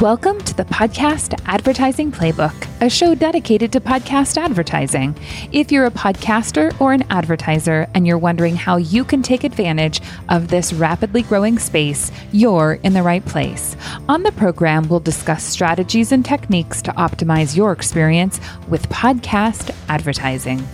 Welcome 0.00 0.40
to 0.44 0.56
the 0.56 0.64
Podcast 0.64 1.38
Advertising 1.44 2.10
Playbook, 2.10 2.54
a 2.80 2.88
show 2.88 3.14
dedicated 3.14 3.70
to 3.72 3.82
podcast 3.82 4.38
advertising. 4.38 5.14
If 5.52 5.70
you're 5.70 5.84
a 5.84 5.90
podcaster 5.90 6.74
or 6.80 6.94
an 6.94 7.04
advertiser 7.10 7.86
and 7.92 8.06
you're 8.06 8.16
wondering 8.16 8.56
how 8.56 8.78
you 8.78 9.04
can 9.04 9.20
take 9.20 9.44
advantage 9.44 10.00
of 10.30 10.48
this 10.48 10.72
rapidly 10.72 11.20
growing 11.20 11.58
space, 11.58 12.10
you're 12.32 12.78
in 12.82 12.94
the 12.94 13.02
right 13.02 13.22
place. 13.26 13.76
On 14.08 14.22
the 14.22 14.32
program, 14.32 14.88
we'll 14.88 15.00
discuss 15.00 15.44
strategies 15.44 16.12
and 16.12 16.24
techniques 16.24 16.80
to 16.80 16.92
optimize 16.92 17.54
your 17.54 17.70
experience 17.70 18.40
with 18.68 18.88
podcast 18.88 19.76
advertising. 19.90 20.66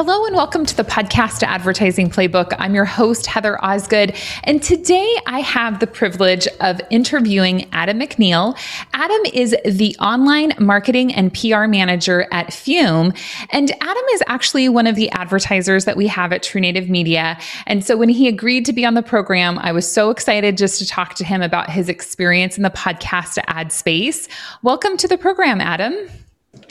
Hello 0.00 0.24
and 0.26 0.36
welcome 0.36 0.64
to 0.64 0.76
the 0.76 0.84
podcast 0.84 1.42
Advertising 1.42 2.08
Playbook. 2.08 2.54
I'm 2.60 2.72
your 2.72 2.84
host, 2.84 3.26
Heather 3.26 3.60
Osgood, 3.64 4.14
and 4.44 4.62
today 4.62 5.12
I 5.26 5.40
have 5.40 5.80
the 5.80 5.88
privilege 5.88 6.46
of 6.60 6.80
interviewing 6.90 7.68
Adam 7.72 7.98
McNeil. 7.98 8.56
Adam 8.92 9.20
is 9.34 9.56
the 9.64 9.96
online 9.96 10.52
marketing 10.60 11.12
and 11.12 11.34
PR 11.34 11.66
manager 11.66 12.28
at 12.30 12.52
Fume, 12.52 13.12
and 13.50 13.72
Adam 13.72 14.04
is 14.12 14.22
actually 14.28 14.68
one 14.68 14.86
of 14.86 14.94
the 14.94 15.10
advertisers 15.10 15.84
that 15.86 15.96
we 15.96 16.06
have 16.06 16.32
at 16.32 16.44
True 16.44 16.60
Native 16.60 16.88
Media. 16.88 17.36
And 17.66 17.84
so 17.84 17.96
when 17.96 18.08
he 18.08 18.28
agreed 18.28 18.66
to 18.66 18.72
be 18.72 18.84
on 18.84 18.94
the 18.94 19.02
program, 19.02 19.58
I 19.58 19.72
was 19.72 19.90
so 19.90 20.10
excited 20.10 20.56
just 20.56 20.78
to 20.78 20.86
talk 20.86 21.14
to 21.14 21.24
him 21.24 21.42
about 21.42 21.70
his 21.70 21.88
experience 21.88 22.56
in 22.56 22.62
the 22.62 22.70
podcast 22.70 23.36
ad 23.48 23.72
space. 23.72 24.28
Welcome 24.62 24.96
to 24.98 25.08
the 25.08 25.18
program, 25.18 25.60
Adam. 25.60 26.08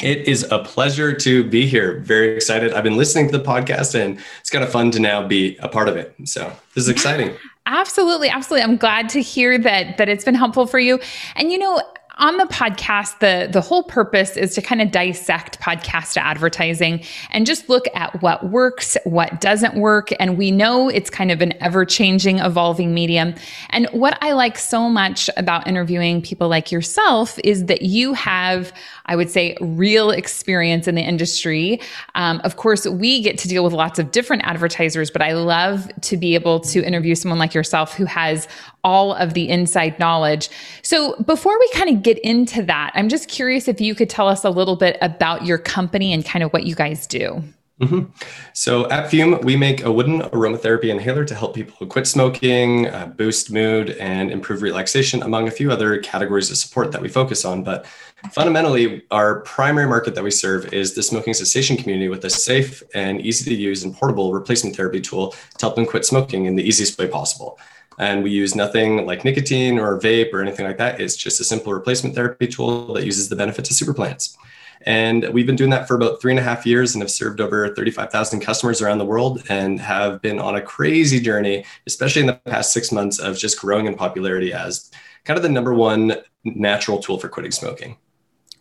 It 0.01 0.27
is 0.27 0.43
a 0.51 0.59
pleasure 0.59 1.13
to 1.13 1.43
be 1.43 1.65
here. 1.65 1.99
Very 1.99 2.35
excited. 2.35 2.73
I've 2.73 2.83
been 2.83 2.97
listening 2.97 3.29
to 3.31 3.37
the 3.37 3.43
podcast 3.43 3.99
and 3.99 4.19
it's 4.39 4.49
kind 4.49 4.63
of 4.63 4.71
fun 4.71 4.91
to 4.91 4.99
now 4.99 5.27
be 5.27 5.57
a 5.57 5.67
part 5.67 5.89
of 5.89 5.97
it. 5.97 6.13
So 6.25 6.51
this 6.75 6.83
is 6.83 6.89
exciting. 6.89 7.35
Absolutely, 7.65 8.29
absolutely. 8.29 8.63
I'm 8.63 8.77
glad 8.77 9.09
to 9.09 9.21
hear 9.21 9.57
that 9.57 9.97
that 9.97 10.07
it's 10.07 10.23
been 10.23 10.35
helpful 10.35 10.67
for 10.67 10.79
you. 10.79 10.99
And 11.35 11.51
you 11.51 11.57
know, 11.57 11.81
on 12.17 12.37
the 12.37 12.45
podcast, 12.45 13.19
the 13.19 13.49
the 13.51 13.61
whole 13.61 13.83
purpose 13.83 14.37
is 14.37 14.55
to 14.55 14.61
kind 14.61 14.81
of 14.81 14.91
dissect 14.91 15.59
podcast 15.59 16.17
advertising 16.17 17.03
and 17.31 17.45
just 17.45 17.69
look 17.69 17.85
at 17.93 18.21
what 18.21 18.49
works, 18.49 18.97
what 19.03 19.39
doesn't 19.41 19.75
work, 19.75 20.09
and 20.19 20.37
we 20.37 20.51
know 20.51 20.89
it's 20.89 21.09
kind 21.09 21.31
of 21.31 21.41
an 21.41 21.53
ever-changing, 21.61 22.39
evolving 22.39 22.93
medium. 22.93 23.35
And 23.69 23.87
what 23.91 24.17
I 24.21 24.33
like 24.33 24.57
so 24.57 24.89
much 24.89 25.29
about 25.37 25.67
interviewing 25.67 26.21
people 26.21 26.47
like 26.47 26.71
yourself 26.71 27.39
is 27.43 27.65
that 27.65 27.83
you 27.83 28.13
have 28.13 28.73
I 29.07 29.15
would 29.15 29.29
say, 29.29 29.55
real 29.61 30.11
experience 30.11 30.87
in 30.87 30.95
the 30.95 31.01
industry. 31.01 31.79
Um, 32.15 32.41
of 32.43 32.57
course, 32.57 32.85
we 32.85 33.21
get 33.21 33.37
to 33.39 33.47
deal 33.47 33.63
with 33.63 33.71
lots 33.71 33.99
of 33.99 34.11
different 34.11 34.43
advertisers, 34.45 35.09
but 35.09 35.21
I 35.21 35.31
love 35.33 35.89
to 36.01 36.17
be 36.17 36.35
able 36.35 36.59
to 36.61 36.83
interview 36.83 37.15
someone 37.15 37.39
like 37.39 37.53
yourself 37.53 37.93
who 37.93 38.03
has 38.05 38.47
all 38.83 39.13
of 39.13 39.33
the 39.33 39.47
inside 39.47 39.97
knowledge. 39.97 40.49
So, 40.81 41.15
before 41.23 41.57
we 41.57 41.69
kind 41.73 41.95
of 41.95 42.03
get 42.07 42.19
into 42.19 42.63
that, 42.63 42.91
I'm 42.95 43.09
just 43.09 43.27
curious 43.27 43.67
if 43.67 43.81
you 43.81 43.93
could 43.93 44.09
tell 44.09 44.29
us 44.29 44.45
a 44.45 44.49
little 44.49 44.77
bit 44.77 44.97
about 45.01 45.45
your 45.45 45.57
company 45.57 46.13
and 46.13 46.23
kind 46.23 46.41
of 46.41 46.53
what 46.53 46.65
you 46.65 46.73
guys 46.73 47.05
do. 47.05 47.43
Mm-hmm. 47.81 48.09
So 48.53 48.89
at 48.89 49.11
Fume, 49.11 49.41
we 49.43 49.57
make 49.57 49.83
a 49.83 49.91
wooden 49.91 50.21
aromatherapy 50.21 50.85
inhaler 50.85 51.25
to 51.25 51.35
help 51.35 51.53
people 51.53 51.75
who 51.77 51.85
quit 51.85 52.07
smoking, 52.07 52.87
uh, 52.87 53.07
boost 53.07 53.51
mood, 53.51 53.89
and 53.99 54.31
improve 54.31 54.61
relaxation, 54.61 55.21
among 55.21 55.49
a 55.49 55.51
few 55.51 55.69
other 55.69 55.97
categories 55.99 56.49
of 56.49 56.55
support 56.55 56.93
that 56.93 57.01
we 57.01 57.09
focus 57.09 57.43
on. 57.43 57.61
But 57.61 57.85
fundamentally, 58.31 59.03
our 59.11 59.41
primary 59.41 59.87
market 59.87 60.15
that 60.15 60.23
we 60.23 60.31
serve 60.31 60.73
is 60.73 60.95
the 60.95 61.03
smoking 61.03 61.33
cessation 61.33 61.75
community 61.75 62.07
with 62.07 62.23
a 62.23 62.29
safe 62.29 62.81
and 62.95 63.19
easy 63.19 63.53
to 63.53 63.55
use 63.55 63.83
and 63.83 63.93
portable 63.93 64.33
replacement 64.33 64.77
therapy 64.77 65.01
tool 65.01 65.31
to 65.31 65.59
help 65.59 65.75
them 65.75 65.85
quit 65.85 66.05
smoking 66.05 66.45
in 66.45 66.55
the 66.55 66.63
easiest 66.63 66.97
way 66.97 67.07
possible. 67.07 67.59
And 67.97 68.23
we 68.23 68.29
use 68.29 68.55
nothing 68.55 69.05
like 69.05 69.25
nicotine 69.25 69.79
or 69.79 69.99
vape 69.99 70.31
or 70.33 70.41
anything 70.41 70.65
like 70.65 70.77
that. 70.77 71.01
It's 71.01 71.15
just 71.15 71.39
a 71.39 71.43
simple 71.43 71.73
replacement 71.73 72.15
therapy 72.15 72.47
tool 72.47 72.93
that 72.93 73.05
uses 73.05 73.29
the 73.29 73.35
benefits 73.35 73.71
of 73.71 73.75
super 73.75 73.93
plants. 73.93 74.37
And 74.81 75.27
we've 75.33 75.47
been 75.47 75.55
doing 75.55 75.71
that 75.71 75.87
for 75.87 75.95
about 75.95 76.21
three 76.21 76.31
and 76.31 76.39
a 76.39 76.43
half 76.43 76.65
years 76.65 76.93
and 76.93 77.01
have 77.01 77.11
served 77.11 77.41
over 77.41 77.73
35,000 77.73 78.39
customers 78.39 78.81
around 78.81 78.99
the 78.99 79.05
world 79.05 79.43
and 79.49 79.79
have 79.79 80.21
been 80.21 80.39
on 80.39 80.55
a 80.55 80.61
crazy 80.61 81.19
journey, 81.19 81.65
especially 81.87 82.21
in 82.21 82.27
the 82.27 82.33
past 82.33 82.71
six 82.71 82.91
months, 82.91 83.19
of 83.19 83.37
just 83.37 83.59
growing 83.59 83.87
in 83.87 83.95
popularity 83.95 84.53
as 84.53 84.91
kind 85.25 85.37
of 85.37 85.43
the 85.43 85.49
number 85.49 85.73
one 85.73 86.17
natural 86.43 86.99
tool 86.99 87.19
for 87.19 87.27
quitting 87.27 87.51
smoking. 87.51 87.97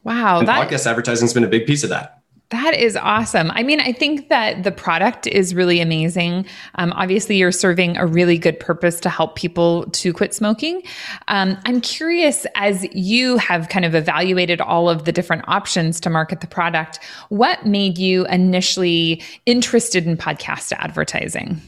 Wow. 0.02 0.38
And 0.38 0.48
that, 0.48 0.68
podcast 0.68 0.86
advertising 0.86 1.26
has 1.26 1.34
been 1.34 1.44
a 1.44 1.48
big 1.48 1.66
piece 1.66 1.84
of 1.84 1.90
that. 1.90 2.15
That 2.50 2.74
is 2.74 2.96
awesome. 2.96 3.50
I 3.50 3.64
mean, 3.64 3.80
I 3.80 3.92
think 3.92 4.28
that 4.28 4.62
the 4.62 4.70
product 4.70 5.26
is 5.26 5.52
really 5.52 5.80
amazing. 5.80 6.46
Um, 6.76 6.92
obviously, 6.92 7.36
you're 7.36 7.50
serving 7.50 7.96
a 7.96 8.06
really 8.06 8.38
good 8.38 8.60
purpose 8.60 9.00
to 9.00 9.08
help 9.08 9.34
people 9.34 9.86
to 9.86 10.12
quit 10.12 10.32
smoking. 10.32 10.82
Um, 11.26 11.58
I'm 11.64 11.80
curious, 11.80 12.46
as 12.54 12.86
you 12.92 13.36
have 13.38 13.68
kind 13.68 13.84
of 13.84 13.96
evaluated 13.96 14.60
all 14.60 14.88
of 14.88 15.06
the 15.06 15.12
different 15.12 15.42
options 15.48 15.98
to 16.00 16.10
market 16.10 16.40
the 16.40 16.46
product, 16.46 17.00
what 17.30 17.66
made 17.66 17.98
you 17.98 18.26
initially 18.26 19.22
interested 19.44 20.06
in 20.06 20.16
podcast 20.16 20.72
advertising? 20.78 21.60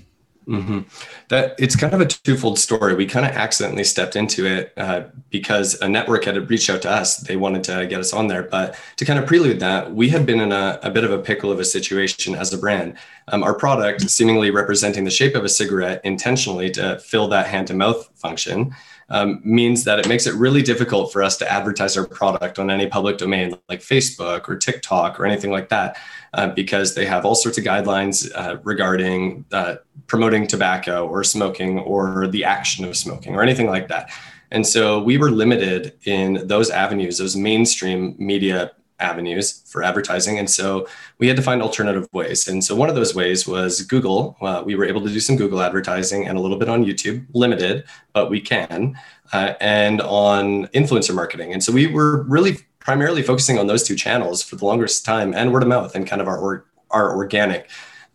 Mm-hmm. 0.49 0.81
That 1.29 1.55
it's 1.59 1.77
kind 1.77 1.93
of 1.93 2.01
a 2.01 2.07
twofold 2.07 2.59
story. 2.59 2.95
We 2.95 3.05
kind 3.05 3.27
of 3.27 3.33
accidentally 3.33 3.85
stepped 3.85 4.17
into 4.17 4.47
it 4.47 4.73
uh, 4.79 5.03
because 5.29 5.79
a 5.83 5.89
network 5.89 6.25
had 6.25 6.49
reached 6.49 6.71
out 6.71 6.81
to 6.83 6.91
us. 6.91 7.19
They 7.19 7.37
wanted 7.37 7.65
to 7.65 7.87
get 7.87 8.01
us 8.01 8.15
on 8.15 8.29
there, 8.29 8.45
but 8.45 8.75
to 8.97 9.05
kind 9.05 9.19
of 9.19 9.27
prelude 9.27 9.61
that, 9.61 9.95
we 9.95 10.09
had 10.09 10.25
been 10.25 10.41
in 10.41 10.51
a, 10.51 10.81
a 10.83 10.91
bit 10.91 11.05
of 11.05 11.11
a 11.11 11.19
pickle 11.19 11.53
of 11.53 11.61
a 11.61 11.67
situation 11.67 12.35
as 12.35 12.55
a 12.55 12.59
brand. 12.59 12.97
Um, 13.31 13.43
our 13.43 13.53
product, 13.53 14.09
seemingly 14.09 14.51
representing 14.51 15.05
the 15.05 15.11
shape 15.11 15.35
of 15.35 15.45
a 15.45 15.51
cigarette 15.51 16.01
intentionally 16.03 16.71
to 16.71 16.99
fill 16.99 17.29
that 17.29 17.49
hand 17.49 17.67
to 17.67 17.75
mouth 17.75 18.09
function, 18.15 18.75
um, 19.11 19.41
means 19.45 19.85
that 19.85 19.99
it 19.99 20.09
makes 20.09 20.27
it 20.27 20.35
really 20.35 20.63
difficult 20.63 21.13
for 21.13 21.23
us 21.23 21.37
to 21.39 21.51
advertise 21.51 21.97
our 21.97 22.07
product 22.07 22.59
on 22.59 22.71
any 22.71 22.87
public 22.87 23.17
domain 23.19 23.57
like 23.69 23.81
Facebook 23.81 24.49
or 24.49 24.57
TikTok 24.57 25.19
or 25.19 25.27
anything 25.27 25.51
like 25.51 25.69
that, 25.71 25.97
uh, 26.35 26.49
because 26.49 26.95
they 26.95 27.07
have 27.07 27.25
all 27.25 27.35
sorts 27.35 27.59
of 27.59 27.65
guidelines 27.65 28.31
uh, 28.35 28.59
regarding 28.63 29.45
uh, 29.53 29.77
promoting 30.07 30.47
tobacco 30.47 31.07
or 31.07 31.25
smoking 31.25 31.79
or 31.79 32.27
the 32.29 32.45
action 32.45 32.85
of 32.85 32.97
smoking 32.97 33.35
or 33.35 33.43
anything 33.43 33.67
like 33.67 33.89
that. 33.89 34.11
And 34.51 34.67
so 34.67 35.03
we 35.03 35.19
were 35.19 35.31
limited 35.31 35.93
in 36.05 36.47
those 36.47 36.71
avenues, 36.71 37.19
those 37.19 37.37
mainstream 37.37 38.15
media 38.19 38.73
avenues 39.01 39.63
for 39.67 39.83
advertising. 39.83 40.39
And 40.39 40.51
so 40.51 40.87
we 41.19 41.29
had 41.29 41.37
to 41.37 41.43
find 41.43 41.63
alternative 41.63 42.09
ways. 42.13 42.49
And 42.49 42.65
so 42.65 42.75
one 42.75 42.89
of 42.89 42.95
those 42.95 43.15
ways 43.15 43.47
was 43.47 43.83
Google. 43.83 44.37
Uh, 44.41 44.63
we 44.65 44.75
were 44.75 44.85
able 44.85 45.03
to 45.03 45.09
do 45.09 45.21
some 45.21 45.37
Google 45.37 45.61
advertising 45.61 46.27
and 46.27 46.37
a 46.37 46.41
little 46.41 46.59
bit 46.59 46.69
on 46.69 46.85
YouTube, 46.85 47.25
limited, 47.33 47.85
but 48.13 48.31
we 48.31 48.41
can, 48.41 48.99
uh, 49.33 49.55
and 49.61 50.01
on 50.03 50.67
influencer 50.69 51.15
marketing. 51.15 51.53
And 51.53 51.63
so 51.63 51.73
we 51.73 51.87
were 51.87 52.23
really 52.25 52.59
primarily 52.79 53.23
focusing 53.23 53.59
on 53.59 53.67
those 53.67 53.83
two 53.83 53.95
channels 53.95 54.43
for 54.43 54.57
the 54.57 54.65
longest 54.65 55.05
time 55.05 55.35
and 55.35 55.53
word 55.53 55.63
of 55.63 55.69
mouth 55.69 55.95
and 55.95 56.07
kind 56.07 56.23
of 56.23 56.29
our, 56.29 56.39
or, 56.39 56.65
our 56.91 57.15
organic 57.15 57.69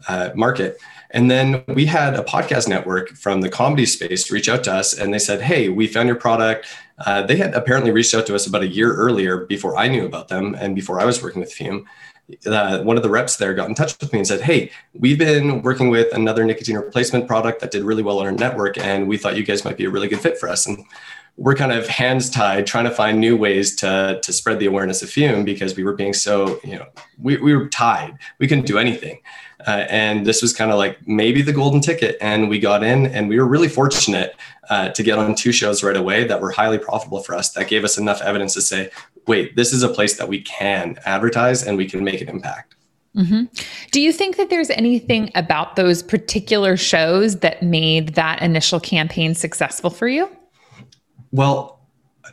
uh, 0.07 0.31
market. 0.35 0.77
And 1.13 1.29
then 1.29 1.63
we 1.67 1.85
had 1.85 2.15
a 2.15 2.23
podcast 2.23 2.67
network 2.67 3.09
from 3.09 3.41
the 3.41 3.50
comedy 3.50 3.85
space 3.85 4.31
reach 4.31 4.50
out 4.50 4.63
to 4.63 4.73
us 4.73 4.97
and 4.97 5.13
they 5.13 5.19
said, 5.19 5.41
Hey, 5.41 5.69
we 5.69 5.88
found 5.88 6.07
your 6.07 6.17
product. 6.17 6.65
Uh, 7.06 7.22
they 7.22 7.36
had 7.36 7.53
apparently 7.53 7.91
reached 7.91 8.14
out 8.14 8.25
to 8.28 8.36
us 8.36 8.47
about 8.47 8.64
a 8.64 8.68
year 8.68 8.94
earlier 8.94 9.46
before 9.46 9.78
I 9.78 9.88
knew 9.88 10.06
about 10.06 10.28
them 10.28 10.56
and 10.56 10.75
before 10.75 11.00
I 11.00 11.06
was 11.06 11.22
working 11.22 11.41
with 11.41 11.52
Fume. 11.52 11.86
Uh, 12.46 12.81
one 12.84 12.96
of 12.96 13.03
the 13.03 13.09
reps 13.09 13.36
there 13.36 13.53
got 13.53 13.68
in 13.68 13.75
touch 13.75 14.00
with 14.00 14.14
me 14.14 14.19
and 14.19 14.28
said, 14.28 14.41
Hey, 14.41 14.72
we've 14.94 15.19
been 15.19 15.62
working 15.62 15.90
with 15.90 16.13
another 16.13 16.46
nicotine 16.46 16.78
replacement 16.78 17.28
product 17.28 17.59
that 17.59 17.72
did 17.72 17.84
really 17.84 18.02
well 18.02 18.19
on 18.19 18.25
our 18.25 18.31
network, 18.31 18.78
and 18.78 19.08
we 19.08 19.18
thought 19.18 19.36
you 19.36 19.44
guys 19.44 19.66
might 19.66 19.78
be 19.78 19.86
a 19.86 19.90
really 19.90 20.08
good 20.08 20.22
fit 20.22 20.38
for 20.38 20.47
us. 20.47 20.66
And 20.66 20.86
we're 21.36 21.56
kind 21.56 21.72
of 21.72 21.88
hands 21.88 22.30
tied 22.30 22.68
trying 22.68 22.86
to 22.86 22.92
find 22.92 23.19
new 23.19 23.36
ways 23.36 23.75
to, 23.78 24.19
to 24.22 24.31
spread 24.31 24.59
the 24.59 24.68
awareness 24.68 25.02
of 25.02 25.09
fume 25.09 25.44
because 25.44 25.75
we 25.75 25.84
were 25.84 25.94
being 25.94 26.13
so, 26.13 26.59
you 26.63 26.75
know, 26.75 26.86
we, 27.19 27.38
we 27.38 27.56
were 27.56 27.68
tied. 27.69 28.18
We 28.40 28.47
couldn't 28.47 28.68
do 28.68 28.78
anything. 28.78 29.19
Uh, 29.68 29.85
and 29.90 30.25
this 30.25 30.41
was 30.41 30.53
kind 30.53 30.71
of 30.71 30.77
like 30.77 31.06
maybe 31.07 31.42
the 31.42 31.54
golden 31.54 31.81
ticket. 31.81 32.18
And 32.21 32.50
we 32.50 32.60
got 32.60 32.83
in 32.83 33.06
and 33.07 33.30
we 33.30 33.39
were 33.39 33.48
really 33.48 33.69
fortunate 33.69 34.36
uh, 34.69 34.89
to 34.89 35.04
get 35.04 35.18
on 35.18 35.36
two 35.36 35.51
shows 35.51 35.83
right 35.83 35.98
away 35.98 36.25
that 36.25 36.42
were 36.42 36.51
highly 36.51 36.77
profitable 36.77 37.21
for 37.21 37.36
us 37.36 37.51
that 37.51 37.68
gave 37.68 37.83
us 37.83 37.98
enough 37.98 38.21
evidence 38.21 38.54
to 38.56 38.62
say, 38.62 38.89
wait, 39.27 39.56
this 39.56 39.74
is 39.74 39.83
a 39.83 39.89
place 39.89 40.18
that 40.18 40.27
we 40.27 40.42
can 40.42 40.98
advertise 41.06 41.63
and 41.65 41.77
we 41.77 41.88
can 41.88 42.04
make 42.04 42.21
an 42.21 42.30
impact. 42.30 42.75
Mm-hmm. 43.15 43.44
Do 43.92 44.01
you 44.01 44.12
think 44.12 44.38
that 44.38 44.50
there's 44.50 44.71
anything 44.71 45.31
about 45.36 45.75
those 45.75 46.01
particular 46.01 46.75
shows 46.75 47.39
that 47.39 47.62
made 47.62 48.15
that 48.15 48.42
initial 48.42 48.80
campaign 48.80 49.36
successful 49.36 49.92
for 49.92 50.07
you? 50.07 50.30
Well, 51.31 51.73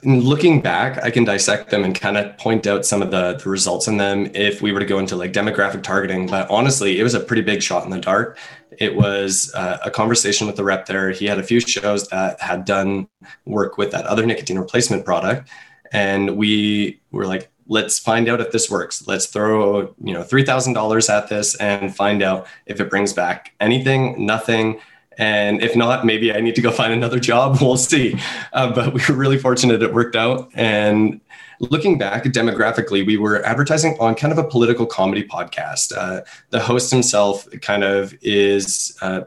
looking 0.05 0.61
back, 0.61 1.03
I 1.03 1.11
can 1.11 1.25
dissect 1.25 1.71
them 1.71 1.85
and 1.85 1.95
kind 1.95 2.17
of 2.17 2.37
point 2.39 2.67
out 2.67 2.87
some 2.87 3.03
of 3.03 3.11
the, 3.11 3.35
the 3.35 3.51
results 3.51 3.89
in 3.89 3.97
them 3.97 4.31
if 4.35 4.63
we 4.63 4.73
were 4.73 4.81
to 4.81 4.87
go 4.87 4.99
into 4.99 5.17
like 5.17 5.33
demographic 5.33 5.83
targeting. 5.83 6.27
But 6.27 6.51
honestly, 6.51 6.99
it 6.99 7.03
was 7.03 7.15
a 7.15 7.21
pretty 7.21 7.43
big 7.43 7.63
shot 7.63 7.85
in 7.85 7.91
the 7.91 7.99
dark. 7.99 8.39
It 8.79 8.95
was 8.95 9.53
uh, 9.55 9.79
a 9.85 9.91
conversation 9.91 10.47
with 10.47 10.57
the 10.57 10.65
rep 10.65 10.87
there. 10.87 11.11
He 11.11 11.27
had 11.27 11.39
a 11.39 11.43
few 11.43 11.61
shows 11.61 12.09
that 12.09 12.41
had 12.41 12.65
done 12.65 13.09
work 13.45 13.79
with 13.79 13.91
that 13.91 14.07
other 14.07 14.25
nicotine 14.25 14.59
replacement 14.59 15.05
product. 15.05 15.49
And 15.93 16.37
we 16.37 17.01
were 17.11 17.27
like, 17.27 17.51
let's 17.67 17.99
find 17.99 18.29
out 18.29 18.41
if 18.41 18.53
this 18.53 18.71
works. 18.71 19.07
Let's 19.07 19.27
throw, 19.27 19.95
you 20.03 20.15
know, 20.15 20.23
$3,000 20.23 21.11
at 21.11 21.29
this 21.29 21.57
and 21.57 21.95
find 21.95 22.23
out 22.23 22.47
if 22.67 22.81
it 22.81 22.91
brings 22.91 23.13
back 23.13 23.53
anything, 23.61 24.25
nothing 24.25 24.81
And 25.21 25.63
if 25.63 25.77
not, 25.77 26.07
maybe 26.07 26.33
I 26.33 26.41
need 26.41 26.55
to 26.55 26.63
go 26.63 26.73
find 26.73 26.93
another 26.95 27.21
job. 27.21 27.59
We'll 27.61 27.77
see. 27.77 28.19
Uh, 28.55 28.73
but 28.73 28.95
we 28.95 29.03
were 29.07 29.15
really 29.15 29.39
fortunate 29.39 29.83
it 29.83 29.93
worked 29.93 30.17
out. 30.17 30.51
And 30.55 31.21
looking 31.61 31.99
back 31.99 32.25
demographically, 32.25 33.07
we 33.07 33.19
were 33.19 33.45
advertising 33.45 33.99
on 34.01 34.15
kind 34.15 34.33
of 34.33 34.39
a 34.39 34.45
political 34.45 34.87
comedy 34.87 35.23
podcast. 35.25 35.93
Uh, 35.95 36.23
the 36.49 36.59
host 36.59 36.91
himself 36.91 37.47
kind 37.61 37.85
of 37.85 38.15
is 38.23 38.97
uh, 39.03 39.21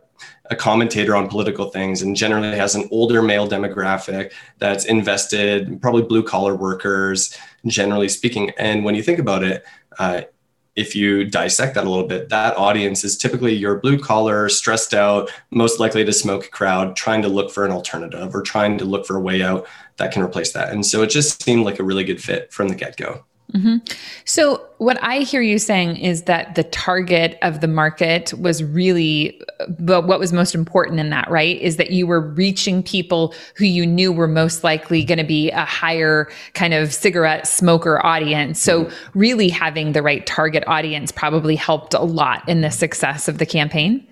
a 0.49 0.55
commentator 0.55 1.15
on 1.15 1.29
political 1.29 1.69
things 1.69 2.01
and 2.01 2.15
generally 2.15 2.57
has 2.57 2.73
an 2.73 2.87
older 2.91 3.21
male 3.21 3.47
demographic 3.47 4.33
that's 4.57 4.85
invested, 4.85 5.79
probably 5.79 6.01
blue 6.01 6.23
collar 6.23 6.55
workers, 6.55 7.37
generally 7.67 8.09
speaking. 8.09 8.51
And 8.57 8.83
when 8.83 8.95
you 8.95 9.03
think 9.03 9.19
about 9.19 9.43
it, 9.43 9.63
uh, 9.99 10.23
if 10.75 10.95
you 10.95 11.23
dissect 11.25 11.75
that 11.75 11.85
a 11.85 11.89
little 11.89 12.07
bit, 12.07 12.29
that 12.29 12.57
audience 12.57 13.03
is 13.03 13.17
typically 13.17 13.53
your 13.53 13.79
blue 13.79 13.99
collar, 13.99 14.49
stressed 14.49 14.93
out, 14.93 15.31
most 15.51 15.79
likely 15.79 16.03
to 16.03 16.13
smoke 16.13 16.49
crowd, 16.51 16.95
trying 16.95 17.21
to 17.21 17.27
look 17.27 17.51
for 17.51 17.65
an 17.65 17.71
alternative 17.71 18.33
or 18.35 18.41
trying 18.41 18.77
to 18.79 18.85
look 18.85 19.05
for 19.05 19.15
a 19.15 19.21
way 19.21 19.41
out 19.41 19.67
that 19.97 20.11
can 20.11 20.23
replace 20.23 20.51
that. 20.53 20.69
And 20.69 20.85
so 20.85 21.03
it 21.03 21.07
just 21.07 21.43
seemed 21.43 21.65
like 21.65 21.79
a 21.79 21.83
really 21.83 22.03
good 22.03 22.21
fit 22.21 22.51
from 22.51 22.69
the 22.69 22.75
get 22.75 22.97
go. 22.97 23.23
Mm-hmm. 23.51 23.77
So, 24.25 24.65
what 24.79 25.01
I 25.03 25.19
hear 25.19 25.41
you 25.41 25.59
saying 25.59 25.97
is 25.97 26.23
that 26.23 26.55
the 26.55 26.63
target 26.63 27.37
of 27.43 27.61
the 27.61 27.67
market 27.67 28.33
was 28.33 28.63
really, 28.63 29.39
but 29.67 30.07
what 30.07 30.19
was 30.19 30.33
most 30.33 30.55
important 30.55 30.99
in 30.99 31.11
that, 31.11 31.29
right? 31.29 31.61
Is 31.61 31.77
that 31.77 31.91
you 31.91 32.07
were 32.07 32.19
reaching 32.19 32.81
people 32.81 33.35
who 33.55 33.65
you 33.65 33.85
knew 33.85 34.11
were 34.11 34.27
most 34.27 34.63
likely 34.63 35.03
going 35.03 35.19
to 35.19 35.23
be 35.23 35.51
a 35.51 35.65
higher 35.65 36.31
kind 36.55 36.73
of 36.73 36.93
cigarette 36.93 37.45
smoker 37.45 38.03
audience. 38.03 38.59
So, 38.59 38.89
really 39.13 39.49
having 39.49 39.91
the 39.91 40.01
right 40.01 40.25
target 40.25 40.63
audience 40.65 41.11
probably 41.11 41.55
helped 41.55 41.93
a 41.93 42.01
lot 42.01 42.47
in 42.49 42.61
the 42.61 42.71
success 42.71 43.27
of 43.27 43.37
the 43.37 43.45
campaign. 43.45 44.07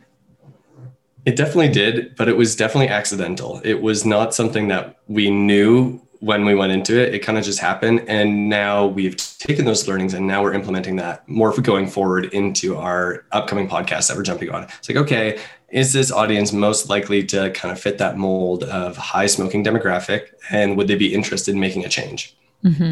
It 1.25 1.35
definitely 1.35 1.69
did, 1.69 2.15
but 2.15 2.27
it 2.27 2.37
was 2.37 2.55
definitely 2.55 2.89
accidental. 2.89 3.61
It 3.63 3.81
was 3.81 4.05
not 4.05 4.35
something 4.35 4.67
that 4.67 4.99
we 5.07 5.31
knew 5.31 6.01
when 6.21 6.45
we 6.45 6.53
went 6.55 6.71
into 6.71 6.99
it. 7.01 7.13
It 7.13 7.19
kind 7.19 7.37
of 7.37 7.43
just 7.43 7.59
happened. 7.59 8.05
And 8.07 8.47
now 8.47 8.85
we've 8.85 9.17
taken 9.17 9.65
those 9.65 9.87
learnings 9.87 10.13
and 10.13 10.27
now 10.27 10.41
we're 10.41 10.53
implementing 10.53 10.95
that 10.97 11.27
more 11.27 11.51
going 11.51 11.87
forward 11.87 12.25
into 12.25 12.77
our 12.77 13.25
upcoming 13.31 13.67
podcast 13.67 14.07
that 14.07 14.15
we're 14.15 14.23
jumping 14.23 14.51
on. 14.51 14.63
It's 14.63 14.87
like, 14.87 14.99
okay, 14.99 15.39
is 15.69 15.93
this 15.93 16.11
audience 16.11 16.53
most 16.53 16.89
likely 16.89 17.23
to 17.25 17.49
kind 17.51 17.71
of 17.71 17.79
fit 17.79 17.97
that 17.97 18.17
mold 18.17 18.63
of 18.65 18.97
high 18.97 19.25
smoking 19.25 19.63
demographic? 19.63 20.27
And 20.51 20.77
would 20.77 20.87
they 20.87 20.95
be 20.95 21.13
interested 21.13 21.55
in 21.55 21.59
making 21.59 21.85
a 21.85 21.89
change? 21.89 22.35
Mm-hmm. 22.63 22.91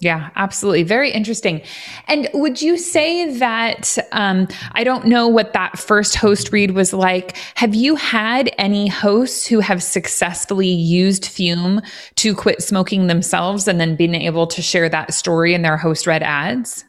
Yeah, 0.00 0.30
absolutely. 0.36 0.82
Very 0.82 1.10
interesting. 1.10 1.62
And 2.06 2.28
would 2.34 2.60
you 2.60 2.76
say 2.76 3.30
that, 3.38 3.96
um, 4.12 4.48
I 4.72 4.84
don't 4.84 5.06
know 5.06 5.26
what 5.28 5.52
that 5.52 5.78
first 5.78 6.14
host 6.14 6.52
read 6.52 6.72
was 6.72 6.92
like. 6.92 7.36
Have 7.56 7.74
you 7.74 7.96
had 7.96 8.50
any 8.58 8.88
hosts 8.88 9.46
who 9.46 9.60
have 9.60 9.82
successfully 9.82 10.68
used 10.68 11.26
Fume 11.26 11.80
to 12.16 12.34
quit 12.34 12.62
smoking 12.62 13.06
themselves 13.06 13.68
and 13.68 13.80
then 13.80 13.96
been 13.96 14.14
able 14.14 14.46
to 14.48 14.62
share 14.62 14.88
that 14.88 15.14
story 15.14 15.54
in 15.54 15.62
their 15.62 15.76
host 15.76 16.06
read 16.06 16.22
ads? 16.22 16.84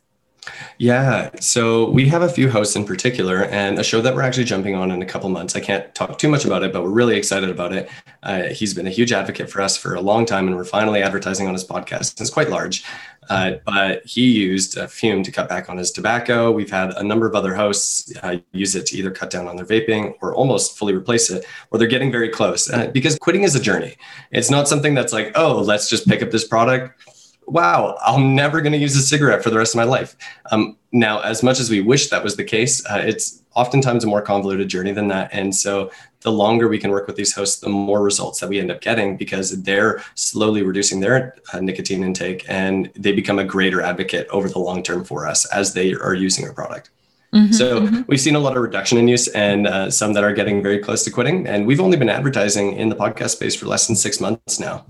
Yeah. 0.77 1.31
So 1.39 1.89
we 1.89 2.07
have 2.09 2.21
a 2.21 2.29
few 2.29 2.49
hosts 2.49 2.75
in 2.75 2.85
particular, 2.85 3.45
and 3.45 3.79
a 3.79 3.83
show 3.83 4.01
that 4.01 4.13
we're 4.13 4.21
actually 4.21 4.43
jumping 4.43 4.75
on 4.75 4.91
in 4.91 5.01
a 5.01 5.05
couple 5.05 5.29
months. 5.29 5.55
I 5.55 5.59
can't 5.59 5.93
talk 5.95 6.17
too 6.17 6.29
much 6.29 6.45
about 6.45 6.63
it, 6.63 6.71
but 6.71 6.83
we're 6.83 6.89
really 6.89 7.17
excited 7.17 7.49
about 7.49 7.73
it. 7.73 7.89
Uh, 8.23 8.43
he's 8.43 8.73
been 8.73 8.87
a 8.87 8.91
huge 8.91 9.11
advocate 9.11 9.49
for 9.49 9.61
us 9.61 9.77
for 9.77 9.95
a 9.95 10.01
long 10.01 10.25
time, 10.25 10.47
and 10.47 10.55
we're 10.55 10.63
finally 10.63 11.01
advertising 11.01 11.47
on 11.47 11.53
his 11.53 11.65
podcast. 11.65 12.19
It's 12.21 12.29
quite 12.29 12.49
large, 12.49 12.83
uh, 13.29 13.53
but 13.65 14.05
he 14.05 14.29
used 14.31 14.77
uh, 14.77 14.87
Fume 14.87 15.23
to 15.23 15.31
cut 15.31 15.49
back 15.49 15.69
on 15.69 15.77
his 15.77 15.91
tobacco. 15.91 16.51
We've 16.51 16.69
had 16.69 16.91
a 16.91 17.03
number 17.03 17.27
of 17.27 17.35
other 17.35 17.55
hosts 17.55 18.13
uh, 18.23 18.37
use 18.51 18.75
it 18.75 18.85
to 18.87 18.97
either 18.97 19.11
cut 19.11 19.29
down 19.29 19.47
on 19.47 19.55
their 19.55 19.65
vaping 19.65 20.13
or 20.21 20.35
almost 20.35 20.77
fully 20.77 20.93
replace 20.93 21.29
it, 21.29 21.45
or 21.71 21.79
they're 21.79 21.87
getting 21.87 22.11
very 22.11 22.29
close. 22.29 22.69
Uh, 22.69 22.87
because 22.87 23.17
quitting 23.17 23.43
is 23.43 23.55
a 23.55 23.59
journey. 23.59 23.95
It's 24.31 24.49
not 24.49 24.67
something 24.67 24.93
that's 24.93 25.13
like, 25.13 25.31
oh, 25.35 25.59
let's 25.59 25.89
just 25.89 26.07
pick 26.07 26.21
up 26.21 26.31
this 26.31 26.47
product 26.47 26.93
wow, 27.47 27.97
I'm 28.05 28.35
never 28.35 28.61
going 28.61 28.73
to 28.73 28.77
use 28.77 28.95
a 28.95 29.01
cigarette 29.01 29.41
for 29.41 29.49
the 29.49 29.57
rest 29.57 29.73
of 29.73 29.77
my 29.77 29.85
life. 29.85 30.15
Um, 30.51 30.77
now, 30.91 31.21
as 31.21 31.41
much 31.41 31.59
as 31.59 31.69
we 31.69 31.81
wish 31.81 32.09
that 32.09 32.23
was 32.23 32.35
the 32.35 32.43
case, 32.43 32.85
uh, 32.85 33.01
it's 33.03 33.41
oftentimes 33.55 34.03
a 34.03 34.07
more 34.07 34.21
convoluted 34.21 34.67
journey 34.67 34.91
than 34.91 35.07
that. 35.07 35.29
And 35.33 35.55
so 35.55 35.89
the 36.21 36.31
longer 36.31 36.67
we 36.67 36.77
can 36.77 36.91
work 36.91 37.07
with 37.07 37.15
these 37.15 37.33
hosts, 37.33 37.59
the 37.59 37.69
more 37.69 38.03
results 38.03 38.39
that 38.41 38.49
we 38.49 38.59
end 38.59 38.69
up 38.69 38.81
getting 38.81 39.17
because 39.17 39.63
they're 39.63 40.03
slowly 40.15 40.61
reducing 40.61 40.99
their 40.99 41.35
uh, 41.53 41.59
nicotine 41.59 42.03
intake 42.03 42.45
and 42.49 42.91
they 42.95 43.13
become 43.13 43.39
a 43.39 43.43
greater 43.43 43.81
advocate 43.81 44.27
over 44.27 44.49
the 44.49 44.59
long 44.59 44.83
term 44.83 45.03
for 45.03 45.25
us 45.25 45.45
as 45.51 45.73
they 45.73 45.93
are 45.95 46.13
using 46.13 46.45
our 46.45 46.53
product. 46.53 46.91
Mm-hmm, 47.33 47.51
so 47.51 47.81
mm-hmm. 47.81 48.01
we've 48.07 48.21
seen 48.21 48.35
a 48.35 48.39
lot 48.39 48.55
of 48.55 48.63
reduction 48.63 48.97
in 48.97 49.07
use 49.07 49.27
and 49.29 49.67
uh, 49.67 49.89
some 49.89 50.13
that 50.13 50.23
are 50.23 50.33
getting 50.33 50.61
very 50.61 50.79
close 50.79 51.03
to 51.05 51.11
quitting. 51.11 51.47
And 51.47 51.65
we've 51.65 51.81
only 51.81 51.97
been 51.97 52.09
advertising 52.09 52.73
in 52.73 52.89
the 52.89 52.95
podcast 52.95 53.31
space 53.31 53.55
for 53.55 53.65
less 53.65 53.87
than 53.87 53.95
six 53.95 54.21
months 54.21 54.59
now. 54.59 54.85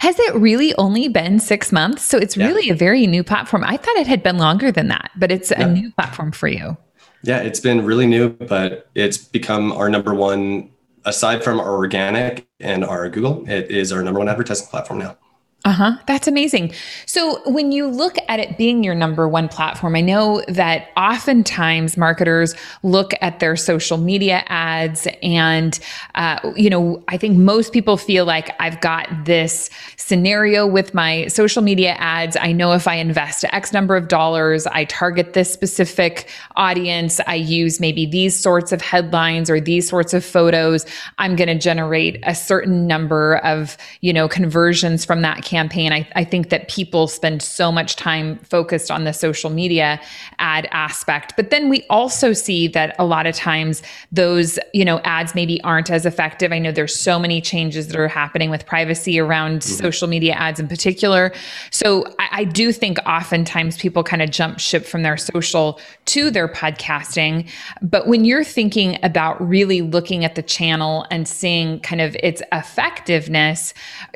Has 0.00 0.18
it 0.18 0.34
really 0.34 0.74
only 0.76 1.08
been 1.08 1.38
six 1.38 1.72
months? 1.72 2.02
So 2.02 2.18
it's 2.18 2.36
yeah. 2.36 2.46
really 2.46 2.70
a 2.70 2.74
very 2.74 3.06
new 3.06 3.22
platform. 3.22 3.64
I 3.64 3.76
thought 3.76 3.96
it 3.96 4.06
had 4.06 4.22
been 4.22 4.38
longer 4.38 4.72
than 4.72 4.88
that, 4.88 5.10
but 5.16 5.30
it's 5.30 5.50
yeah. 5.50 5.66
a 5.66 5.72
new 5.72 5.90
platform 5.92 6.32
for 6.32 6.48
you. 6.48 6.76
Yeah, 7.22 7.38
it's 7.38 7.60
been 7.60 7.84
really 7.84 8.06
new, 8.06 8.30
but 8.30 8.88
it's 8.94 9.18
become 9.18 9.72
our 9.72 9.88
number 9.88 10.14
one, 10.14 10.70
aside 11.04 11.42
from 11.42 11.58
our 11.60 11.74
organic 11.74 12.46
and 12.60 12.84
our 12.84 13.08
Google, 13.08 13.48
it 13.48 13.70
is 13.70 13.92
our 13.92 14.02
number 14.02 14.18
one 14.20 14.28
advertising 14.28 14.68
platform 14.68 15.00
now. 15.00 15.16
Uh 15.66 15.72
huh. 15.72 15.96
That's 16.06 16.28
amazing. 16.28 16.72
So, 17.06 17.42
when 17.50 17.72
you 17.72 17.88
look 17.88 18.14
at 18.28 18.38
it 18.38 18.56
being 18.56 18.84
your 18.84 18.94
number 18.94 19.26
one 19.26 19.48
platform, 19.48 19.96
I 19.96 20.00
know 20.00 20.40
that 20.46 20.90
oftentimes 20.96 21.96
marketers 21.96 22.54
look 22.84 23.10
at 23.20 23.40
their 23.40 23.56
social 23.56 23.98
media 23.98 24.44
ads, 24.46 25.08
and, 25.24 25.76
uh, 26.14 26.52
you 26.54 26.70
know, 26.70 27.02
I 27.08 27.16
think 27.16 27.36
most 27.36 27.72
people 27.72 27.96
feel 27.96 28.24
like 28.24 28.54
I've 28.60 28.80
got 28.80 29.08
this 29.24 29.68
scenario 29.96 30.68
with 30.68 30.94
my 30.94 31.26
social 31.26 31.62
media 31.62 31.96
ads. 31.98 32.36
I 32.36 32.52
know 32.52 32.72
if 32.72 32.86
I 32.86 32.94
invest 32.94 33.44
X 33.50 33.72
number 33.72 33.96
of 33.96 34.06
dollars, 34.06 34.68
I 34.68 34.84
target 34.84 35.32
this 35.32 35.52
specific 35.52 36.28
audience, 36.54 37.18
I 37.26 37.34
use 37.34 37.80
maybe 37.80 38.06
these 38.06 38.38
sorts 38.38 38.70
of 38.70 38.80
headlines 38.80 39.50
or 39.50 39.60
these 39.60 39.88
sorts 39.88 40.14
of 40.14 40.24
photos, 40.24 40.86
I'm 41.18 41.34
going 41.34 41.48
to 41.48 41.58
generate 41.58 42.20
a 42.22 42.36
certain 42.36 42.86
number 42.86 43.38
of, 43.38 43.76
you 44.00 44.12
know, 44.12 44.28
conversions 44.28 45.04
from 45.04 45.22
that 45.22 45.42
campaign 45.42 45.55
campaign. 45.56 45.90
I, 45.92 46.06
I 46.14 46.24
think 46.24 46.50
that 46.50 46.68
people 46.68 47.08
spend 47.08 47.40
so 47.40 47.72
much 47.72 47.96
time 47.96 48.36
focused 48.40 48.90
on 48.90 49.04
the 49.04 49.12
social 49.12 49.50
media 49.50 49.98
ad 50.38 50.68
aspect. 50.70 51.32
But 51.36 51.48
then 51.50 51.70
we 51.70 51.86
also 51.88 52.34
see 52.34 52.68
that 52.68 52.94
a 52.98 53.06
lot 53.06 53.26
of 53.26 53.34
times 53.34 53.82
those, 54.12 54.58
you 54.74 54.84
know, 54.84 54.98
ads 55.04 55.34
maybe 55.34 55.56
aren't 55.62 55.90
as 55.90 56.04
effective. 56.04 56.52
I 56.52 56.58
know 56.58 56.72
there's 56.72 56.94
so 56.94 57.18
many 57.18 57.40
changes 57.40 57.88
that 57.88 57.96
are 57.96 58.08
happening 58.08 58.50
with 58.50 58.66
privacy 58.66 59.18
around 59.18 59.60
mm-hmm. 59.60 59.84
social 59.84 60.08
media 60.08 60.34
ads 60.34 60.60
in 60.60 60.68
particular. 60.68 61.32
So 61.70 62.04
I, 62.18 62.28
I 62.40 62.44
do 62.44 62.70
think 62.70 62.98
oftentimes 63.06 63.78
people 63.78 64.02
kind 64.04 64.20
of 64.20 64.30
jump 64.30 64.58
ship 64.58 64.84
from 64.84 65.02
their 65.02 65.16
social 65.16 65.80
to 66.06 66.30
their 66.30 66.48
podcasting. 66.48 67.48
But 67.80 68.08
when 68.08 68.26
you're 68.26 68.44
thinking 68.44 68.98
about 69.02 69.40
really 69.56 69.80
looking 69.80 70.24
at 70.24 70.34
the 70.34 70.42
channel 70.42 71.06
and 71.10 71.26
seeing 71.26 71.80
kind 71.80 72.02
of 72.02 72.14
its 72.22 72.42
effectiveness, 72.52 73.72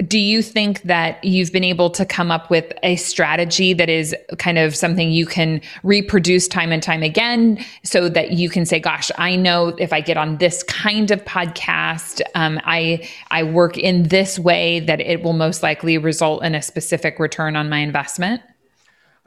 do 0.07 0.19
you 0.19 0.43
think 0.43 0.83
that 0.83 1.23
you've 1.31 1.53
been 1.53 1.65
able 1.65 1.91
to 1.91 2.05
come 2.05 2.31
up 2.31 2.51
with 2.51 2.73
a 2.83 2.97
strategy 2.97 3.73
that 3.73 3.89
is 3.89 4.15
kind 4.39 4.59
of 4.59 4.75
something 4.75 5.11
you 5.11 5.27
can 5.27 5.61
reproduce 5.83 6.49
time 6.49 6.73
and 6.73 6.83
time 6.83 7.03
again 7.03 7.65
so 7.83 8.09
that 8.09 8.33
you 8.33 8.49
can 8.49 8.67
say 8.67 8.79
gosh 8.79 9.11
i 9.19 9.37
know 9.37 9.69
if 9.79 9.93
i 9.93 10.01
get 10.01 10.17
on 10.17 10.37
this 10.39 10.63
kind 10.65 11.11
of 11.11 11.25
podcast 11.25 12.21
um, 12.35 12.61
i 12.65 13.09
i 13.31 13.43
work 13.43 13.79
in 13.79 14.05
this 14.05 14.39
way 14.39 14.81
that 14.81 15.01
it 15.01 15.23
will 15.23 15.33
most 15.33 15.63
likely 15.63 15.97
result 15.99 16.43
in 16.43 16.55
a 16.55 16.63
specific 16.63 17.19
return 17.19 17.57
on 17.57 17.69
my 17.69 17.79
investment 17.79 18.43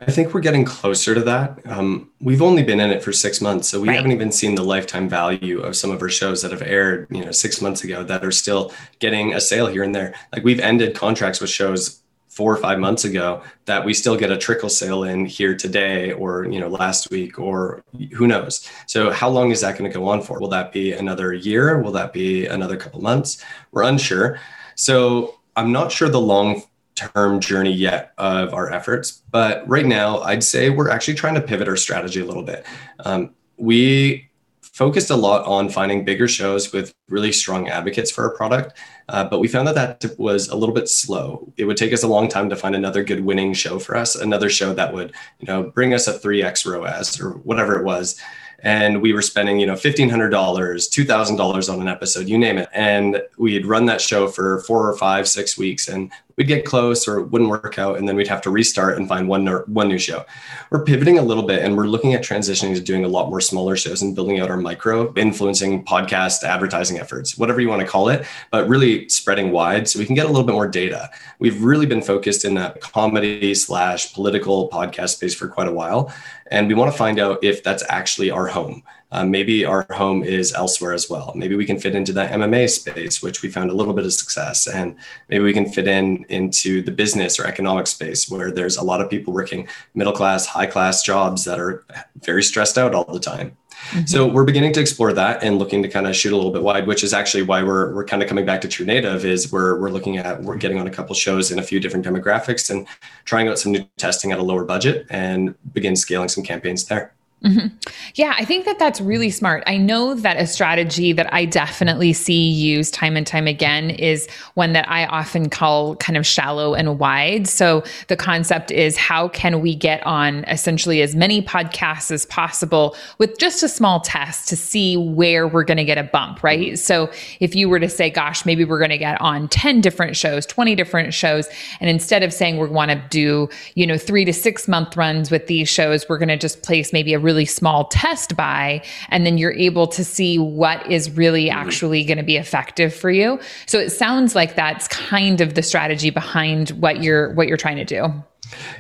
I 0.08 0.12
think 0.12 0.34
we're 0.34 0.42
getting 0.42 0.66
closer 0.66 1.16
to 1.16 1.22
that. 1.22 1.60
Um, 1.66 2.12
we've 2.20 2.42
only 2.42 2.62
been 2.62 2.80
in 2.80 2.92
it 2.92 3.02
for 3.02 3.14
six 3.14 3.40
months, 3.40 3.70
so 3.70 3.80
we 3.80 3.88
right. 3.88 3.96
haven't 3.96 4.12
even 4.12 4.32
seen 4.32 4.56
the 4.56 4.64
lifetime 4.64 5.08
value 5.08 5.62
of 5.62 5.76
some 5.76 5.92
of 5.92 6.02
our 6.02 6.10
shows 6.10 6.42
that 6.42 6.52
have 6.52 6.62
aired, 6.62 7.08
you 7.10 7.24
know, 7.24 7.32
six 7.32 7.62
months 7.62 7.84
ago 7.84 8.04
that 8.04 8.26
are 8.26 8.32
still 8.32 8.74
getting 9.00 9.34
a 9.34 9.40
sale 9.40 9.68
here 9.68 9.84
and 9.84 9.96
there. 9.96 10.14
Like 10.34 10.44
we've 10.44 10.60
ended 10.60 10.96
contracts 10.96 11.40
with 11.40 11.50
shows 11.50 12.02
four 12.28 12.52
or 12.52 12.58
five 12.58 12.80
months 12.80 13.06
ago 13.06 13.44
that 13.66 13.86
we 13.86 13.94
still 13.94 14.18
get 14.18 14.32
a 14.32 14.38
trickle 14.38 14.68
sale 14.68 15.04
in 15.04 15.26
here 15.26 15.56
today 15.56 16.12
or 16.14 16.46
you 16.46 16.60
know 16.60 16.68
last 16.68 17.12
week 17.12 17.38
or 17.38 17.84
who 18.12 18.26
knows 18.26 18.68
so 18.88 19.12
how 19.12 19.30
long 19.30 19.52
is 19.52 19.62
that 19.62 19.78
going 19.78 19.90
to 19.90 19.96
go 19.96 20.08
on 20.08 20.20
for 20.20 20.40
will 20.40 20.48
that 20.48 20.74
be 20.74 20.94
another 20.94 21.32
year 21.32 21.80
will 21.80 21.92
that 21.92 22.12
be 22.12 22.48
another 22.48 22.76
couple 22.76 23.00
months 23.00 23.46
we're 23.72 23.84
unsure 23.84 24.40
so 24.74 25.36
i'm 25.56 25.72
not 25.72 25.92
sure 25.92 26.10
the 26.10 26.20
long 26.20 26.64
term 26.96 27.40
journey 27.40 27.72
yet 27.74 28.14
of 28.18 28.54
our 28.54 28.72
efforts 28.72 29.24
but 29.32 29.68
right 29.68 29.86
now 29.86 30.20
i'd 30.22 30.44
say 30.44 30.70
we're 30.70 30.90
actually 30.90 31.14
trying 31.14 31.36
to 31.36 31.42
pivot 31.42 31.68
our 31.68 31.78
strategy 31.78 32.20
a 32.20 32.26
little 32.26 32.44
bit 32.44 32.66
um, 33.06 33.32
we 33.58 34.30
focused 34.74 35.12
a 35.12 35.16
lot 35.16 35.46
on 35.46 35.70
finding 35.70 36.04
bigger 36.04 36.28
shows 36.28 36.74
with 36.74 36.94
really 37.08 37.32
strong 37.32 37.70
advocates 37.70 38.10
for 38.10 38.24
our 38.24 38.36
product. 38.36 38.76
Uh, 39.08 39.24
but 39.24 39.40
we 39.40 39.48
found 39.48 39.68
that 39.68 39.76
that 39.76 40.18
was 40.18 40.50
a 40.50 40.56
little 40.56 40.74
bit 40.74 40.90
slow. 40.90 41.54
It 41.58 41.66
would 41.66 41.78
take 41.78 41.94
us 41.94 42.02
a 42.02 42.08
long 42.08 42.28
time 42.28 42.50
to 42.50 42.56
find 42.56 42.76
another 42.76 43.04
good 43.04 43.24
winning 43.24 43.54
show 43.54 43.78
for 43.78 43.96
us, 43.96 44.16
another 44.16 44.50
show 44.50 44.74
that 44.74 44.92
would, 44.92 45.14
you 45.40 45.48
know, 45.48 45.64
bring 45.64 45.94
us 45.94 46.08
a 46.08 46.14
3x 46.18 46.66
ROAS 46.66 47.22
or 47.22 47.32
whatever 47.32 47.80
it 47.80 47.86
was. 47.86 48.20
and 48.64 49.02
we 49.02 49.12
were 49.12 49.22
spending 49.22 49.60
you 49.60 49.66
know 49.66 49.74
$1500 49.74 50.30
$2000 50.32 51.74
on 51.74 51.82
an 51.82 51.88
episode 51.90 52.30
you 52.30 52.38
name 52.38 52.58
it 52.58 52.70
and 52.74 53.22
we'd 53.38 53.66
run 53.66 53.86
that 53.88 54.00
show 54.00 54.28
for 54.28 54.62
four 54.62 54.90
or 54.90 54.96
five 54.96 55.28
six 55.28 55.58
weeks 55.58 55.90
and 55.90 56.12
we'd 56.38 56.48
get 56.48 56.66
close 56.66 57.08
or 57.08 57.20
it 57.20 57.28
wouldn't 57.28 57.50
work 57.50 57.78
out 57.78 57.98
and 57.98 58.08
then 58.08 58.16
we'd 58.16 58.28
have 58.28 58.42
to 58.42 58.50
restart 58.50 58.98
and 58.98 59.08
find 59.08 59.28
one 59.28 59.46
one 59.48 59.88
new 59.88 59.98
show. 59.98 60.26
We're 60.70 60.84
pivoting 60.84 61.20
a 61.20 61.22
little 61.22 61.44
bit 61.44 61.64
and 61.64 61.78
we're 61.78 61.88
looking 61.88 62.14
at 62.14 62.24
transitioning 62.24 62.76
to 62.76 62.82
doing 62.82 63.06
a 63.06 63.08
lot 63.08 63.30
more 63.30 63.42
smaller 63.42 63.76
shows 63.76 64.02
and 64.02 64.16
building 64.16 64.40
out 64.40 64.50
our 64.50 64.58
micro 64.58 65.14
influencing 65.16 65.86
podcast 65.86 66.44
advertising 66.44 67.00
efforts 67.00 67.38
whatever 67.38 67.62
you 67.62 67.70
want 67.70 67.82
to 67.82 67.88
call 67.88 68.10
it 68.10 68.26
but 68.52 68.68
really 68.68 69.08
spreading 69.10 69.52
wide 69.52 69.88
so 69.88 70.00
we 70.00 70.06
can 70.06 70.16
get 70.16 70.26
a 70.26 70.30
little 70.30 70.46
bit 70.46 70.54
more 70.54 70.68
data. 70.68 71.10
We've 71.40 71.62
really 71.64 71.86
been 71.86 72.02
focused 72.02 72.46
in 72.46 72.54
that 72.56 72.82
comedy 72.82 73.54
slash 73.56 74.14
political 74.14 74.70
podcast 74.70 75.10
space 75.10 75.36
for 75.36 75.48
quite 75.48 75.68
a 75.68 75.74
while 75.74 76.14
and 76.48 76.68
we 76.68 76.74
want 76.74 76.92
to 76.92 76.98
find 76.98 77.20
out 77.20 77.44
if 77.44 77.64
that's 77.64 77.84
actually 77.90 78.30
our 78.30 78.48
home 78.48 78.84
uh, 79.14 79.24
maybe 79.24 79.64
our 79.64 79.86
home 79.92 80.24
is 80.24 80.54
elsewhere 80.54 80.92
as 80.92 81.08
well. 81.08 81.32
Maybe 81.36 81.56
we 81.56 81.68
can 81.68 81.80
fit 81.80 81.94
into 81.94 82.12
that 82.14 82.32
MMA 82.32 82.68
space, 82.68 83.22
which 83.22 83.44
we 83.44 83.50
found 83.50 83.70
a 83.70 83.74
little 83.74 83.94
bit 83.94 84.06
of 84.06 84.14
success, 84.14 84.66
and 84.68 84.96
maybe 85.30 85.44
we 85.44 85.54
can 85.54 85.72
fit 85.72 85.88
in 85.88 86.26
into 86.30 86.82
the 86.82 86.92
business 86.92 87.40
or 87.40 87.46
economic 87.46 87.86
space 87.86 88.28
where 88.28 88.52
there's 88.52 88.78
a 88.78 88.84
lot 88.84 89.02
of 89.02 89.12
people 89.12 89.32
working 89.32 89.68
middle 89.94 90.14
class, 90.14 90.48
high 90.48 90.66
class 90.66 91.04
jobs 91.04 91.46
that 91.46 91.60
are 91.60 91.86
very 92.22 92.42
stressed 92.42 92.76
out 92.78 92.96
all 92.96 93.06
the 93.06 93.20
time. 93.20 93.56
Mm-hmm. 93.90 94.06
So 94.06 94.28
we're 94.28 94.46
beginning 94.46 94.74
to 94.74 94.80
explore 94.80 95.14
that 95.14 95.44
and 95.44 95.60
looking 95.60 95.84
to 95.84 95.90
kind 95.90 96.08
of 96.08 96.16
shoot 96.16 96.34
a 96.34 96.36
little 96.36 96.52
bit 96.52 96.64
wide, 96.64 96.88
which 96.88 97.04
is 97.04 97.14
actually 97.14 97.44
why 97.44 97.62
we're 97.62 97.94
we're 97.94 98.06
kind 98.06 98.24
of 98.24 98.30
coming 98.30 98.46
back 98.46 98.62
to 98.62 98.68
True 98.68 98.86
Native. 98.86 99.26
Is 99.26 99.52
we're 99.52 99.80
we're 99.80 99.92
looking 99.92 100.18
at 100.18 100.42
we're 100.42 100.58
getting 100.58 100.80
on 100.80 100.88
a 100.88 100.92
couple 100.92 101.14
shows 101.14 101.52
in 101.52 101.60
a 101.60 101.64
few 101.64 101.80
different 101.80 102.04
demographics 102.04 102.72
and 102.72 102.88
trying 103.26 103.48
out 103.48 103.60
some 103.60 103.74
new 103.74 103.86
testing 103.98 104.32
at 104.32 104.40
a 104.40 104.44
lower 104.44 104.64
budget 104.66 105.06
and 105.12 105.54
begin 105.72 105.96
scaling 105.96 106.30
some 106.30 106.44
campaigns 106.44 106.86
there. 106.86 107.14
Mm-hmm. 107.44 107.76
Yeah, 108.16 108.34
I 108.38 108.46
think 108.46 108.64
that 108.66 108.80
that's 108.80 109.02
really 109.02 109.30
smart. 109.30 109.64
I 109.68 109.76
know 109.76 110.14
that 110.14 110.38
a 110.38 110.48
strategy 110.48 111.12
that 111.12 111.34
I 111.34 111.44
definitely 111.44 112.14
see 112.14 112.50
used 112.50 112.94
time 112.94 113.18
and 113.18 113.28
time 113.28 113.48
again 113.48 113.90
is 113.90 114.30
one 114.54 114.72
that 114.74 114.88
I 114.90 115.06
often 115.08 115.50
call 115.50 115.98
kind 115.98 116.16
of 116.16 116.26
shallow 116.26 116.74
and 116.74 117.00
wide. 117.00 117.48
So 117.48 117.84
the 118.08 118.16
concept 118.16 118.72
is 118.72 118.96
how 118.96 119.28
can 119.28 119.60
we 119.60 119.76
get 119.76 120.06
on 120.06 120.46
essentially 120.46 121.02
as 121.02 121.16
many 121.16 121.42
podcasts 121.42 122.12
as 122.12 122.26
possible 122.28 122.96
with 123.18 123.38
just 123.40 123.62
a 123.62 123.68
small 123.68 124.00
test 124.00 124.48
to 124.48 124.56
see 124.56 124.96
where 124.96 125.46
we're 125.46 125.66
going 125.66 125.78
to 125.78 125.84
get 125.84 125.98
a 125.98 126.04
bump, 126.04 126.44
right? 126.44 126.80
So 126.80 127.12
if 127.42 127.56
you 127.56 127.68
were 127.68 127.80
to 127.80 127.90
say, 127.90 128.10
gosh, 128.10 128.46
maybe 128.46 128.64
we're 128.64 128.80
going 128.80 128.90
to 128.92 128.98
get 128.98 129.20
on 129.20 129.50
10 129.50 129.82
different 129.82 130.16
shows, 130.16 130.46
20 130.46 130.76
different 130.76 131.14
shows, 131.14 131.50
and 131.82 131.90
instead 131.90 132.24
of 132.24 132.32
saying 132.32 132.58
we 132.58 132.68
want 132.70 132.92
to 132.92 133.04
do, 133.10 133.50
you 133.76 133.86
know, 133.86 133.98
three 133.98 134.24
to 134.24 134.32
six 134.32 134.70
month 134.70 134.96
runs 134.96 135.30
with 135.30 135.48
these 135.48 135.68
shows, 135.68 136.08
we're 136.08 136.18
going 136.18 136.30
to 136.30 136.38
just 136.38 136.64
place 136.64 136.94
maybe 136.94 137.14
a 137.14 137.20
really 137.20 137.33
really 137.34 137.46
small 137.46 137.86
test 137.86 138.36
buy 138.36 138.80
and 139.10 139.26
then 139.26 139.40
you're 139.40 139.54
able 139.54 139.88
to 139.88 140.04
see 140.04 140.38
what 140.38 140.86
is 140.92 141.10
really 141.10 141.46
mm-hmm. 141.46 141.58
actually 141.58 142.04
going 142.04 142.20
to 142.20 142.24
be 142.24 142.38
effective 142.38 142.94
for 142.94 143.10
you 143.10 143.40
so 143.66 143.80
it 143.80 143.90
sounds 143.90 144.36
like 144.36 144.56
that's 144.56 144.88
kind 144.88 145.42
of 145.42 145.56
the 145.56 145.64
strategy 145.64 146.12
behind 146.12 146.70
what 146.72 147.02
you're 147.02 147.34
what 147.34 147.48
you're 147.48 147.58
trying 147.58 147.78
to 147.78 147.86
do 147.86 148.06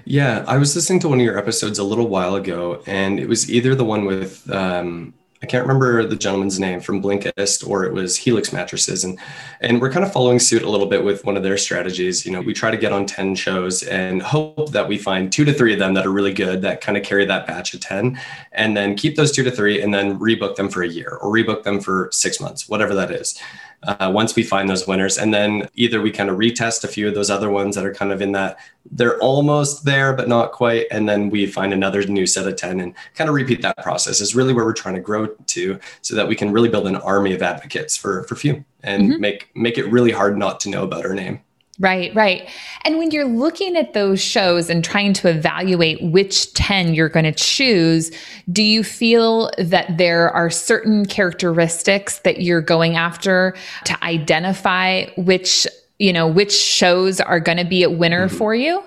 yeah 0.06 0.46
i 0.48 0.56
was 0.56 0.76
listening 0.76 1.00
to 1.00 1.10
one 1.10 1.20
of 1.20 1.26
your 1.26 1.38
episodes 1.38 1.80
a 1.80 1.84
little 1.84 2.08
while 2.08 2.36
ago 2.36 2.84
and 2.86 3.20
it 3.20 3.28
was 3.28 3.50
either 3.50 3.74
the 3.74 3.86
one 3.86 4.06
with 4.06 4.48
um, 4.52 5.16
I 5.44 5.46
can't 5.46 5.68
remember 5.68 6.06
the 6.06 6.16
gentleman's 6.16 6.58
name 6.58 6.80
from 6.80 7.04
Blinkist 7.04 7.68
or 7.68 7.84
it 7.84 7.92
was 7.92 8.16
Helix 8.16 8.54
mattresses. 8.54 9.04
And 9.04 9.20
and 9.60 9.82
we're 9.82 9.92
kind 9.92 10.06
of 10.06 10.14
following 10.14 10.40
suit 10.40 10.62
a 10.62 10.70
little 10.70 10.88
bit 10.88 11.04
with 11.04 11.26
one 11.26 11.36
of 11.36 11.44
their 11.44 11.58
strategies. 11.58 12.26
You 12.26 12.32
know, 12.32 12.40
we 12.40 12.54
try 12.54 12.72
to 12.72 12.78
get 12.78 12.94
on 12.94 13.06
10 13.06 13.36
shows 13.36 13.84
and 13.84 14.22
hope 14.22 14.72
that 14.72 14.88
we 14.88 14.98
find 14.98 15.34
two 15.34 15.44
to 15.44 15.54
three 15.54 15.74
of 15.74 15.80
them 15.80 15.96
that 15.96 16.06
are 16.06 16.12
really 16.12 16.34
good 16.34 16.62
that 16.62 16.80
kind 16.80 16.98
of 16.98 17.04
carry 17.04 17.26
that 17.26 17.46
batch 17.46 17.74
of 17.74 17.82
10 17.82 18.18
and 18.54 18.78
then 18.78 18.96
keep 18.96 19.18
those 19.18 19.34
two 19.34 19.44
to 19.44 19.52
three 19.52 19.82
and 19.82 19.94
then 19.94 20.18
rebook 20.18 20.56
them 20.56 20.70
for 20.70 20.82
a 20.82 20.88
year 20.88 21.20
or 21.22 21.30
rebook 21.30 21.64
them 21.64 21.82
for 21.82 22.08
six 22.14 22.40
months, 22.40 22.70
whatever 22.70 22.96
that 22.96 23.12
is 23.12 23.38
uh, 23.88 24.12
once 24.14 24.36
we 24.36 24.44
find 24.44 24.70
those 24.70 24.88
winners. 24.88 25.18
And 25.18 25.34
then 25.34 25.70
either 25.76 26.02
we 26.02 26.12
kind 26.12 26.30
of 26.30 26.38
retest 26.38 26.84
a 26.84 26.88
Fume 26.88 27.08
of 27.08 27.16
those 27.16 27.30
other 27.30 27.50
ones 27.50 27.76
that 27.76 27.86
are 27.86 27.94
kind 27.94 28.12
of 28.12 28.22
in 28.22 28.32
that 28.34 28.58
they're 28.92 29.18
almost 29.20 29.86
there, 29.86 30.14
but 30.14 30.28
not 30.28 30.52
quite. 30.52 30.88
And 30.92 31.08
then 31.08 31.30
we 31.30 31.46
find 31.46 31.74
another 31.74 32.06
new 32.06 32.26
set 32.26 32.48
of 32.48 32.56
10 32.56 32.80
and 32.80 32.94
kind 33.16 33.30
of 33.30 33.36
repeat 33.36 33.62
that 33.62 33.78
process 33.78 34.22
is 34.22 34.36
really 34.36 34.54
where 34.54 34.66
we're 34.66 34.74
trying 34.74 34.96
to 34.96 35.02
grow 35.02 35.28
to 35.28 35.80
so 36.02 36.16
that 36.16 36.28
we 36.28 36.36
can 36.36 36.52
really 36.52 36.70
build 36.70 36.88
an 36.88 36.98
army 36.98 37.34
of 37.34 37.42
advocates 37.42 37.96
for, 37.96 38.24
for 38.24 38.36
few 38.36 38.64
and 38.84 39.12
mm-hmm. 39.12 39.22
make, 39.22 39.50
make 39.56 39.78
it 39.78 39.86
really 39.86 40.12
hard 40.12 40.38
not 40.38 40.60
to 40.62 40.70
know 40.70 40.84
about 40.84 41.06
our 41.06 41.14
name. 41.14 41.42
Right, 41.80 42.14
right. 42.14 42.48
And 42.84 43.00
when 43.00 43.10
you're 43.10 43.26
looking 43.26 43.76
at 43.76 43.94
those 43.94 44.22
shows 44.22 44.70
and 44.70 44.84
trying 44.84 45.14
to 45.14 45.28
evaluate 45.28 46.04
which 46.04 46.54
10 46.54 46.94
you're 46.94 47.10
going 47.10 47.26
to 47.26 47.32
choose, 47.32 48.12
do 48.52 48.62
you 48.62 48.84
feel 48.84 49.50
that 49.58 49.98
there 49.98 50.30
are 50.30 50.52
certain 50.52 51.06
characteristics 51.06 52.20
that 52.20 52.42
you're 52.42 52.62
going 52.62 52.96
after 52.96 53.56
to 53.86 54.04
identify 54.04 55.08
which, 55.18 55.66
you 55.98 56.14
know, 56.14 56.28
which 56.28 56.54
shows 56.54 57.20
are 57.20 57.40
going 57.40 57.58
to 57.58 57.66
be 57.66 57.82
a 57.82 57.90
winner 57.90 58.28
mm-hmm. 58.28 58.38
for 58.38 58.54
you? 58.54 58.84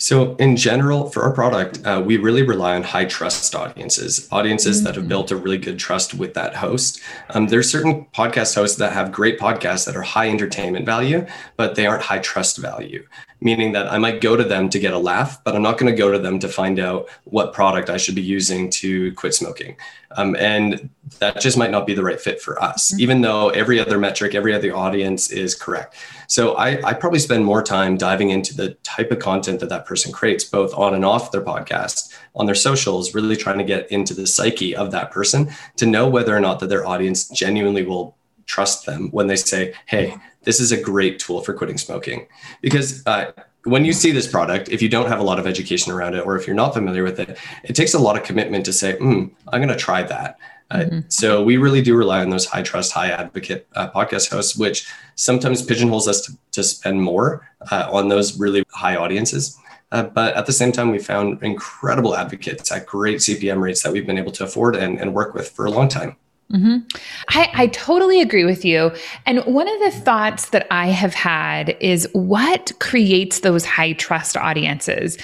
So, 0.00 0.34
in 0.36 0.56
general, 0.56 1.10
for 1.10 1.24
our 1.24 1.30
product, 1.30 1.84
uh, 1.84 2.02
we 2.02 2.16
really 2.16 2.42
rely 2.42 2.74
on 2.74 2.82
high 2.82 3.04
trust 3.04 3.54
audiences, 3.54 4.26
audiences 4.32 4.78
mm-hmm. 4.78 4.86
that 4.86 4.94
have 4.94 5.04
mm. 5.04 5.08
built 5.08 5.30
a 5.30 5.36
really 5.36 5.58
good 5.58 5.78
trust 5.78 6.14
with 6.14 6.32
that 6.32 6.56
host. 6.56 7.02
Um, 7.34 7.48
there's 7.48 7.70
certain 7.70 8.06
podcast 8.14 8.54
hosts 8.54 8.78
that 8.78 8.94
have 8.94 9.12
great 9.12 9.38
podcasts 9.38 9.84
that 9.84 9.96
are 9.96 10.02
high 10.02 10.30
entertainment 10.30 10.86
value, 10.86 11.26
but 11.58 11.74
they 11.74 11.86
aren't 11.86 12.02
high 12.02 12.20
trust 12.20 12.56
value 12.56 13.06
meaning 13.40 13.72
that 13.72 13.90
I 13.90 13.98
might 13.98 14.20
go 14.20 14.36
to 14.36 14.44
them 14.44 14.68
to 14.70 14.78
get 14.78 14.92
a 14.92 14.98
laugh, 14.98 15.42
but 15.44 15.54
I'm 15.54 15.62
not 15.62 15.78
going 15.78 15.92
to 15.92 15.96
go 15.96 16.12
to 16.12 16.18
them 16.18 16.38
to 16.40 16.48
find 16.48 16.78
out 16.78 17.08
what 17.24 17.52
product 17.52 17.88
I 17.88 17.96
should 17.96 18.14
be 18.14 18.22
using 18.22 18.70
to 18.70 19.12
quit 19.14 19.34
smoking. 19.34 19.76
Um, 20.16 20.36
and 20.36 20.90
that 21.18 21.40
just 21.40 21.58
might 21.58 21.70
not 21.70 21.86
be 21.86 21.94
the 21.94 22.02
right 22.02 22.20
fit 22.20 22.40
for 22.40 22.62
us, 22.62 22.90
mm-hmm. 22.90 23.00
even 23.00 23.20
though 23.20 23.50
every 23.50 23.78
other 23.78 23.98
metric, 23.98 24.34
every 24.34 24.54
other 24.54 24.74
audience 24.74 25.30
is 25.30 25.54
correct. 25.54 25.94
So 26.28 26.54
I, 26.54 26.80
I 26.86 26.94
probably 26.94 27.18
spend 27.18 27.44
more 27.44 27.62
time 27.62 27.96
diving 27.96 28.30
into 28.30 28.56
the 28.56 28.74
type 28.82 29.10
of 29.10 29.18
content 29.18 29.60
that 29.60 29.68
that 29.68 29.86
person 29.86 30.12
creates, 30.12 30.44
both 30.44 30.72
on 30.74 30.94
and 30.94 31.04
off 31.04 31.32
their 31.32 31.42
podcast, 31.42 32.14
on 32.34 32.46
their 32.46 32.54
socials, 32.54 33.14
really 33.14 33.36
trying 33.36 33.58
to 33.58 33.64
get 33.64 33.90
into 33.90 34.14
the 34.14 34.26
psyche 34.26 34.74
of 34.74 34.92
that 34.92 35.10
person 35.10 35.50
to 35.76 35.86
know 35.86 36.08
whether 36.08 36.34
or 36.34 36.40
not 36.40 36.60
that 36.60 36.68
their 36.68 36.86
audience 36.86 37.28
genuinely 37.28 37.84
will 37.84 38.16
trust 38.46 38.86
them 38.86 39.10
when 39.10 39.26
they 39.26 39.36
say, 39.36 39.74
hey, 39.86 40.16
this 40.42 40.60
is 40.60 40.72
a 40.72 40.80
great 40.80 41.18
tool 41.18 41.42
for 41.42 41.52
quitting 41.52 41.78
smoking. 41.78 42.26
Because 42.62 43.06
uh, 43.06 43.32
when 43.64 43.84
you 43.84 43.92
see 43.92 44.10
this 44.10 44.26
product, 44.26 44.68
if 44.70 44.80
you 44.80 44.88
don't 44.88 45.08
have 45.08 45.20
a 45.20 45.22
lot 45.22 45.38
of 45.38 45.46
education 45.46 45.92
around 45.92 46.14
it, 46.14 46.24
or 46.24 46.36
if 46.36 46.46
you're 46.46 46.56
not 46.56 46.74
familiar 46.74 47.04
with 47.04 47.20
it, 47.20 47.38
it 47.64 47.74
takes 47.74 47.94
a 47.94 47.98
lot 47.98 48.16
of 48.16 48.22
commitment 48.22 48.64
to 48.64 48.72
say, 48.72 48.96
mm, 48.96 49.30
I'm 49.48 49.60
going 49.60 49.68
to 49.68 49.76
try 49.76 50.02
that. 50.02 50.38
Uh, 50.70 50.78
mm-hmm. 50.78 51.00
so 51.08 51.42
we 51.42 51.56
really 51.56 51.82
do 51.82 51.96
rely 51.96 52.20
on 52.20 52.30
those 52.30 52.46
high 52.46 52.62
trust, 52.62 52.92
high 52.92 53.10
advocate 53.10 53.66
uh, 53.74 53.90
podcast 53.90 54.30
hosts, 54.30 54.56
which 54.56 54.88
sometimes 55.16 55.62
pigeonholes 55.62 56.06
us 56.06 56.20
to, 56.26 56.32
to 56.52 56.62
spend 56.62 57.02
more 57.02 57.48
uh, 57.70 57.88
on 57.90 58.08
those 58.08 58.38
really 58.38 58.64
high 58.70 58.96
audiences. 58.96 59.58
Uh, 59.92 60.04
but 60.04 60.34
at 60.36 60.46
the 60.46 60.52
same 60.52 60.70
time, 60.70 60.90
we 60.90 60.98
found 60.98 61.42
incredible 61.42 62.16
advocates 62.16 62.70
at 62.70 62.86
great 62.86 63.18
CPM 63.18 63.60
rates 63.60 63.82
that 63.82 63.92
we've 63.92 64.06
been 64.06 64.18
able 64.18 64.32
to 64.32 64.44
afford 64.44 64.76
and, 64.76 65.00
and 65.00 65.12
work 65.12 65.34
with 65.34 65.50
for 65.50 65.64
a 65.64 65.70
long 65.70 65.88
time. 65.88 66.16
Mm-hmm. 66.52 66.78
I, 67.28 67.48
I 67.54 67.66
totally 67.68 68.20
agree 68.20 68.44
with 68.44 68.64
you. 68.64 68.90
And 69.24 69.38
one 69.44 69.68
of 69.68 69.80
the 69.80 69.92
thoughts 69.92 70.50
that 70.50 70.66
I 70.70 70.88
have 70.88 71.14
had 71.14 71.76
is 71.80 72.08
what 72.12 72.72
creates 72.80 73.40
those 73.40 73.64
high 73.64 73.92
trust 73.92 74.36
audiences? 74.36 75.16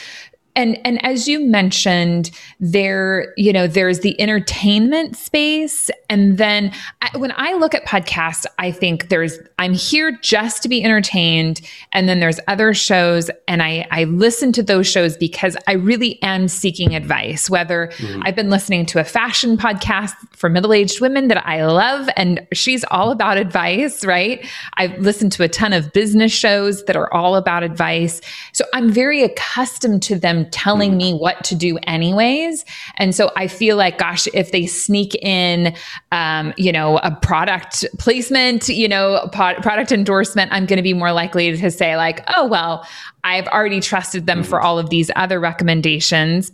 And 0.57 0.79
and 0.85 1.05
as 1.05 1.29
you 1.29 1.39
mentioned 1.39 2.31
there 2.59 3.33
you 3.37 3.53
know 3.53 3.67
there's 3.67 4.01
the 4.01 4.21
entertainment 4.21 5.17
space. 5.17 5.91
And 6.09 6.39
then 6.39 6.73
I, 7.03 7.17
when 7.19 7.33
i 7.37 7.53
look 7.55 7.75
at 7.75 7.85
podcasts 7.85 8.47
i 8.59 8.71
think 8.71 9.09
there's 9.09 9.39
i'm 9.59 9.75
here 9.75 10.19
just 10.23 10.63
to 10.63 10.69
be 10.69 10.83
entertained. 10.83 11.61
And 11.93 12.09
then 12.09 12.21
there's 12.21 12.41
other 12.49 12.75
shows. 12.75 13.31
And 13.47 13.63
i 13.63 13.87
i 13.91 14.05
listen 14.05 14.53
to 14.53 14.63
those 14.63 14.87
shows 14.87 15.17
because 15.17 15.57
i 15.67 15.73
really 15.73 16.21
am 16.23 16.49
seeking 16.49 16.95
advice 16.95 17.51
whether 17.51 17.89
mm-hmm. 17.97 18.23
i've 18.25 18.37
been 18.37 18.51
listening 18.51 18.87
to 18.87 19.01
a 19.01 19.05
fashion 19.05 19.57
podcast 19.57 20.15
for 20.33 20.49
middle-aged 20.49 21.01
women 21.01 21.29
that 21.29 21.47
i 21.47 21.65
love 21.65 22.09
and 22.17 22.47
she's 22.53 22.85
all 22.91 23.11
about 23.11 23.37
advice 23.37 24.05
right? 24.05 24.47
I've 24.75 24.99
listened 24.99 25.33
to 25.33 25.43
a 25.43 25.49
ton 25.49 25.73
of 25.73 25.93
business 25.93 26.33
shows 26.33 26.85
that 26.85 26.97
are 26.97 27.13
all 27.13 27.37
about 27.37 27.63
advice. 27.63 28.21
So 28.53 28.65
i'm 28.73 28.91
very 28.91 29.23
accustomed 29.23 30.03
to 30.05 30.19
them 30.19 30.46
telling 30.50 30.93
mm. 30.93 30.97
me 30.97 31.15
what 31.15 31.43
to 31.45 31.55
do 31.55 31.79
anyways. 31.85 32.65
And 32.97 33.15
so 33.15 33.31
I 33.37 33.47
feel 33.47 33.76
like, 33.76 33.99
gosh, 33.99 34.26
if 34.35 34.53
they 34.53 34.67
sneak 34.67 35.15
in, 35.17 35.75
um, 36.12 36.53
you 36.57 36.73
know, 36.73 36.99
a 36.99 37.15
product 37.15 37.85
placement, 37.99 38.69
you 38.69 38.88
know, 38.88 39.29
product 39.33 39.93
endorsement, 39.93 40.53
I'm 40.53 40.67
going 40.67 40.79
to 40.79 40.83
be 40.83 40.95
more 40.95 41.12
likely 41.12 41.57
to 41.57 41.71
say 41.71 41.97
like, 41.97 42.25
oh, 42.29 42.47
well, 42.47 42.87
I've 43.25 43.47
already 43.49 43.81
trusted 43.81 44.26
them 44.26 44.43
mm. 44.43 44.47
for 44.47 44.61
all 44.61 44.79
of 44.79 44.91
these 44.91 45.11
other 45.17 45.41
recommendations 45.41 46.53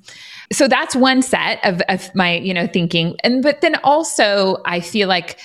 so 0.52 0.68
that's 0.68 0.94
one 0.94 1.22
set 1.22 1.64
of, 1.64 1.80
of 1.88 2.14
my 2.14 2.34
you 2.36 2.52
know 2.52 2.66
thinking 2.66 3.16
and 3.24 3.42
but 3.42 3.62
then 3.62 3.74
also 3.76 4.58
i 4.66 4.80
feel 4.80 5.08
like 5.08 5.38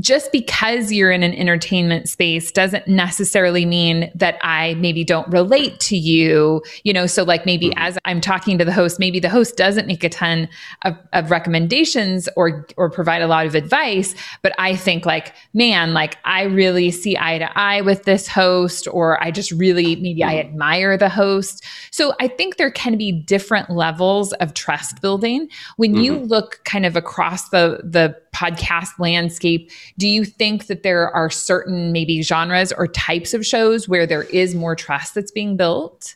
just 0.00 0.30
because 0.30 0.92
you're 0.92 1.10
in 1.10 1.22
an 1.22 1.34
entertainment 1.34 2.08
space 2.08 2.52
doesn't 2.52 2.86
necessarily 2.86 3.66
mean 3.66 4.10
that 4.14 4.38
I 4.42 4.74
maybe 4.74 5.02
don't 5.02 5.28
relate 5.28 5.80
to 5.80 5.96
you. 5.96 6.62
You 6.84 6.92
know, 6.92 7.06
so 7.06 7.24
like 7.24 7.44
maybe 7.44 7.70
mm-hmm. 7.70 7.78
as 7.78 7.98
I'm 8.04 8.20
talking 8.20 8.58
to 8.58 8.64
the 8.64 8.72
host, 8.72 9.00
maybe 9.00 9.18
the 9.18 9.28
host 9.28 9.56
doesn't 9.56 9.86
make 9.86 10.04
a 10.04 10.08
ton 10.08 10.48
of, 10.84 10.96
of 11.12 11.30
recommendations 11.30 12.28
or 12.36 12.66
or 12.76 12.90
provide 12.90 13.22
a 13.22 13.26
lot 13.26 13.46
of 13.46 13.54
advice, 13.54 14.14
but 14.42 14.52
I 14.58 14.76
think 14.76 15.04
like, 15.04 15.34
man, 15.52 15.94
like 15.94 16.18
I 16.24 16.44
really 16.44 16.90
see 16.90 17.16
eye 17.18 17.38
to 17.38 17.58
eye 17.58 17.80
with 17.80 18.04
this 18.04 18.28
host, 18.28 18.86
or 18.90 19.22
I 19.22 19.30
just 19.30 19.50
really 19.50 19.96
maybe 19.96 20.22
I 20.22 20.34
mm-hmm. 20.34 20.48
admire 20.48 20.96
the 20.96 21.08
host. 21.08 21.64
So 21.90 22.14
I 22.20 22.28
think 22.28 22.56
there 22.56 22.70
can 22.70 22.96
be 22.96 23.10
different 23.10 23.70
levels 23.70 24.32
of 24.34 24.54
trust 24.54 25.00
building 25.00 25.48
when 25.76 25.94
mm-hmm. 25.94 26.02
you 26.02 26.18
look 26.18 26.60
kind 26.64 26.86
of 26.86 26.94
across 26.94 27.48
the 27.48 27.80
the 27.82 28.16
podcast 28.38 28.98
landscape, 28.98 29.70
do 29.98 30.06
you 30.06 30.24
think 30.24 30.66
that 30.66 30.82
there 30.82 31.10
are 31.10 31.28
certain 31.30 31.90
maybe 31.92 32.22
genres 32.22 32.72
or 32.72 32.86
types 32.86 33.34
of 33.34 33.44
shows 33.44 33.88
where 33.88 34.06
there 34.06 34.24
is 34.24 34.54
more 34.54 34.76
trust 34.76 35.14
that's 35.14 35.32
being 35.32 35.56
built? 35.56 36.14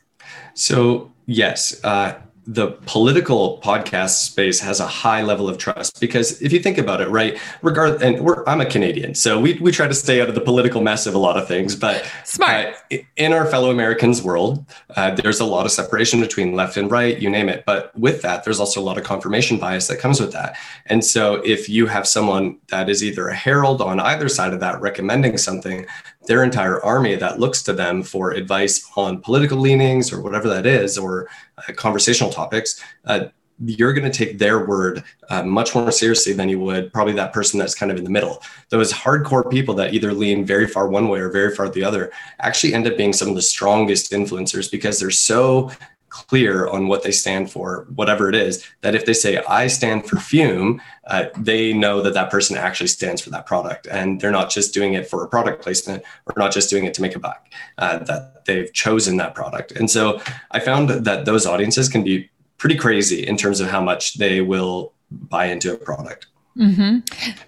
So, 0.54 1.12
yes. 1.26 1.82
Uh, 1.82 2.14
the 2.46 2.72
political 2.86 3.60
podcast 3.62 4.24
space 4.24 4.58
has 4.58 4.80
a 4.80 4.86
high 4.86 5.22
level 5.22 5.48
of 5.48 5.58
trust 5.58 6.00
because 6.00 6.42
if 6.42 6.52
you 6.52 6.58
think 6.58 6.76
about 6.76 7.00
it, 7.00 7.08
right, 7.08 7.38
regard 7.62 8.02
and 8.02 8.28
I'm 8.46 8.60
a 8.60 8.66
Canadian, 8.66 9.14
so 9.14 9.40
we 9.40 9.54
we 9.60 9.70
try 9.70 9.86
to 9.86 9.94
stay 9.94 10.20
out 10.20 10.28
of 10.28 10.34
the 10.34 10.40
political 10.40 10.80
mess 10.80 11.06
of 11.06 11.14
a 11.14 11.18
lot 11.18 11.36
of 11.36 11.46
things. 11.46 11.76
But 11.76 12.04
smart 12.24 12.74
uh, 12.92 12.98
in 13.16 13.32
our 13.32 13.46
fellow 13.46 13.70
Americans 13.70 14.22
world, 14.22 14.64
uh, 14.96 15.12
there's 15.14 15.40
a 15.40 15.44
lot 15.44 15.66
of 15.66 15.72
separation 15.72 16.20
between 16.20 16.54
left 16.54 16.76
and 16.76 16.90
right, 16.90 17.18
you 17.18 17.30
name 17.30 17.48
it. 17.48 17.64
But 17.64 17.96
with 17.96 18.22
that, 18.22 18.44
there's 18.44 18.58
also 18.58 18.80
a 18.80 18.84
lot 18.84 18.98
of 18.98 19.04
confirmation 19.04 19.58
bias 19.58 19.86
that 19.86 19.98
comes 19.98 20.20
with 20.20 20.32
that. 20.32 20.56
And 20.86 21.04
so 21.04 21.34
if 21.44 21.68
you 21.68 21.86
have 21.86 22.08
someone 22.08 22.58
that 22.68 22.90
is 22.90 23.04
either 23.04 23.28
a 23.28 23.34
herald 23.34 23.80
on 23.80 24.00
either 24.00 24.28
side 24.28 24.52
of 24.52 24.60
that 24.60 24.80
recommending 24.80 25.38
something, 25.38 25.86
their 26.26 26.44
entire 26.44 26.82
army 26.84 27.14
that 27.16 27.40
looks 27.40 27.62
to 27.64 27.72
them 27.72 28.02
for 28.02 28.32
advice 28.32 28.88
on 28.96 29.20
political 29.20 29.58
leanings 29.58 30.12
or 30.12 30.20
whatever 30.20 30.48
that 30.48 30.66
is, 30.66 30.96
or 30.96 31.28
uh, 31.58 31.72
conversational 31.74 32.30
topics, 32.30 32.82
uh, 33.06 33.26
you're 33.64 33.92
going 33.92 34.10
to 34.10 34.16
take 34.16 34.38
their 34.38 34.66
word 34.66 35.04
uh, 35.30 35.42
much 35.42 35.74
more 35.74 35.92
seriously 35.92 36.32
than 36.32 36.48
you 36.48 36.58
would 36.58 36.92
probably 36.92 37.12
that 37.14 37.32
person 37.32 37.58
that's 37.58 37.74
kind 37.74 37.92
of 37.92 37.98
in 37.98 38.04
the 38.04 38.10
middle. 38.10 38.42
Those 38.70 38.92
hardcore 38.92 39.48
people 39.48 39.74
that 39.76 39.94
either 39.94 40.12
lean 40.12 40.44
very 40.44 40.66
far 40.66 40.88
one 40.88 41.08
way 41.08 41.20
or 41.20 41.30
very 41.30 41.54
far 41.54 41.68
the 41.68 41.84
other 41.84 42.12
actually 42.40 42.74
end 42.74 42.86
up 42.86 42.96
being 42.96 43.12
some 43.12 43.28
of 43.28 43.34
the 43.34 43.42
strongest 43.42 44.12
influencers 44.12 44.70
because 44.70 44.98
they're 44.98 45.10
so 45.10 45.70
clear 46.12 46.68
on 46.68 46.88
what 46.88 47.02
they 47.02 47.10
stand 47.10 47.50
for, 47.50 47.86
whatever 47.94 48.28
it 48.28 48.34
is, 48.34 48.64
that 48.82 48.94
if 48.94 49.06
they 49.06 49.14
say, 49.14 49.38
I 49.48 49.66
stand 49.66 50.06
for 50.06 50.16
Fume, 50.16 50.80
uh, 51.06 51.24
they 51.38 51.72
know 51.72 52.02
that 52.02 52.12
that 52.12 52.30
person 52.30 52.56
actually 52.56 52.88
stands 52.88 53.22
for 53.22 53.30
that 53.30 53.46
product. 53.46 53.88
And 53.90 54.20
they're 54.20 54.30
not 54.30 54.50
just 54.50 54.74
doing 54.74 54.92
it 54.92 55.08
for 55.08 55.24
a 55.24 55.28
product 55.28 55.62
placement 55.62 56.02
or 56.26 56.34
not 56.36 56.52
just 56.52 56.68
doing 56.68 56.84
it 56.84 56.92
to 56.94 57.02
make 57.02 57.16
a 57.16 57.18
buck, 57.18 57.46
uh, 57.78 57.98
that 58.00 58.44
they've 58.44 58.70
chosen 58.74 59.16
that 59.16 59.34
product. 59.34 59.72
And 59.72 59.90
so 59.90 60.20
I 60.50 60.60
found 60.60 60.90
that 60.90 61.24
those 61.24 61.46
audiences 61.46 61.88
can 61.88 62.04
be 62.04 62.30
pretty 62.58 62.76
crazy 62.76 63.26
in 63.26 63.38
terms 63.38 63.60
of 63.60 63.68
how 63.68 63.80
much 63.80 64.14
they 64.18 64.42
will 64.42 64.92
buy 65.10 65.46
into 65.46 65.72
a 65.72 65.78
product. 65.78 66.26
Mm-hmm. 66.58 66.98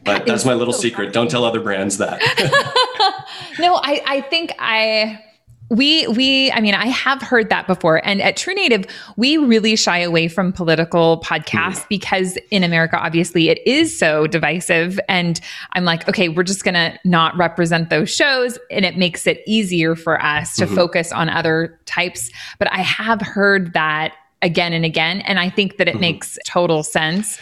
But 0.04 0.20
that 0.20 0.26
that's 0.26 0.46
my 0.46 0.54
little 0.54 0.72
so 0.72 0.80
secret. 0.80 1.04
Funny. 1.04 1.12
Don't 1.12 1.30
tell 1.30 1.44
other 1.44 1.60
brands 1.60 1.98
that. 1.98 2.18
no, 3.58 3.74
I, 3.74 4.02
I 4.06 4.20
think 4.22 4.54
I 4.58 5.22
we 5.74 6.06
we 6.08 6.52
I 6.52 6.60
mean 6.60 6.74
I 6.74 6.86
have 6.86 7.20
heard 7.20 7.50
that 7.50 7.66
before. 7.66 8.04
And 8.06 8.22
at 8.22 8.36
True 8.36 8.54
Native 8.54 8.84
we 9.16 9.36
really 9.36 9.76
shy 9.76 9.98
away 9.98 10.28
from 10.28 10.52
political 10.52 11.20
podcasts 11.20 11.82
mm. 11.82 11.88
because 11.88 12.38
in 12.50 12.62
America 12.62 12.96
obviously 12.96 13.48
it 13.48 13.66
is 13.66 13.96
so 13.96 14.26
divisive. 14.26 15.00
And 15.08 15.40
I'm 15.72 15.84
like 15.84 16.08
okay 16.08 16.28
we're 16.28 16.44
just 16.44 16.64
going 16.64 16.74
to 16.74 16.98
not 17.04 17.36
represent 17.36 17.90
those 17.90 18.10
shows. 18.10 18.58
And 18.70 18.84
it 18.84 18.96
makes 18.96 19.26
it 19.26 19.42
easier 19.46 19.96
for 19.96 20.22
us 20.22 20.56
to 20.56 20.66
mm-hmm. 20.66 20.74
focus 20.74 21.12
on 21.12 21.28
other 21.28 21.78
types. 21.86 22.30
But 22.58 22.72
I 22.72 22.78
have 22.78 23.20
heard 23.20 23.72
that 23.74 24.14
again 24.42 24.72
and 24.72 24.84
again. 24.84 25.20
And 25.22 25.38
I 25.38 25.50
think 25.50 25.78
that 25.78 25.88
it 25.88 25.92
mm-hmm. 25.92 26.00
makes 26.00 26.38
total 26.46 26.82
sense. 26.82 27.38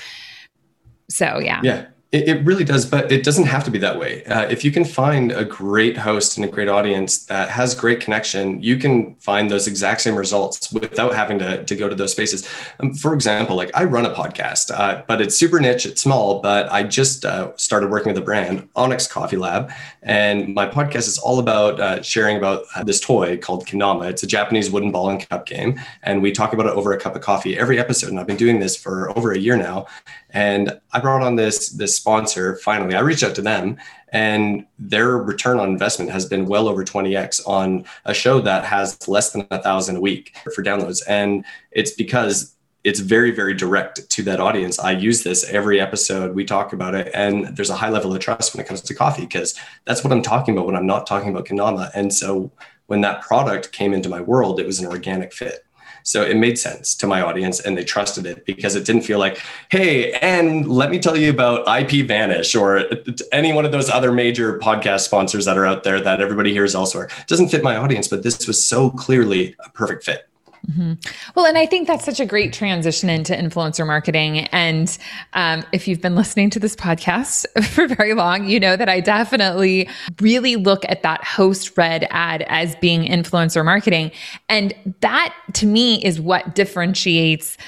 So 1.09 1.39
yeah. 1.39 1.61
Yeah 1.63 1.87
it, 2.13 2.29
it 2.29 2.45
really 2.45 2.63
does, 2.63 2.85
but 2.85 3.11
it 3.11 3.25
doesn't 3.25 3.47
have 3.47 3.65
to 3.65 3.71
be 3.71 3.79
that 3.79 3.99
way. 3.99 4.23
Uh, 4.27 4.43
if 4.43 4.65
you 4.65 4.71
can 4.71 4.85
find 4.85 5.33
a 5.33 5.45
great 5.47 5.97
host 5.97 6.37
and 6.37 6.45
a 6.45 6.49
great 6.49 6.69
audience 6.69 7.25
that 7.25 7.49
has 7.49 7.75
great 7.75 8.01
connection, 8.01 8.63
you 8.63 8.77
can 8.77 9.15
find 9.17 9.51
those 9.51 9.67
exact 9.67 10.03
same 10.03 10.15
results 10.15 10.71
without 10.73 11.15
having 11.15 11.39
to, 11.39 11.65
to 11.65 11.75
go 11.75 11.89
to 11.89 11.95
those 11.95 12.13
spaces. 12.13 12.47
Um, 12.81 12.93
for 12.93 13.15
example, 13.15 13.57
like 13.57 13.71
I 13.75 13.85
run 13.85 14.05
a 14.05 14.11
podcast, 14.11 14.71
uh, 14.71 15.03
but 15.09 15.23
it's 15.23 15.39
super 15.39 15.59
niche, 15.59 15.87
it's 15.87 16.03
small, 16.03 16.43
but 16.43 16.71
I 16.71 16.83
just 16.83 17.25
uh, 17.25 17.57
started 17.57 17.91
working 17.91 18.13
with 18.13 18.21
a 18.21 18.25
brand, 18.25 18.69
Onyx 18.77 19.07
Coffee 19.07 19.39
Lab, 19.39 19.73
and 20.03 20.55
my 20.55 20.67
podcast 20.67 21.09
is 21.09 21.17
all 21.17 21.39
about 21.39 21.81
uh, 21.81 22.03
sharing 22.03 22.37
about 22.37 22.65
uh, 22.77 22.85
this 22.85 23.01
toy 23.01 23.39
called 23.39 23.67
Kendama. 23.67 24.11
It's 24.11 24.23
a 24.23 24.27
Japanese 24.27 24.71
wooden 24.71 24.93
ball 24.93 25.09
and 25.09 25.27
cup 25.31 25.47
game, 25.47 25.81
and 26.03 26.21
we 26.21 26.31
talk 26.31 26.53
about 26.53 26.67
it 26.67 26.73
over 26.73 26.93
a 26.93 27.01
cup 27.01 27.17
of 27.17 27.23
coffee 27.23 27.59
every 27.59 27.79
episode. 27.79 28.11
And 28.11 28.21
I've 28.21 28.27
been 28.27 28.37
doing 28.37 28.61
this 28.61 28.77
for 28.77 29.17
over 29.17 29.33
a 29.33 29.39
year 29.39 29.57
now, 29.57 29.87
and 30.29 30.79
I 30.93 31.01
brought 31.01 31.23
on 31.23 31.37
this 31.37 31.71
this 31.71 32.02
sponsor 32.03 32.57
finally. 32.57 32.97
I 32.97 33.01
reached 33.01 33.23
out 33.23 33.37
to 33.37 33.43
them 33.43 33.79
and 34.09 34.67
their 34.77 35.19
return 35.19 35.61
on 35.61 35.69
investment 35.69 36.11
has 36.11 36.27
been 36.27 36.47
well 36.47 36.67
over 36.67 36.85
20x 36.85 37.47
on 37.47 37.85
a 38.05 38.13
show 38.13 38.41
that 38.41 38.65
has 38.65 39.07
less 39.07 39.31
than 39.31 39.47
a 39.53 39.63
thousand 39.63 39.97
a 39.97 40.01
week 40.01 40.37
for 40.53 40.65
downloads. 40.65 41.01
And 41.07 41.45
it's 41.71 41.93
because 41.93 42.57
it's 42.83 42.99
very, 42.99 43.31
very 43.31 43.55
direct 43.55 44.11
to 44.11 44.23
that 44.25 44.41
audience. 44.41 44.81
I 44.81 44.91
use 44.91 45.23
this 45.23 45.49
every 45.49 45.81
episode. 45.81 46.35
We 46.35 46.45
talk 46.45 46.73
about 46.73 46.97
it, 46.97 47.13
and 47.15 47.57
there's 47.57 47.71
a 47.71 47.77
high 47.77 47.91
level 47.91 48.13
of 48.13 48.21
trust 48.21 48.53
when 48.53 48.65
it 48.65 48.67
comes 48.67 48.81
to 48.81 48.95
coffee 48.95 49.23
because 49.23 49.55
that's 49.85 50.03
what 50.03 50.13
I'm 50.13 50.23
talking 50.23 50.55
about 50.55 50.67
when 50.67 50.75
I'm 50.75 50.87
not 50.87 51.07
talking 51.07 51.31
about 51.31 51.47
Kendama. 51.47 51.93
And 51.95 52.13
so 52.13 52.51
when 52.89 53.01
that 53.03 53.23
product 53.23 53.71
came 53.71 53.95
into 53.95 54.09
my 54.09 54.21
world, 54.21 54.59
it 54.59 54.67
was 54.67 54.81
an 54.81 54.89
organic 54.89 55.33
fit. 55.33 55.65
So 56.03 56.23
it 56.23 56.37
made 56.37 56.59
sense 56.59 56.95
to 56.97 57.07
my 57.07 57.21
audience 57.21 57.61
and 57.61 57.77
they 57.77 57.85
trusted 57.85 58.27
it 58.27 58.45
because 58.45 58.75
it 58.75 58.85
didn't 58.85 59.03
feel 59.03 59.19
like, 59.19 59.41
hey, 59.71 60.13
and 60.15 60.69
let 60.69 60.91
me 60.91 60.99
tell 60.99 61.17
you 61.17 61.31
about 61.31 61.67
IP 61.69 62.07
Vanish 62.07 62.55
or 62.55 62.85
any 63.33 63.53
one 63.53 63.65
of 63.65 63.73
those 63.73 63.91
other 63.91 64.13
major 64.13 64.59
podcast 64.59 65.01
sponsors 65.01 65.45
that 65.45 65.57
are 65.57 65.67
out 65.67 65.85
there 65.85 66.01
that 66.01 66.21
everybody 66.21 66.53
hears 66.53 66.75
elsewhere. 66.75 67.05
It 67.05 67.27
doesn't 67.27 67.49
fit 67.49 67.63
my 67.63 67.77
audience, 67.77 68.09
but 68.09 68.23
this 68.23 68.47
was 68.47 68.65
so 68.65 68.91
clearly 68.91 69.55
a 69.65 69.71
perfect 69.71 70.05
fit. 70.05 70.29
Mm-hmm. 70.71 70.93
Well, 71.35 71.47
and 71.47 71.59
I 71.59 71.67
think 71.67 71.89
that's 71.89 72.05
such 72.05 72.21
a 72.21 72.27
great 72.27 72.53
transition 72.53 73.11
into 73.11 73.35
influencer 73.35 73.87
marketing. 73.87 74.41
And 74.53 74.97
um, 75.33 75.65
if 75.73 75.89
you've 75.89 76.01
been 76.01 76.15
listening 76.15 76.51
to 76.51 76.61
this 76.61 76.77
podcast 76.77 77.47
for 77.71 77.89
very 77.89 78.15
long, 78.15 78.47
you 78.47 78.61
know 78.61 78.77
that 78.77 78.89
I 78.89 79.01
definitely 79.01 79.89
really 80.21 80.57
look 80.57 80.85
at 80.89 81.03
that 81.03 81.25
host 81.25 81.77
read 81.77 82.07
ad 82.11 82.43
as 82.49 82.77
being 82.77 83.03
influencer 83.03 83.65
marketing. 83.65 84.13
And 84.49 84.73
that 85.01 85.35
to 85.55 85.67
me 85.67 86.03
is 86.05 86.21
what 86.21 86.55
differentiates 86.55 87.59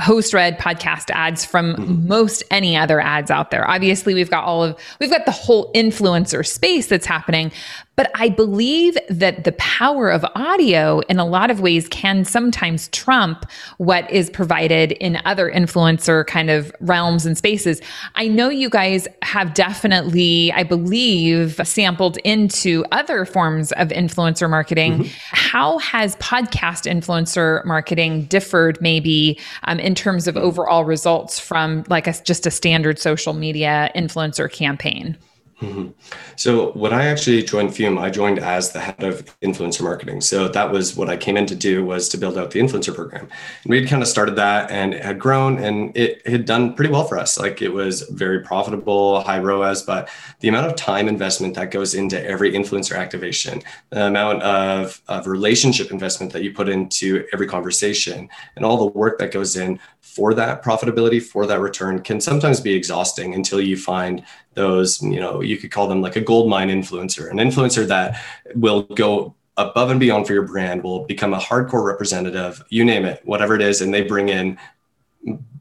host 0.00 0.32
read 0.32 0.58
podcast 0.58 1.10
ads 1.10 1.44
from 1.44 1.74
mm-hmm. 1.74 2.08
most 2.08 2.42
any 2.50 2.76
other 2.76 3.00
ads 3.00 3.30
out 3.30 3.50
there. 3.50 3.68
Obviously, 3.68 4.14
we've 4.14 4.30
got 4.30 4.44
all 4.44 4.64
of 4.64 4.78
we've 4.98 5.10
got 5.10 5.26
the 5.26 5.32
whole 5.32 5.72
influencer 5.72 6.46
space 6.46 6.86
that's 6.86 7.06
happening, 7.06 7.52
but 7.96 8.10
I 8.14 8.30
believe 8.30 8.96
that 9.10 9.44
the 9.44 9.52
power 9.52 10.10
of 10.10 10.24
audio 10.34 11.00
in 11.00 11.18
a 11.18 11.26
lot 11.26 11.50
of 11.50 11.60
ways 11.60 11.86
can 11.88 12.24
sometimes 12.24 12.88
trump 12.88 13.44
what 13.76 14.10
is 14.10 14.30
provided 14.30 14.92
in 14.92 15.20
other 15.26 15.50
influencer 15.50 16.26
kind 16.26 16.48
of 16.48 16.72
realms 16.80 17.26
and 17.26 17.36
spaces. 17.36 17.82
I 18.14 18.26
know 18.28 18.48
you 18.48 18.70
guys 18.70 19.06
have 19.22 19.52
definitely, 19.52 20.50
I 20.52 20.62
believe, 20.62 21.60
sampled 21.62 22.16
into 22.18 22.86
other 22.90 23.26
forms 23.26 23.70
of 23.72 23.88
influencer 23.88 24.48
marketing. 24.48 25.00
Mm-hmm. 25.00 25.08
How 25.32 25.76
has 25.78 26.16
podcast 26.16 26.90
influencer 26.90 27.62
marketing 27.66 28.24
differed 28.24 28.80
maybe 28.80 29.38
um, 29.64 29.78
in 29.78 29.94
terms 29.94 30.26
of 30.26 30.38
overall 30.38 30.84
results 30.84 31.38
from 31.38 31.84
like 31.88 32.06
a, 32.06 32.14
just 32.24 32.46
a 32.46 32.50
standard 32.50 32.98
social 32.98 33.34
media 33.34 33.90
influencer 33.94 34.50
campaign? 34.50 35.18
Mm-hmm. 35.60 35.88
So 36.36 36.72
when 36.72 36.94
I 36.94 37.06
actually 37.06 37.42
joined 37.42 37.74
Fume, 37.74 37.98
I 37.98 38.08
joined 38.08 38.38
as 38.38 38.72
the 38.72 38.80
head 38.80 39.02
of 39.02 39.26
influencer 39.40 39.82
marketing. 39.82 40.22
So 40.22 40.48
that 40.48 40.72
was 40.72 40.96
what 40.96 41.10
I 41.10 41.18
came 41.18 41.36
in 41.36 41.44
to 41.46 41.54
do 41.54 41.84
was 41.84 42.08
to 42.10 42.18
build 42.18 42.38
out 42.38 42.50
the 42.50 42.60
influencer 42.60 42.94
program. 42.94 43.28
And 43.64 43.70
we 43.70 43.80
had 43.80 43.88
kind 43.88 44.02
of 44.02 44.08
started 44.08 44.36
that 44.36 44.70
and 44.70 44.94
it 44.94 45.04
had 45.04 45.18
grown 45.18 45.58
and 45.58 45.94
it 45.94 46.26
had 46.26 46.46
done 46.46 46.74
pretty 46.74 46.90
well 46.90 47.04
for 47.04 47.18
us. 47.18 47.38
Like 47.38 47.60
it 47.60 47.72
was 47.72 48.02
very 48.02 48.40
profitable, 48.40 49.20
high 49.20 49.38
ROAS, 49.38 49.82
but 49.82 50.08
the 50.40 50.48
amount 50.48 50.66
of 50.66 50.76
time 50.76 51.08
investment 51.08 51.54
that 51.56 51.70
goes 51.70 51.94
into 51.94 52.22
every 52.24 52.52
influencer 52.52 52.96
activation, 52.96 53.62
the 53.90 54.06
amount 54.06 54.42
of, 54.42 55.02
of 55.08 55.26
relationship 55.26 55.90
investment 55.90 56.32
that 56.32 56.42
you 56.42 56.54
put 56.54 56.70
into 56.70 57.26
every 57.34 57.46
conversation 57.46 58.30
and 58.56 58.64
all 58.64 58.78
the 58.78 58.98
work 58.98 59.18
that 59.18 59.30
goes 59.30 59.56
in 59.56 59.78
for 60.00 60.32
that 60.34 60.64
profitability, 60.64 61.22
for 61.22 61.46
that 61.46 61.60
return 61.60 62.02
can 62.02 62.20
sometimes 62.20 62.60
be 62.60 62.74
exhausting 62.74 63.34
until 63.34 63.60
you 63.60 63.76
find 63.76 64.24
those, 64.60 65.02
you 65.02 65.20
know, 65.20 65.40
you 65.40 65.56
could 65.56 65.70
call 65.70 65.86
them 65.88 66.02
like 66.02 66.16
a 66.16 66.20
gold 66.20 66.48
mine 66.48 66.68
influencer, 66.68 67.30
an 67.30 67.38
influencer 67.38 67.86
that 67.88 68.22
will 68.54 68.82
go 68.82 69.34
above 69.56 69.90
and 69.90 70.00
beyond 70.00 70.26
for 70.26 70.34
your 70.34 70.46
brand, 70.46 70.82
will 70.82 71.04
become 71.06 71.32
a 71.34 71.38
hardcore 71.38 71.84
representative, 71.84 72.62
you 72.68 72.84
name 72.84 73.04
it, 73.04 73.20
whatever 73.24 73.54
it 73.54 73.62
is, 73.62 73.80
and 73.80 73.92
they 73.92 74.02
bring 74.02 74.28
in 74.28 74.58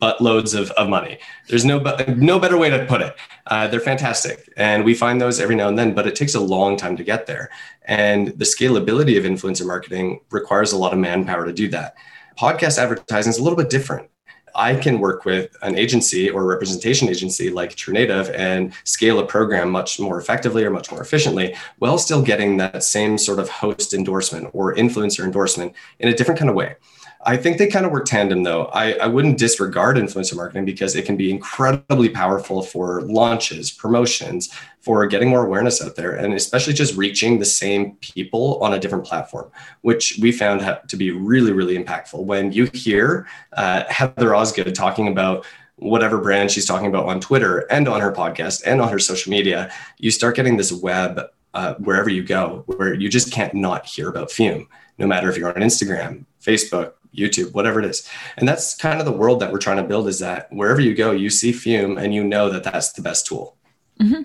buttloads 0.02 0.58
of, 0.58 0.72
of 0.72 0.88
money. 0.88 1.18
There's 1.48 1.66
no 1.66 1.80
no 2.16 2.40
better 2.40 2.58
way 2.58 2.70
to 2.70 2.86
put 2.86 3.02
it. 3.02 3.16
Uh, 3.48 3.68
they're 3.68 3.80
fantastic, 3.92 4.52
and 4.58 4.84
we 4.84 4.94
find 4.94 5.20
those 5.20 5.40
every 5.40 5.56
now 5.56 5.68
and 5.68 5.78
then, 5.78 5.94
but 5.94 6.08
it 6.08 6.16
takes 6.16 6.36
a 6.36 6.40
long 6.40 6.78
time 6.78 6.96
to 6.98 7.04
get 7.04 7.26
there. 7.26 7.50
And 7.84 8.28
the 8.42 8.46
scalability 8.46 9.18
of 9.18 9.26
influencer 9.26 9.66
marketing 9.66 10.22
requires 10.32 10.72
a 10.72 10.78
lot 10.78 10.94
of 10.94 11.00
manpower 11.00 11.46
to 11.46 11.54
do 11.54 11.68
that. 11.70 11.96
Podcast 12.38 12.78
advertising 12.78 13.32
is 13.32 13.40
a 13.40 13.44
little 13.44 13.58
bit 13.58 13.70
different. 13.70 14.10
I 14.60 14.76
can 14.76 15.00
work 15.00 15.24
with 15.24 15.56
an 15.62 15.78
agency 15.78 16.30
or 16.30 16.46
representation 16.46 17.08
agency 17.08 17.50
like 17.50 17.76
True 17.76 17.94
Native 17.94 18.30
and 18.32 18.74
scale 18.84 19.20
a 19.20 19.26
program 19.26 19.72
much 19.72 20.02
more 20.02 20.20
effectively 20.20 20.66
or 20.66 20.70
much 20.70 20.92
more 20.92 21.02
efficiently 21.02 21.56
while 21.78 21.98
still 21.98 22.22
getting 22.22 22.58
that 22.58 22.84
same 22.84 23.18
sort 23.18 23.40
of 23.40 23.48
host 23.48 23.94
endorsement 23.94 24.50
or 24.52 24.76
influencer 24.76 25.24
endorsement 25.24 25.74
in 26.00 26.10
a 26.10 26.14
different 26.14 26.38
kind 26.38 26.50
of 26.50 26.58
way. 26.58 26.76
I 27.26 27.36
think 27.36 27.58
they 27.58 27.68
kind 27.68 27.86
of 27.86 27.92
work 27.92 28.06
tandem 28.06 28.44
though. 28.44 28.66
I, 28.68 28.94
I 28.94 29.08
wouldn't 29.08 29.38
disregard 29.38 29.98
influencer 29.98 30.38
marketing 30.38 30.64
because 30.64 30.96
it 30.96 31.06
can 31.06 31.18
be 31.18 31.30
incredibly 31.30 32.08
powerful 32.08 32.62
for 32.62 33.02
launches, 33.02 33.72
promotions, 33.72 34.50
for 34.80 35.06
getting 35.06 35.28
more 35.28 35.46
awareness 35.46 35.84
out 35.84 35.98
there, 35.98 36.16
and 36.16 36.34
especially 36.34 36.74
just 36.74 36.96
reaching 36.96 37.38
the 37.38 37.46
same 37.46 37.98
people 37.98 38.58
on 38.64 38.74
a 38.74 38.80
different 38.80 39.04
platform, 39.04 39.52
which 39.82 40.18
we 40.22 40.32
found 40.32 40.62
to 40.88 40.96
be 40.96 41.12
really, 41.12 41.52
really 41.52 41.78
impactful. 41.78 42.24
When 42.24 42.54
you 42.54 42.70
hear 42.74 43.28
uh, 43.54 43.84
Heather 43.90 44.34
Osgood 44.34 44.74
talking 44.74 45.10
about 45.10 45.46
whatever 45.76 46.20
brand 46.20 46.52
she's 46.52 46.66
talking 46.66 46.88
about 46.88 47.06
on 47.06 47.20
Twitter 47.20 47.60
and 47.72 47.88
on 47.88 48.00
her 48.00 48.12
podcast 48.14 48.64
and 48.66 48.80
on 48.82 48.90
her 48.90 49.00
social 49.00 49.30
media, 49.30 49.72
you 49.98 50.12
start 50.12 50.38
getting 50.38 50.56
this 50.56 50.72
web 50.72 51.20
uh, 51.54 51.74
wherever 51.76 52.10
you 52.10 52.24
go 52.24 52.64
where 52.68 52.94
you 52.94 53.10
just 53.10 53.32
can't 53.32 53.54
not 53.54 53.86
hear 53.86 54.08
about 54.08 54.32
Fume, 54.32 54.68
no 54.98 55.08
matter 55.08 55.30
if 55.30 55.38
you're 55.38 55.50
on 55.50 55.62
Instagram, 55.62 56.26
Facebook, 56.42 56.94
YouTube, 57.16 57.54
whatever 57.54 57.80
it 57.80 57.86
is. 57.86 58.08
And 58.38 58.48
that's 58.48 58.76
kind 58.76 59.00
of 59.00 59.06
the 59.06 59.12
world 59.12 59.40
that 59.40 59.52
we're 59.52 59.60
trying 59.60 59.78
to 59.78 59.84
build 59.84 60.08
is 60.08 60.20
that 60.20 60.48
wherever 60.52 60.82
you 60.82 60.96
go, 60.96 61.12
you 61.12 61.30
see 61.30 61.52
Fume 61.52 61.98
and 61.98 62.14
you 62.14 62.24
know 62.24 62.50
that 62.50 62.64
that's 62.64 62.94
the 62.94 63.02
best 63.02 63.26
tool. 63.26 63.56
Mm-hmm. 64.02 64.22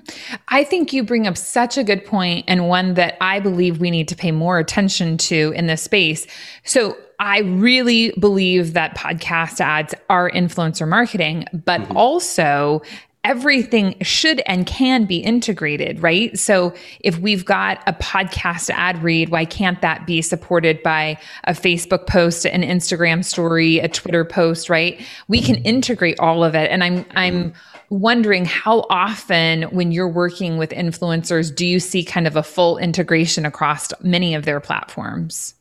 I 0.49 0.63
think 0.63 0.93
you 0.93 1.03
bring 1.03 1.27
up 1.27 1.37
such 1.37 1.77
a 1.77 1.83
good 1.83 2.05
point 2.05 2.45
and 2.47 2.69
one 2.69 2.95
that 2.95 3.17
I 3.21 3.41
believe 3.41 3.79
we 3.79 3.91
need 3.91 4.07
to 4.09 4.17
pay 4.17 4.31
more 4.31 4.59
attention 4.61 5.19
to 5.19 5.53
in 5.57 5.67
this 5.67 5.83
space. 5.83 6.27
So, 6.65 6.97
I 7.21 7.41
really 7.41 8.13
believe 8.19 8.73
that 8.73 8.97
podcast 8.97 9.61
ads 9.61 9.95
are 10.11 10.29
influencer 10.31 10.87
marketing, 10.87 11.45
but 11.53 11.81
mm-hmm. 11.81 11.97
also 11.97 12.83
everything 13.25 13.97
should 14.03 14.43
and 14.47 14.67
can 14.67 15.07
be 15.07 15.17
integrated, 15.19 16.03
right? 16.03 16.39
So 16.39 16.75
if 17.01 17.19
we've 17.19 17.45
got 17.45 17.83
a 17.87 17.95
podcast 17.95 18.71
ad 18.71 19.03
read, 19.03 19.31
why 19.31 19.47
can't 19.47 19.81
that 19.81 20.07
be 20.07 20.23
supported 20.23 20.83
by 20.83 21.19
a 21.45 21.53
Facebook 21.53 22.07
post, 22.07 22.45
an 22.45 22.63
Instagram 22.63 23.25
story, 23.25 23.79
a 23.79 23.89
Twitter 23.89 24.25
post, 24.25 24.69
right? 24.69 25.01
We 25.27 25.41
can 25.41 25.57
integrate 25.57 26.21
all 26.21 26.45
of 26.45 26.55
it. 26.55 26.71
And 26.71 26.85
I'm 26.85 27.07
I'm 27.17 27.55
wondering 27.91 28.45
how 28.45 28.87
often 28.91 29.63
when 29.65 29.93
you're 29.93 30.09
working 30.09 30.59
with 30.59 30.71
influencers 30.71 31.55
do 31.55 31.67
you 31.67 31.81
see 31.81 32.05
kind 32.05 32.27
of 32.27 32.37
a 32.37 32.43
full 32.43 32.79
integration 32.79 33.47
across 33.47 33.93
many 34.03 34.35
of 34.35 34.45
their 34.45 34.61
platforms? 34.61 35.55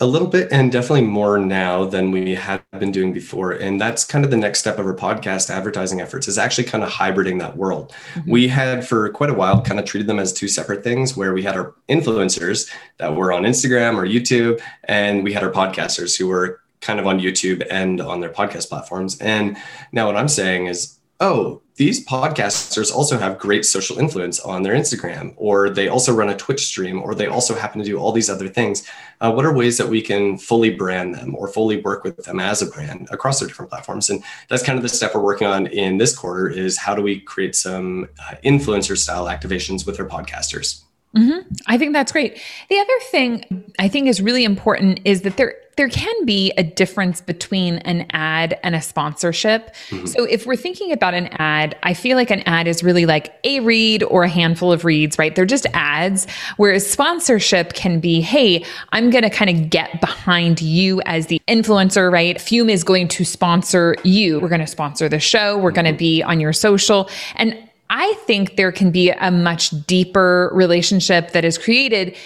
A 0.00 0.06
little 0.06 0.28
bit, 0.28 0.48
and 0.52 0.70
definitely 0.70 1.06
more 1.06 1.38
now 1.38 1.84
than 1.84 2.12
we 2.12 2.36
had 2.36 2.62
been 2.78 2.92
doing 2.92 3.12
before. 3.12 3.52
And 3.52 3.80
that's 3.80 4.04
kind 4.04 4.24
of 4.24 4.30
the 4.30 4.36
next 4.36 4.60
step 4.60 4.78
of 4.78 4.86
our 4.86 4.94
podcast 4.94 5.50
advertising 5.50 6.00
efforts 6.00 6.28
is 6.28 6.38
actually 6.38 6.64
kind 6.64 6.84
of 6.84 6.90
hybriding 6.90 7.40
that 7.40 7.56
world. 7.56 7.92
Mm-hmm. 8.14 8.30
We 8.30 8.48
had 8.48 8.86
for 8.86 9.08
quite 9.08 9.30
a 9.30 9.34
while 9.34 9.60
kind 9.60 9.80
of 9.80 9.86
treated 9.86 10.06
them 10.06 10.20
as 10.20 10.32
two 10.32 10.46
separate 10.46 10.84
things 10.84 11.16
where 11.16 11.34
we 11.34 11.42
had 11.42 11.56
our 11.56 11.74
influencers 11.88 12.70
that 12.98 13.16
were 13.16 13.32
on 13.32 13.42
Instagram 13.42 13.96
or 13.96 14.06
YouTube, 14.06 14.60
and 14.84 15.24
we 15.24 15.32
had 15.32 15.42
our 15.42 15.50
podcasters 15.50 16.16
who 16.16 16.28
were 16.28 16.60
kind 16.80 17.00
of 17.00 17.06
on 17.08 17.18
YouTube 17.18 17.66
and 17.68 18.00
on 18.00 18.20
their 18.20 18.30
podcast 18.30 18.68
platforms. 18.68 19.18
And 19.20 19.56
now 19.90 20.06
what 20.06 20.16
I'm 20.16 20.28
saying 20.28 20.66
is 20.66 20.98
oh, 21.20 21.62
these 21.78 22.04
podcasters 22.04 22.92
also 22.92 23.16
have 23.18 23.38
great 23.38 23.64
social 23.64 23.98
influence 23.98 24.40
on 24.40 24.62
their 24.62 24.74
Instagram, 24.74 25.32
or 25.36 25.70
they 25.70 25.86
also 25.86 26.12
run 26.12 26.28
a 26.28 26.36
Twitch 26.36 26.66
stream, 26.66 27.00
or 27.00 27.14
they 27.14 27.28
also 27.28 27.54
happen 27.54 27.80
to 27.80 27.86
do 27.86 27.96
all 27.96 28.10
these 28.10 28.28
other 28.28 28.48
things. 28.48 28.84
Uh, 29.20 29.32
what 29.32 29.44
are 29.44 29.54
ways 29.54 29.78
that 29.78 29.88
we 29.88 30.02
can 30.02 30.36
fully 30.36 30.70
brand 30.70 31.14
them 31.14 31.36
or 31.36 31.46
fully 31.46 31.80
work 31.80 32.02
with 32.02 32.16
them 32.24 32.40
as 32.40 32.60
a 32.60 32.66
brand 32.66 33.08
across 33.12 33.38
their 33.38 33.48
different 33.48 33.70
platforms? 33.70 34.10
And 34.10 34.22
that's 34.48 34.62
kind 34.62 34.76
of 34.76 34.82
the 34.82 34.88
step 34.88 35.14
we're 35.14 35.22
working 35.22 35.46
on 35.46 35.68
in 35.68 35.98
this 35.98 36.16
quarter 36.16 36.48
is 36.48 36.76
how 36.76 36.96
do 36.96 37.02
we 37.02 37.20
create 37.20 37.54
some 37.54 38.08
uh, 38.18 38.34
influencer 38.44 38.98
style 38.98 39.26
activations 39.26 39.86
with 39.86 40.00
our 40.00 40.06
podcasters? 40.06 40.82
Mm-hmm. 41.18 41.52
I 41.66 41.78
think 41.78 41.92
that's 41.92 42.12
great. 42.12 42.40
The 42.68 42.78
other 42.78 42.98
thing 43.10 43.72
I 43.78 43.88
think 43.88 44.08
is 44.08 44.20
really 44.20 44.44
important 44.44 45.00
is 45.04 45.22
that 45.22 45.36
there 45.36 45.54
there 45.78 45.88
can 45.88 46.24
be 46.24 46.52
a 46.58 46.64
difference 46.64 47.20
between 47.20 47.78
an 47.78 48.04
ad 48.10 48.58
and 48.64 48.74
a 48.74 48.82
sponsorship. 48.82 49.72
Mm-hmm. 49.90 50.06
So 50.06 50.24
if 50.24 50.44
we're 50.44 50.56
thinking 50.56 50.90
about 50.90 51.14
an 51.14 51.28
ad, 51.38 51.76
I 51.84 51.94
feel 51.94 52.16
like 52.16 52.32
an 52.32 52.40
ad 52.40 52.66
is 52.66 52.82
really 52.82 53.06
like 53.06 53.32
a 53.44 53.60
read 53.60 54.02
or 54.02 54.24
a 54.24 54.28
handful 54.28 54.72
of 54.72 54.84
reads, 54.84 55.20
right? 55.20 55.36
They're 55.36 55.46
just 55.46 55.66
ads. 55.74 56.26
Whereas 56.56 56.84
sponsorship 56.84 57.74
can 57.74 58.00
be, 58.00 58.20
hey, 58.20 58.64
I'm 58.90 59.10
going 59.10 59.22
to 59.22 59.30
kind 59.30 59.50
of 59.50 59.70
get 59.70 60.00
behind 60.00 60.60
you 60.60 61.00
as 61.02 61.28
the 61.28 61.40
influencer, 61.46 62.10
right? 62.10 62.40
Fume 62.40 62.70
is 62.70 62.82
going 62.82 63.06
to 63.08 63.24
sponsor 63.24 63.94
you. 64.02 64.40
We're 64.40 64.48
going 64.48 64.60
to 64.60 64.66
sponsor 64.66 65.08
the 65.08 65.20
show. 65.20 65.58
We're 65.58 65.70
going 65.70 65.84
to 65.84 65.92
mm-hmm. 65.92 65.98
be 65.98 66.22
on 66.24 66.40
your 66.40 66.52
social. 66.52 67.08
And 67.36 67.56
I 67.90 68.12
think 68.26 68.56
there 68.56 68.72
can 68.72 68.90
be 68.90 69.10
a 69.10 69.30
much 69.30 69.70
deeper 69.86 70.50
relationship 70.52 71.32
that 71.32 71.44
is 71.44 71.56
created 71.56 72.16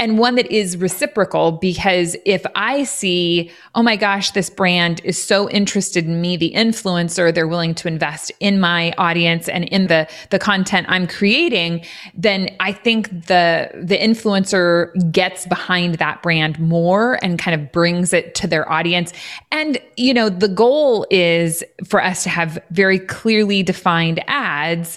and 0.00 0.16
one 0.16 0.36
that 0.36 0.46
is 0.46 0.76
reciprocal 0.76 1.50
because 1.50 2.16
if 2.24 2.46
I 2.54 2.84
see, 2.84 3.50
oh 3.74 3.82
my 3.82 3.96
gosh, 3.96 4.30
this 4.30 4.48
brand 4.48 5.00
is 5.02 5.20
so 5.20 5.50
interested 5.50 6.04
in 6.04 6.20
me, 6.20 6.36
the 6.36 6.52
influencer, 6.54 7.34
they're 7.34 7.48
willing 7.48 7.74
to 7.76 7.88
invest 7.88 8.30
in 8.38 8.60
my 8.60 8.92
audience 8.96 9.48
and 9.48 9.64
in 9.64 9.88
the 9.88 10.06
the 10.30 10.38
content 10.38 10.86
I'm 10.88 11.08
creating, 11.08 11.84
then 12.14 12.48
I 12.60 12.70
think 12.70 13.26
the 13.26 13.70
the 13.74 13.98
influencer 13.98 14.92
gets 15.10 15.46
behind 15.46 15.96
that 15.96 16.22
brand 16.22 16.60
more 16.60 17.18
and 17.20 17.36
kind 17.36 17.60
of 17.60 17.72
brings 17.72 18.12
it 18.12 18.36
to 18.36 18.46
their 18.46 18.70
audience. 18.70 19.12
And 19.50 19.78
you 19.96 20.14
know, 20.14 20.28
the 20.28 20.48
goal 20.48 21.08
is 21.10 21.64
for 21.84 22.00
us 22.00 22.22
to 22.22 22.28
have 22.28 22.56
very 22.70 23.00
clearly 23.00 23.64
defined 23.64 24.22
ads 24.28 24.96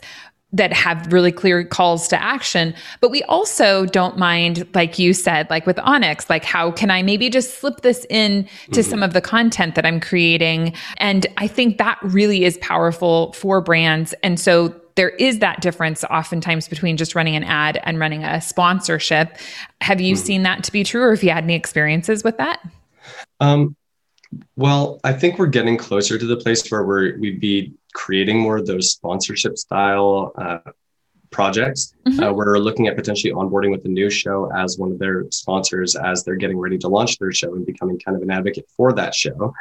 that 0.53 0.73
have 0.73 1.11
really 1.13 1.31
clear 1.31 1.63
calls 1.63 2.07
to 2.09 2.21
action. 2.21 2.73
But 2.99 3.09
we 3.09 3.23
also 3.23 3.85
don't 3.85 4.17
mind, 4.17 4.67
like 4.73 4.99
you 4.99 5.13
said, 5.13 5.49
like 5.49 5.65
with 5.65 5.79
Onyx, 5.79 6.29
like 6.29 6.43
how 6.43 6.71
can 6.71 6.91
I 6.91 7.01
maybe 7.03 7.29
just 7.29 7.59
slip 7.59 7.81
this 7.81 8.05
in 8.09 8.43
to 8.43 8.49
mm-hmm. 8.49 8.89
some 8.89 9.03
of 9.03 9.13
the 9.13 9.21
content 9.21 9.75
that 9.75 9.85
I'm 9.85 9.99
creating? 9.99 10.73
And 10.97 11.25
I 11.37 11.47
think 11.47 11.77
that 11.77 11.99
really 12.01 12.43
is 12.43 12.57
powerful 12.57 13.31
for 13.33 13.61
brands. 13.61 14.13
And 14.23 14.39
so 14.39 14.75
there 14.95 15.11
is 15.11 15.39
that 15.39 15.61
difference 15.61 16.03
oftentimes 16.03 16.67
between 16.67 16.97
just 16.97 17.15
running 17.15 17.35
an 17.35 17.45
ad 17.45 17.79
and 17.83 17.97
running 17.97 18.25
a 18.25 18.41
sponsorship. 18.41 19.37
Have 19.79 20.01
you 20.01 20.15
mm-hmm. 20.15 20.23
seen 20.23 20.43
that 20.43 20.65
to 20.65 20.71
be 20.71 20.83
true, 20.83 21.01
or 21.01 21.11
have 21.11 21.23
you 21.23 21.29
had 21.29 21.45
any 21.45 21.55
experiences 21.55 22.23
with 22.25 22.37
that? 22.37 22.59
Um, 23.39 23.75
well, 24.56 25.00
I 25.04 25.13
think 25.13 25.38
we're 25.38 25.48
getting 25.48 25.78
closer 25.78 26.17
to 26.17 26.26
the 26.26 26.38
place 26.38 26.70
where 26.70 26.84
we're, 26.84 27.17
we'd 27.20 27.39
be 27.39 27.74
creating 27.94 28.39
more 28.39 28.58
of 28.58 28.65
those 28.65 28.91
sponsorship 28.91 29.58
style 29.58 30.32
uh, 30.38 30.72
projects. 31.32 31.94
Mm-hmm. 32.06 32.24
Uh, 32.24 32.32
we're 32.34 32.58
looking 32.58 32.88
at 32.88 32.96
potentially 32.96 33.34
onboarding 33.34 33.72
with 33.72 33.84
the 33.84 33.89
new 33.89 34.10
show 34.10 34.52
as 34.56 34.78
one 34.78 34.91
of 34.91 35.00
their 35.00 35.26
sponsors 35.32 35.96
as 35.96 36.24
they're 36.24 36.36
getting 36.36 36.58
ready 36.58 36.78
to 36.78 36.88
launch 36.88 37.17
their 37.17 37.32
show 37.32 37.54
and 37.56 37.65
becoming 37.65 38.00
kind 38.00 38.15
of 38.15 38.24
an 38.24 38.32
advocate 38.32 38.70
for 38.76 38.94
that 38.94 39.15
show 39.15 39.54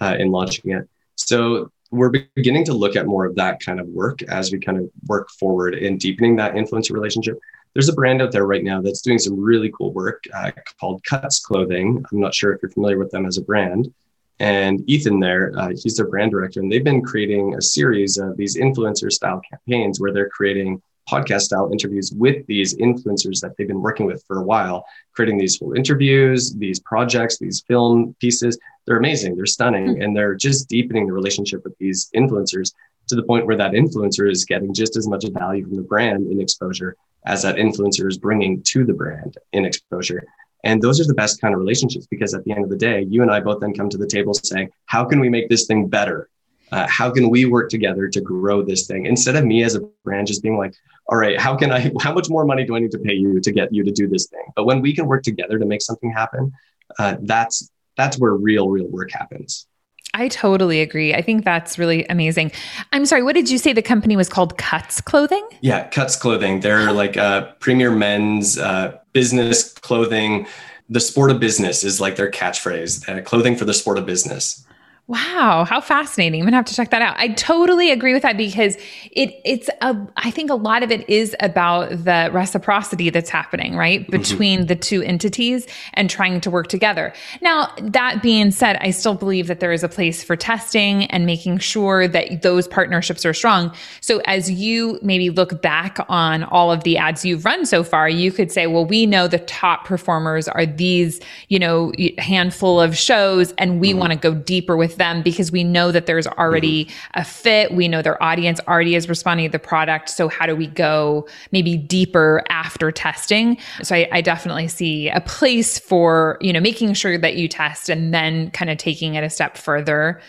uh, 0.00 0.16
in 0.18 0.30
launching 0.30 0.72
it. 0.72 0.88
So 1.16 1.70
we're 1.90 2.12
beginning 2.34 2.64
to 2.66 2.74
look 2.74 2.96
at 2.96 3.06
more 3.06 3.24
of 3.24 3.34
that 3.36 3.60
kind 3.60 3.80
of 3.80 3.86
work 3.88 4.22
as 4.22 4.52
we 4.52 4.58
kind 4.58 4.78
of 4.78 4.90
work 5.06 5.30
forward 5.30 5.74
in 5.74 5.96
deepening 5.96 6.36
that 6.36 6.54
influencer 6.54 6.90
relationship. 6.90 7.38
There's 7.72 7.88
a 7.88 7.92
brand 7.92 8.22
out 8.22 8.32
there 8.32 8.46
right 8.46 8.62
now 8.62 8.80
that's 8.80 9.00
doing 9.00 9.18
some 9.18 9.38
really 9.38 9.70
cool 9.76 9.92
work 9.92 10.24
uh, 10.32 10.52
called 10.78 11.02
Cuts 11.04 11.40
Clothing. 11.40 12.04
I'm 12.10 12.20
not 12.20 12.34
sure 12.34 12.52
if 12.52 12.62
you're 12.62 12.70
familiar 12.70 12.98
with 12.98 13.10
them 13.10 13.26
as 13.26 13.36
a 13.36 13.42
brand 13.42 13.92
and 14.40 14.82
Ethan 14.88 15.20
there, 15.20 15.52
uh, 15.56 15.70
he's 15.70 15.96
their 15.96 16.08
brand 16.08 16.32
director, 16.32 16.60
and 16.60 16.70
they've 16.70 16.84
been 16.84 17.02
creating 17.02 17.54
a 17.54 17.62
series 17.62 18.18
of 18.18 18.36
these 18.36 18.56
influencer 18.56 19.10
style 19.10 19.40
campaigns 19.48 20.00
where 20.00 20.12
they're 20.12 20.28
creating 20.28 20.82
podcast 21.08 21.42
style 21.42 21.70
interviews 21.70 22.12
with 22.16 22.46
these 22.46 22.74
influencers 22.76 23.40
that 23.40 23.54
they've 23.56 23.68
been 23.68 23.82
working 23.82 24.06
with 24.06 24.24
for 24.26 24.38
a 24.38 24.42
while, 24.42 24.84
creating 25.12 25.38
these 25.38 25.56
full 25.56 25.74
interviews, 25.74 26.54
these 26.54 26.80
projects, 26.80 27.38
these 27.38 27.62
film 27.68 28.14
pieces. 28.20 28.58
They're 28.86 28.96
amazing, 28.96 29.36
they're 29.36 29.46
stunning, 29.46 29.86
mm-hmm. 29.86 30.02
and 30.02 30.16
they're 30.16 30.34
just 30.34 30.68
deepening 30.68 31.06
the 31.06 31.12
relationship 31.12 31.62
with 31.64 31.76
these 31.78 32.10
influencers 32.14 32.72
to 33.08 33.16
the 33.16 33.22
point 33.22 33.46
where 33.46 33.56
that 33.56 33.72
influencer 33.72 34.30
is 34.30 34.44
getting 34.44 34.72
just 34.72 34.96
as 34.96 35.06
much 35.06 35.24
value 35.28 35.64
from 35.64 35.76
the 35.76 35.82
brand 35.82 36.26
in 36.30 36.40
exposure 36.40 36.96
as 37.26 37.42
that 37.42 37.56
influencer 37.56 38.08
is 38.08 38.18
bringing 38.18 38.62
to 38.62 38.84
the 38.84 38.92
brand 38.92 39.36
in 39.52 39.64
exposure. 39.64 40.24
And 40.64 40.82
those 40.82 41.00
are 41.00 41.04
the 41.04 41.14
best 41.14 41.40
kind 41.40 41.54
of 41.54 41.60
relationships 41.60 42.06
because 42.06 42.34
at 42.34 42.44
the 42.44 42.52
end 42.52 42.64
of 42.64 42.70
the 42.70 42.76
day, 42.76 43.02
you 43.08 43.22
and 43.22 43.30
I 43.30 43.40
both 43.40 43.60
then 43.60 43.74
come 43.74 43.88
to 43.90 43.98
the 43.98 44.06
table 44.06 44.34
saying, 44.34 44.70
how 44.86 45.04
can 45.04 45.20
we 45.20 45.28
make 45.28 45.48
this 45.48 45.66
thing 45.66 45.88
better? 45.88 46.28
Uh, 46.72 46.86
how 46.88 47.10
can 47.10 47.28
we 47.28 47.44
work 47.44 47.68
together 47.68 48.08
to 48.08 48.20
grow 48.20 48.62
this 48.62 48.86
thing 48.86 49.06
instead 49.06 49.36
of 49.36 49.44
me 49.44 49.62
as 49.62 49.74
a 49.74 49.80
brand 50.02 50.26
just 50.26 50.42
being 50.42 50.56
like, 50.56 50.74
all 51.06 51.18
right, 51.18 51.38
how 51.38 51.54
can 51.54 51.70
I, 51.70 51.92
how 52.00 52.12
much 52.12 52.30
more 52.30 52.44
money 52.44 52.64
do 52.64 52.74
I 52.74 52.78
need 52.80 52.90
to 52.92 52.98
pay 52.98 53.12
you 53.12 53.40
to 53.40 53.52
get 53.52 53.72
you 53.72 53.84
to 53.84 53.92
do 53.92 54.08
this 54.08 54.26
thing? 54.26 54.44
But 54.56 54.64
when 54.64 54.80
we 54.80 54.94
can 54.94 55.06
work 55.06 55.22
together 55.22 55.58
to 55.58 55.66
make 55.66 55.82
something 55.82 56.10
happen, 56.10 56.52
uh, 56.98 57.16
that's, 57.20 57.70
that's 57.96 58.18
where 58.18 58.32
real, 58.32 58.68
real 58.68 58.88
work 58.88 59.12
happens. 59.12 59.66
I 60.14 60.28
totally 60.28 60.80
agree. 60.80 61.12
I 61.12 61.20
think 61.20 61.44
that's 61.44 61.78
really 61.78 62.06
amazing. 62.06 62.52
I'm 62.92 63.04
sorry, 63.04 63.22
what 63.22 63.34
did 63.34 63.50
you 63.50 63.58
say 63.58 63.72
the 63.72 63.82
company 63.82 64.16
was 64.16 64.28
called? 64.28 64.56
Cuts 64.56 65.00
Clothing? 65.00 65.46
Yeah, 65.60 65.88
Cuts 65.88 66.16
Clothing. 66.16 66.60
They're 66.60 66.92
like 66.92 67.16
uh, 67.16 67.52
premier 67.58 67.90
men's 67.90 68.56
uh, 68.56 68.96
business 69.12 69.72
clothing. 69.72 70.46
The 70.88 71.00
sport 71.00 71.30
of 71.30 71.40
business 71.40 71.82
is 71.82 72.00
like 72.00 72.16
their 72.16 72.30
catchphrase 72.30 73.08
uh, 73.08 73.22
clothing 73.22 73.56
for 73.56 73.64
the 73.64 73.74
sport 73.74 73.98
of 73.98 74.06
business. 74.06 74.64
Wow, 75.06 75.66
how 75.68 75.82
fascinating. 75.82 76.40
I'm 76.40 76.46
gonna 76.46 76.56
have 76.56 76.64
to 76.64 76.74
check 76.74 76.88
that 76.88 77.02
out. 77.02 77.14
I 77.18 77.28
totally 77.28 77.90
agree 77.90 78.14
with 78.14 78.22
that 78.22 78.38
because 78.38 78.78
it 79.12 79.38
it's 79.44 79.68
a 79.82 79.94
I 80.16 80.30
think 80.30 80.50
a 80.50 80.54
lot 80.54 80.82
of 80.82 80.90
it 80.90 81.06
is 81.10 81.36
about 81.40 81.90
the 81.90 82.30
reciprocity 82.32 83.10
that's 83.10 83.28
happening, 83.28 83.76
right? 83.76 84.00
Mm-hmm. 84.00 84.10
Between 84.10 84.60
mm-hmm. 84.60 84.68
the 84.68 84.76
two 84.76 85.02
entities 85.02 85.66
and 85.92 86.08
trying 86.08 86.40
to 86.40 86.50
work 86.50 86.68
together. 86.68 87.12
Now, 87.42 87.70
that 87.82 88.22
being 88.22 88.50
said, 88.50 88.78
I 88.80 88.92
still 88.92 89.14
believe 89.14 89.46
that 89.48 89.60
there 89.60 89.72
is 89.72 89.84
a 89.84 89.90
place 89.90 90.24
for 90.24 90.36
testing 90.36 91.04
and 91.06 91.26
making 91.26 91.58
sure 91.58 92.08
that 92.08 92.40
those 92.40 92.66
partnerships 92.66 93.26
are 93.26 93.34
strong. 93.34 93.74
So 94.00 94.22
as 94.24 94.50
you 94.50 94.98
maybe 95.02 95.28
look 95.28 95.60
back 95.60 95.98
on 96.08 96.44
all 96.44 96.72
of 96.72 96.82
the 96.84 96.96
ads 96.96 97.26
you've 97.26 97.44
run 97.44 97.66
so 97.66 97.84
far, 97.84 98.08
you 98.08 98.32
could 98.32 98.50
say, 98.50 98.66
well, 98.66 98.86
we 98.86 99.04
know 99.04 99.28
the 99.28 99.38
top 99.40 99.84
performers 99.84 100.48
are 100.48 100.64
these, 100.64 101.20
you 101.50 101.58
know, 101.58 101.92
handful 102.16 102.80
of 102.80 102.96
shows 102.96 103.52
and 103.58 103.80
we 103.80 103.90
mm-hmm. 103.90 103.98
want 103.98 104.12
to 104.12 104.18
go 104.18 104.32
deeper 104.32 104.78
with 104.78 104.93
them 104.94 105.22
because 105.22 105.52
we 105.52 105.64
know 105.64 105.92
that 105.92 106.06
there's 106.06 106.26
already 106.26 106.86
mm-hmm. 106.86 107.20
a 107.20 107.24
fit. 107.24 107.72
We 107.72 107.88
know 107.88 108.02
their 108.02 108.22
audience 108.22 108.60
already 108.68 108.94
is 108.94 109.08
responding 109.08 109.46
to 109.46 109.52
the 109.52 109.58
product. 109.58 110.10
So 110.10 110.28
how 110.28 110.46
do 110.46 110.56
we 110.56 110.66
go 110.66 111.28
maybe 111.52 111.76
deeper 111.76 112.42
after 112.48 112.90
testing? 112.90 113.58
So 113.82 113.94
I, 113.94 114.08
I 114.12 114.20
definitely 114.20 114.68
see 114.68 115.08
a 115.08 115.20
place 115.20 115.78
for, 115.78 116.38
you 116.40 116.52
know, 116.52 116.60
making 116.60 116.94
sure 116.94 117.18
that 117.18 117.36
you 117.36 117.48
test 117.48 117.88
and 117.88 118.12
then 118.12 118.50
kind 118.50 118.70
of 118.70 118.78
taking 118.78 119.14
it 119.14 119.24
a 119.24 119.30
step 119.30 119.56
further. 119.56 120.20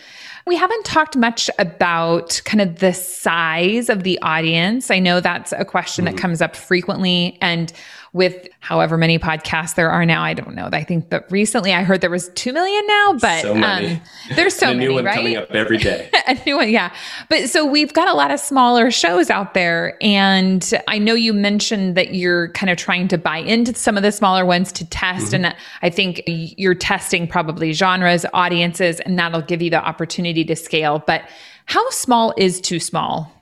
We 0.46 0.54
haven't 0.54 0.84
talked 0.84 1.16
much 1.16 1.50
about 1.58 2.40
kind 2.44 2.60
of 2.60 2.78
the 2.78 2.92
size 2.92 3.88
of 3.88 4.04
the 4.04 4.16
audience. 4.22 4.92
I 4.92 5.00
know 5.00 5.18
that's 5.18 5.52
a 5.52 5.64
question 5.64 6.04
mm-hmm. 6.04 6.14
that 6.14 6.20
comes 6.20 6.40
up 6.40 6.54
frequently. 6.54 7.36
And 7.40 7.72
with 8.12 8.48
however 8.60 8.96
many 8.96 9.18
podcasts 9.18 9.74
there 9.74 9.90
are 9.90 10.06
now. 10.06 10.22
I 10.22 10.34
don't 10.34 10.54
know. 10.54 10.68
I 10.72 10.82
think 10.82 11.10
that 11.10 11.30
recently 11.30 11.72
I 11.72 11.82
heard 11.82 12.00
there 12.00 12.10
was 12.10 12.28
2 12.30 12.52
million 12.52 12.86
now, 12.86 13.12
but 13.20 13.42
so 13.42 13.56
um, 13.56 14.00
there's 14.34 14.54
so 14.54 14.66
many, 14.66 14.86
new 14.86 14.94
one 14.94 15.04
right? 15.04 15.14
coming 15.14 15.36
up 15.36 15.50
every 15.50 15.78
day. 15.78 16.10
a 16.26 16.34
new 16.44 16.56
one, 16.56 16.70
yeah. 16.70 16.94
But 17.28 17.48
so 17.50 17.64
we've 17.64 17.92
got 17.92 18.08
a 18.08 18.14
lot 18.14 18.30
of 18.30 18.40
smaller 18.40 18.90
shows 18.90 19.30
out 19.30 19.54
there. 19.54 19.96
And 20.00 20.72
I 20.88 20.98
know 20.98 21.14
you 21.14 21.32
mentioned 21.32 21.96
that 21.96 22.14
you're 22.14 22.48
kind 22.48 22.70
of 22.70 22.76
trying 22.76 23.08
to 23.08 23.18
buy 23.18 23.38
into 23.38 23.74
some 23.74 23.96
of 23.96 24.02
the 24.02 24.12
smaller 24.12 24.44
ones 24.44 24.72
to 24.72 24.84
test. 24.86 25.26
Mm-hmm. 25.26 25.44
And 25.46 25.56
I 25.82 25.90
think 25.90 26.22
you're 26.26 26.74
testing 26.74 27.26
probably 27.28 27.72
genres, 27.72 28.24
audiences, 28.32 29.00
and 29.00 29.18
that'll 29.18 29.42
give 29.42 29.62
you 29.62 29.70
the 29.70 29.84
opportunity 29.84 30.44
to 30.44 30.56
scale. 30.56 31.02
But 31.06 31.28
how 31.66 31.88
small 31.90 32.32
is 32.36 32.60
too 32.60 32.80
small? 32.80 33.35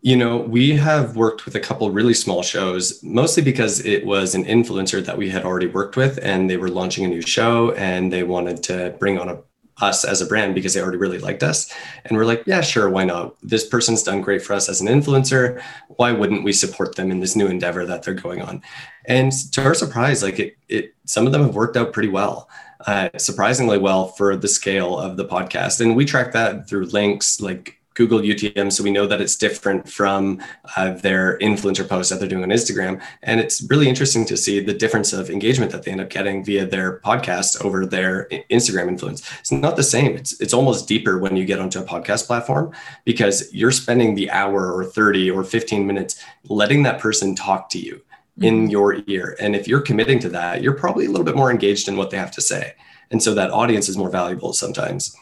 You 0.00 0.16
know, 0.16 0.38
we 0.38 0.76
have 0.76 1.16
worked 1.16 1.44
with 1.44 1.54
a 1.54 1.60
couple 1.60 1.90
really 1.90 2.14
small 2.14 2.42
shows, 2.42 3.02
mostly 3.02 3.42
because 3.42 3.84
it 3.84 4.04
was 4.04 4.34
an 4.34 4.44
influencer 4.44 5.04
that 5.04 5.18
we 5.18 5.30
had 5.30 5.44
already 5.44 5.66
worked 5.66 5.96
with 5.96 6.18
and 6.22 6.48
they 6.48 6.56
were 6.56 6.68
launching 6.68 7.04
a 7.04 7.08
new 7.08 7.22
show 7.22 7.72
and 7.72 8.12
they 8.12 8.22
wanted 8.22 8.62
to 8.64 8.94
bring 8.98 9.18
on 9.18 9.28
a, 9.28 9.38
us 9.80 10.04
as 10.04 10.20
a 10.20 10.26
brand 10.26 10.54
because 10.54 10.74
they 10.74 10.80
already 10.80 10.98
really 10.98 11.18
liked 11.18 11.42
us. 11.42 11.72
And 12.04 12.16
we're 12.16 12.24
like, 12.24 12.42
yeah, 12.46 12.60
sure, 12.60 12.88
why 12.88 13.04
not? 13.04 13.36
This 13.42 13.66
person's 13.66 14.02
done 14.02 14.20
great 14.20 14.42
for 14.42 14.54
us 14.54 14.68
as 14.68 14.80
an 14.80 14.88
influencer. 14.88 15.62
Why 15.88 16.12
wouldn't 16.12 16.44
we 16.44 16.52
support 16.52 16.96
them 16.96 17.10
in 17.10 17.20
this 17.20 17.36
new 17.36 17.46
endeavor 17.46 17.86
that 17.86 18.02
they're 18.02 18.14
going 18.14 18.42
on? 18.42 18.62
And 19.06 19.32
to 19.52 19.62
our 19.62 19.74
surprise, 19.74 20.22
like 20.22 20.38
it, 20.38 20.56
it 20.68 20.94
some 21.04 21.26
of 21.26 21.32
them 21.32 21.42
have 21.42 21.54
worked 21.54 21.76
out 21.76 21.92
pretty 21.92 22.08
well. 22.08 22.48
Uh, 22.86 23.08
surprisingly 23.18 23.76
well 23.76 24.06
for 24.06 24.36
the 24.36 24.46
scale 24.46 24.96
of 24.96 25.16
the 25.16 25.24
podcast. 25.24 25.80
And 25.80 25.96
we 25.96 26.04
track 26.04 26.32
that 26.32 26.68
through 26.68 26.86
links 26.86 27.40
like 27.40 27.78
Google 27.98 28.20
UTM, 28.20 28.72
so 28.72 28.84
we 28.84 28.92
know 28.92 29.08
that 29.08 29.20
it's 29.20 29.34
different 29.34 29.88
from 29.88 30.40
uh, 30.76 30.92
their 30.92 31.36
influencer 31.40 31.86
posts 31.86 32.10
that 32.12 32.20
they're 32.20 32.28
doing 32.28 32.44
on 32.44 32.50
Instagram. 32.50 33.02
And 33.24 33.40
it's 33.40 33.60
really 33.62 33.88
interesting 33.88 34.24
to 34.26 34.36
see 34.36 34.60
the 34.60 34.72
difference 34.72 35.12
of 35.12 35.28
engagement 35.30 35.72
that 35.72 35.82
they 35.82 35.90
end 35.90 36.00
up 36.00 36.08
getting 36.08 36.44
via 36.44 36.64
their 36.64 37.00
podcast 37.00 37.60
over 37.64 37.84
their 37.84 38.28
Instagram 38.52 38.86
influence. 38.86 39.28
It's 39.40 39.50
not 39.50 39.74
the 39.74 39.82
same. 39.82 40.14
It's 40.16 40.40
it's 40.40 40.54
almost 40.54 40.86
deeper 40.86 41.18
when 41.18 41.34
you 41.34 41.44
get 41.44 41.58
onto 41.58 41.80
a 41.80 41.82
podcast 41.82 42.28
platform 42.28 42.72
because 43.04 43.52
you're 43.52 43.72
spending 43.72 44.14
the 44.14 44.30
hour 44.30 44.72
or 44.72 44.84
30 44.84 45.32
or 45.32 45.42
15 45.42 45.84
minutes 45.84 46.22
letting 46.48 46.84
that 46.84 47.00
person 47.00 47.34
talk 47.34 47.68
to 47.70 47.80
you 47.80 48.00
in 48.40 48.54
mm-hmm. 48.54 48.70
your 48.70 49.02
ear. 49.08 49.36
And 49.40 49.56
if 49.56 49.66
you're 49.66 49.80
committing 49.80 50.20
to 50.20 50.28
that, 50.28 50.62
you're 50.62 50.72
probably 50.72 51.06
a 51.06 51.10
little 51.10 51.26
bit 51.26 51.34
more 51.34 51.50
engaged 51.50 51.88
in 51.88 51.96
what 51.96 52.10
they 52.10 52.16
have 52.16 52.30
to 52.30 52.40
say. 52.40 52.74
And 53.10 53.20
so 53.20 53.34
that 53.34 53.50
audience 53.50 53.88
is 53.88 53.96
more 53.96 54.10
valuable 54.10 54.52
sometimes. 54.52 55.16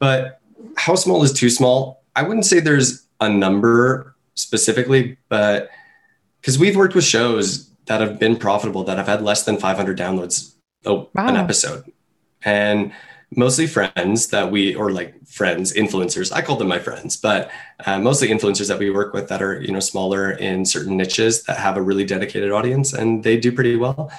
But 0.00 0.40
how 0.76 0.96
small 0.96 1.22
is 1.22 1.32
too 1.32 1.50
small? 1.50 1.99
I 2.16 2.22
wouldn't 2.22 2.46
say 2.46 2.60
there's 2.60 3.06
a 3.20 3.28
number 3.28 4.14
specifically, 4.34 5.18
but 5.28 5.70
because 6.40 6.58
we've 6.58 6.76
worked 6.76 6.94
with 6.94 7.04
shows 7.04 7.70
that 7.86 8.00
have 8.00 8.18
been 8.18 8.36
profitable 8.36 8.84
that 8.84 8.96
have 8.98 9.06
had 9.06 9.22
less 9.22 9.44
than 9.44 9.56
500 9.56 9.98
downloads 9.98 10.54
oh, 10.86 11.08
wow. 11.14 11.28
an 11.28 11.36
episode, 11.36 11.84
and 12.42 12.92
mostly 13.36 13.66
friends 13.66 14.28
that 14.28 14.50
we 14.50 14.74
or 14.74 14.90
like 14.90 15.14
friends 15.24 15.72
influencers 15.74 16.32
i 16.32 16.42
call 16.42 16.56
them 16.56 16.66
my 16.66 16.80
friends 16.80 17.16
but 17.16 17.50
uh, 17.86 17.98
mostly 17.98 18.28
influencers 18.28 18.66
that 18.66 18.78
we 18.78 18.90
work 18.90 19.14
with 19.14 19.28
that 19.28 19.40
are 19.40 19.60
you 19.60 19.72
know 19.72 19.78
smaller 19.78 20.32
in 20.32 20.64
certain 20.64 20.96
niches 20.96 21.44
that 21.44 21.56
have 21.56 21.76
a 21.76 21.82
really 21.82 22.04
dedicated 22.04 22.50
audience 22.50 22.92
and 22.92 23.22
they 23.22 23.36
do 23.36 23.52
pretty 23.52 23.76
well 23.76 24.10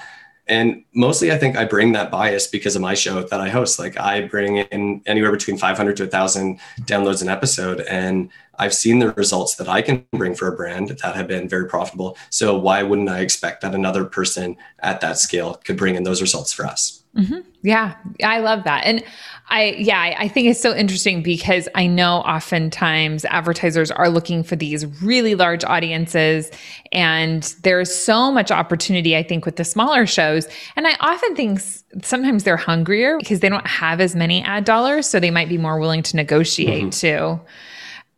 and 0.52 0.84
mostly 0.94 1.32
i 1.32 1.38
think 1.38 1.56
i 1.56 1.64
bring 1.64 1.92
that 1.92 2.10
bias 2.10 2.46
because 2.46 2.76
of 2.76 2.82
my 2.82 2.94
show 2.94 3.22
that 3.22 3.40
i 3.40 3.48
host. 3.48 3.78
Like 3.78 3.98
i 3.98 4.20
bring 4.20 4.58
in 4.58 5.02
anywhere 5.06 5.32
between 5.32 5.56
500 5.56 5.96
to 5.96 6.02
1000 6.04 6.60
downloads 6.82 7.22
an 7.22 7.28
episode. 7.28 7.80
And 7.82 8.30
i've 8.62 8.74
seen 8.74 8.98
the 8.98 9.10
results 9.12 9.56
that 9.56 9.68
i 9.68 9.82
can 9.82 10.04
bring 10.12 10.34
for 10.34 10.48
a 10.48 10.56
brand 10.56 10.88
that 10.88 11.14
have 11.14 11.28
been 11.28 11.48
very 11.48 11.66
profitable 11.68 12.16
so 12.30 12.56
why 12.56 12.82
wouldn't 12.82 13.08
i 13.08 13.20
expect 13.20 13.60
that 13.60 13.74
another 13.74 14.04
person 14.04 14.56
at 14.80 15.00
that 15.00 15.18
scale 15.18 15.54
could 15.64 15.76
bring 15.76 15.94
in 15.94 16.04
those 16.04 16.20
results 16.20 16.52
for 16.52 16.66
us 16.66 17.02
Mm-hmm. 17.16 17.40
Yeah, 17.62 17.94
I 18.24 18.38
love 18.40 18.64
that. 18.64 18.84
And 18.84 19.04
I, 19.50 19.76
yeah, 19.78 20.14
I 20.18 20.28
think 20.28 20.48
it's 20.48 20.60
so 20.60 20.74
interesting 20.74 21.22
because 21.22 21.68
I 21.74 21.86
know 21.86 22.16
oftentimes 22.18 23.26
advertisers 23.26 23.90
are 23.90 24.08
looking 24.08 24.42
for 24.42 24.56
these 24.56 24.86
really 25.02 25.34
large 25.34 25.62
audiences, 25.62 26.50
and 26.90 27.42
there's 27.62 27.94
so 27.94 28.32
much 28.32 28.50
opportunity, 28.50 29.14
I 29.14 29.22
think, 29.22 29.44
with 29.44 29.56
the 29.56 29.64
smaller 29.64 30.06
shows. 30.06 30.48
And 30.74 30.86
I 30.86 30.96
often 31.00 31.36
think 31.36 31.60
sometimes 32.02 32.44
they're 32.44 32.56
hungrier 32.56 33.18
because 33.18 33.40
they 33.40 33.50
don't 33.50 33.66
have 33.66 34.00
as 34.00 34.16
many 34.16 34.42
ad 34.42 34.64
dollars, 34.64 35.06
so 35.06 35.20
they 35.20 35.30
might 35.30 35.50
be 35.50 35.58
more 35.58 35.78
willing 35.78 36.02
to 36.04 36.16
negotiate 36.16 36.84
mm-hmm. 36.84 37.36
too. 37.38 37.40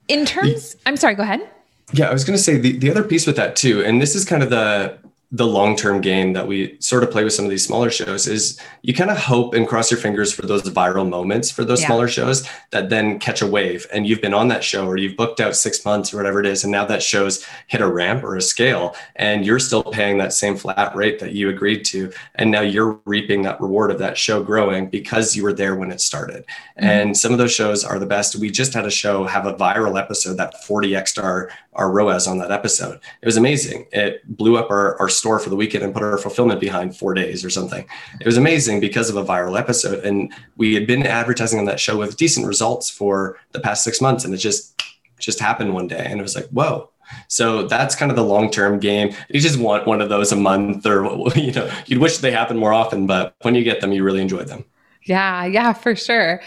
In 0.08 0.26
terms, 0.26 0.76
I'm 0.86 0.96
sorry, 0.96 1.14
go 1.14 1.22
ahead. 1.22 1.48
Yeah, 1.92 2.08
I 2.08 2.12
was 2.12 2.24
going 2.24 2.36
to 2.36 2.42
say 2.42 2.58
the, 2.58 2.76
the 2.78 2.90
other 2.90 3.04
piece 3.04 3.26
with 3.26 3.36
that 3.36 3.56
too, 3.56 3.84
and 3.84 4.00
this 4.00 4.14
is 4.14 4.24
kind 4.24 4.42
of 4.42 4.50
the 4.50 4.98
the 5.34 5.46
long-term 5.46 6.00
game 6.00 6.32
that 6.32 6.46
we 6.46 6.76
sort 6.78 7.02
of 7.02 7.10
play 7.10 7.24
with 7.24 7.32
some 7.32 7.44
of 7.44 7.50
these 7.50 7.66
smaller 7.66 7.90
shows 7.90 8.28
is 8.28 8.56
you 8.82 8.94
kind 8.94 9.10
of 9.10 9.18
hope 9.18 9.52
and 9.52 9.66
cross 9.66 9.90
your 9.90 9.98
fingers 9.98 10.32
for 10.32 10.42
those 10.42 10.62
viral 10.62 11.08
moments 11.08 11.50
for 11.50 11.64
those 11.64 11.80
yeah. 11.80 11.88
smaller 11.88 12.06
shows 12.06 12.48
that 12.70 12.88
then 12.88 13.18
catch 13.18 13.42
a 13.42 13.46
wave 13.46 13.84
and 13.92 14.06
you've 14.06 14.20
been 14.20 14.32
on 14.32 14.46
that 14.46 14.62
show 14.62 14.86
or 14.86 14.96
you've 14.96 15.16
booked 15.16 15.40
out 15.40 15.56
six 15.56 15.84
months 15.84 16.14
or 16.14 16.18
whatever 16.18 16.38
it 16.38 16.46
is 16.46 16.62
and 16.62 16.70
now 16.70 16.84
that 16.84 17.02
show's 17.02 17.44
hit 17.66 17.80
a 17.80 17.86
ramp 17.86 18.22
or 18.22 18.36
a 18.36 18.40
scale 18.40 18.94
and 19.16 19.44
you're 19.44 19.58
still 19.58 19.82
paying 19.82 20.18
that 20.18 20.32
same 20.32 20.54
flat 20.54 20.94
rate 20.94 21.18
that 21.18 21.32
you 21.32 21.48
agreed 21.48 21.84
to 21.84 22.12
and 22.36 22.52
now 22.52 22.60
you're 22.60 23.00
reaping 23.04 23.42
that 23.42 23.60
reward 23.60 23.90
of 23.90 23.98
that 23.98 24.16
show 24.16 24.40
growing 24.40 24.88
because 24.88 25.34
you 25.34 25.42
were 25.42 25.52
there 25.52 25.74
when 25.74 25.90
it 25.90 26.00
started 26.00 26.44
mm-hmm. 26.46 26.84
and 26.84 27.16
some 27.16 27.32
of 27.32 27.38
those 27.38 27.52
shows 27.52 27.82
are 27.82 27.98
the 27.98 28.06
best 28.06 28.36
we 28.36 28.50
just 28.50 28.72
had 28.72 28.86
a 28.86 28.90
show 28.90 29.24
have 29.24 29.46
a 29.46 29.54
viral 29.54 30.00
episode 30.00 30.36
that 30.36 30.54
40x 30.64 31.20
our 31.20 31.50
our 31.74 31.90
ROAS 31.90 32.26
on 32.26 32.38
that 32.38 32.50
episode 32.50 33.00
it 33.22 33.26
was 33.26 33.36
amazing 33.36 33.86
it 33.92 34.22
blew 34.36 34.56
up 34.56 34.70
our, 34.70 34.98
our 35.00 35.08
store 35.08 35.38
for 35.38 35.50
the 35.50 35.56
weekend 35.56 35.84
and 35.84 35.92
put 35.92 36.02
our 36.02 36.18
fulfillment 36.18 36.60
behind 36.60 36.96
four 36.96 37.14
days 37.14 37.44
or 37.44 37.50
something. 37.50 37.86
It 38.20 38.26
was 38.26 38.36
amazing 38.36 38.80
because 38.80 39.10
of 39.10 39.16
a 39.16 39.24
viral 39.24 39.58
episode. 39.58 40.04
And 40.04 40.32
we 40.56 40.74
had 40.74 40.86
been 40.86 41.06
advertising 41.06 41.58
on 41.58 41.64
that 41.66 41.80
show 41.80 41.96
with 41.96 42.16
decent 42.16 42.46
results 42.46 42.90
for 42.90 43.38
the 43.52 43.60
past 43.60 43.84
six 43.84 44.00
months. 44.00 44.24
And 44.24 44.34
it 44.34 44.38
just 44.38 44.82
just 45.18 45.40
happened 45.40 45.74
one 45.74 45.86
day. 45.86 46.04
And 46.04 46.18
it 46.18 46.22
was 46.22 46.34
like, 46.34 46.46
whoa. 46.48 46.90
So 47.28 47.66
that's 47.66 47.94
kind 47.94 48.10
of 48.10 48.16
the 48.16 48.24
long-term 48.24 48.80
game. 48.80 49.14
You 49.28 49.40
just 49.40 49.58
want 49.58 49.86
one 49.86 50.00
of 50.00 50.08
those 50.08 50.32
a 50.32 50.36
month 50.36 50.86
or 50.86 51.04
you 51.36 51.52
know, 51.52 51.70
you'd 51.86 52.00
wish 52.00 52.18
they 52.18 52.30
happen 52.30 52.56
more 52.56 52.72
often, 52.72 53.06
but 53.06 53.34
when 53.42 53.54
you 53.54 53.62
get 53.62 53.80
them, 53.80 53.92
you 53.92 54.02
really 54.02 54.22
enjoy 54.22 54.44
them. 54.44 54.64
Yeah, 55.06 55.44
yeah, 55.44 55.72
for 55.72 55.94
sure. 55.94 56.40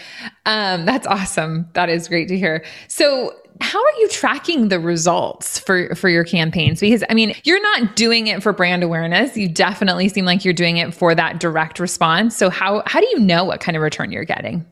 Um, 0.46 0.84
that's 0.84 1.06
awesome. 1.06 1.68
That 1.74 1.88
is 1.88 2.08
great 2.08 2.28
to 2.28 2.38
hear. 2.38 2.64
So 2.88 3.34
how 3.60 3.78
are 3.78 3.92
you 3.98 4.08
tracking 4.08 4.68
the 4.68 4.78
results 4.78 5.58
for 5.58 5.92
for 5.96 6.08
your 6.08 6.22
campaigns 6.22 6.78
because 6.78 7.02
i 7.10 7.14
mean 7.14 7.34
you're 7.42 7.60
not 7.60 7.96
doing 7.96 8.28
it 8.28 8.40
for 8.40 8.52
brand 8.52 8.84
awareness 8.84 9.36
you 9.36 9.48
definitely 9.48 10.08
seem 10.08 10.24
like 10.24 10.44
you're 10.44 10.54
doing 10.54 10.76
it 10.76 10.94
for 10.94 11.12
that 11.12 11.40
direct 11.40 11.80
response 11.80 12.36
so 12.36 12.50
how 12.50 12.84
how 12.86 13.00
do 13.00 13.08
you 13.10 13.18
know 13.18 13.42
what 13.44 13.58
kind 13.58 13.76
of 13.76 13.82
return 13.82 14.12
you're 14.12 14.24
getting 14.24 14.64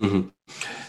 Mm-hmm. 0.00 0.28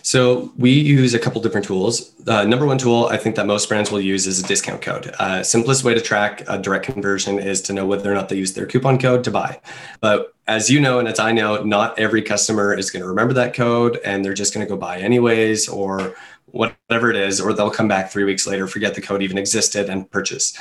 So 0.05 0.53
we 0.55 0.69
use 0.69 1.15
a 1.15 1.19
couple 1.19 1.41
different 1.41 1.65
tools. 1.65 2.13
Uh, 2.27 2.43
number 2.43 2.67
one 2.67 2.77
tool 2.77 3.07
I 3.07 3.17
think 3.17 3.35
that 3.37 3.47
most 3.47 3.67
brands 3.67 3.89
will 3.89 3.99
use 3.99 4.27
is 4.27 4.39
a 4.39 4.43
discount 4.43 4.83
code. 4.83 5.07
Uh, 5.17 5.41
simplest 5.41 5.83
way 5.83 5.95
to 5.95 5.99
track 5.99 6.43
a 6.47 6.59
direct 6.59 6.85
conversion 6.85 7.39
is 7.39 7.59
to 7.63 7.73
know 7.73 7.87
whether 7.87 8.11
or 8.11 8.13
not 8.13 8.29
they 8.29 8.35
use 8.35 8.53
their 8.53 8.67
coupon 8.67 8.99
code 8.99 9.23
to 9.23 9.31
buy. 9.31 9.59
But 10.01 10.35
as 10.45 10.69
you 10.69 10.79
know, 10.79 10.99
and 10.99 11.07
as 11.07 11.17
I 11.17 11.31
know, 11.31 11.63
not 11.63 11.97
every 11.97 12.21
customer 12.21 12.71
is 12.71 12.91
going 12.91 13.01
to 13.01 13.09
remember 13.09 13.33
that 13.33 13.55
code 13.55 13.99
and 14.05 14.23
they're 14.23 14.35
just 14.35 14.53
going 14.53 14.63
to 14.63 14.69
go 14.69 14.77
buy 14.77 14.99
anyways, 14.99 15.67
or 15.67 16.13
whatever 16.55 17.09
it 17.09 17.15
is, 17.15 17.41
or 17.41 17.51
they'll 17.53 17.71
come 17.71 17.87
back 17.87 18.11
three 18.11 18.25
weeks 18.25 18.45
later, 18.45 18.67
forget 18.67 18.93
the 18.93 19.01
code 19.01 19.23
even 19.23 19.39
existed, 19.39 19.89
and 19.89 20.09
purchase. 20.11 20.55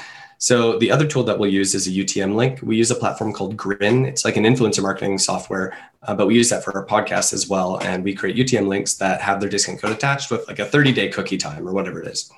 So 0.44 0.78
the 0.78 0.90
other 0.90 1.06
tool 1.06 1.22
that 1.22 1.38
we'll 1.38 1.50
use 1.50 1.74
is 1.74 1.86
a 1.86 1.90
UTM 1.90 2.34
link. 2.34 2.60
We 2.62 2.76
use 2.76 2.90
a 2.90 2.94
platform 2.94 3.32
called 3.32 3.56
Grin. 3.56 4.04
It's 4.04 4.26
like 4.26 4.36
an 4.36 4.44
influencer 4.44 4.82
marketing 4.82 5.16
software, 5.16 5.74
uh, 6.02 6.14
but 6.14 6.26
we 6.26 6.34
use 6.34 6.50
that 6.50 6.62
for 6.62 6.76
our 6.76 6.84
podcast 6.84 7.32
as 7.32 7.48
well. 7.48 7.78
And 7.78 8.04
we 8.04 8.14
create 8.14 8.36
UTM 8.36 8.68
links 8.68 8.92
that 8.96 9.22
have 9.22 9.40
their 9.40 9.48
discount 9.48 9.80
code 9.80 9.92
attached 9.92 10.30
with 10.30 10.46
like 10.46 10.58
a 10.58 10.66
30 10.66 10.92
day 10.92 11.08
cookie 11.08 11.38
time 11.38 11.66
or 11.66 11.72
whatever 11.72 11.98
it 12.02 12.08
is. 12.08 12.30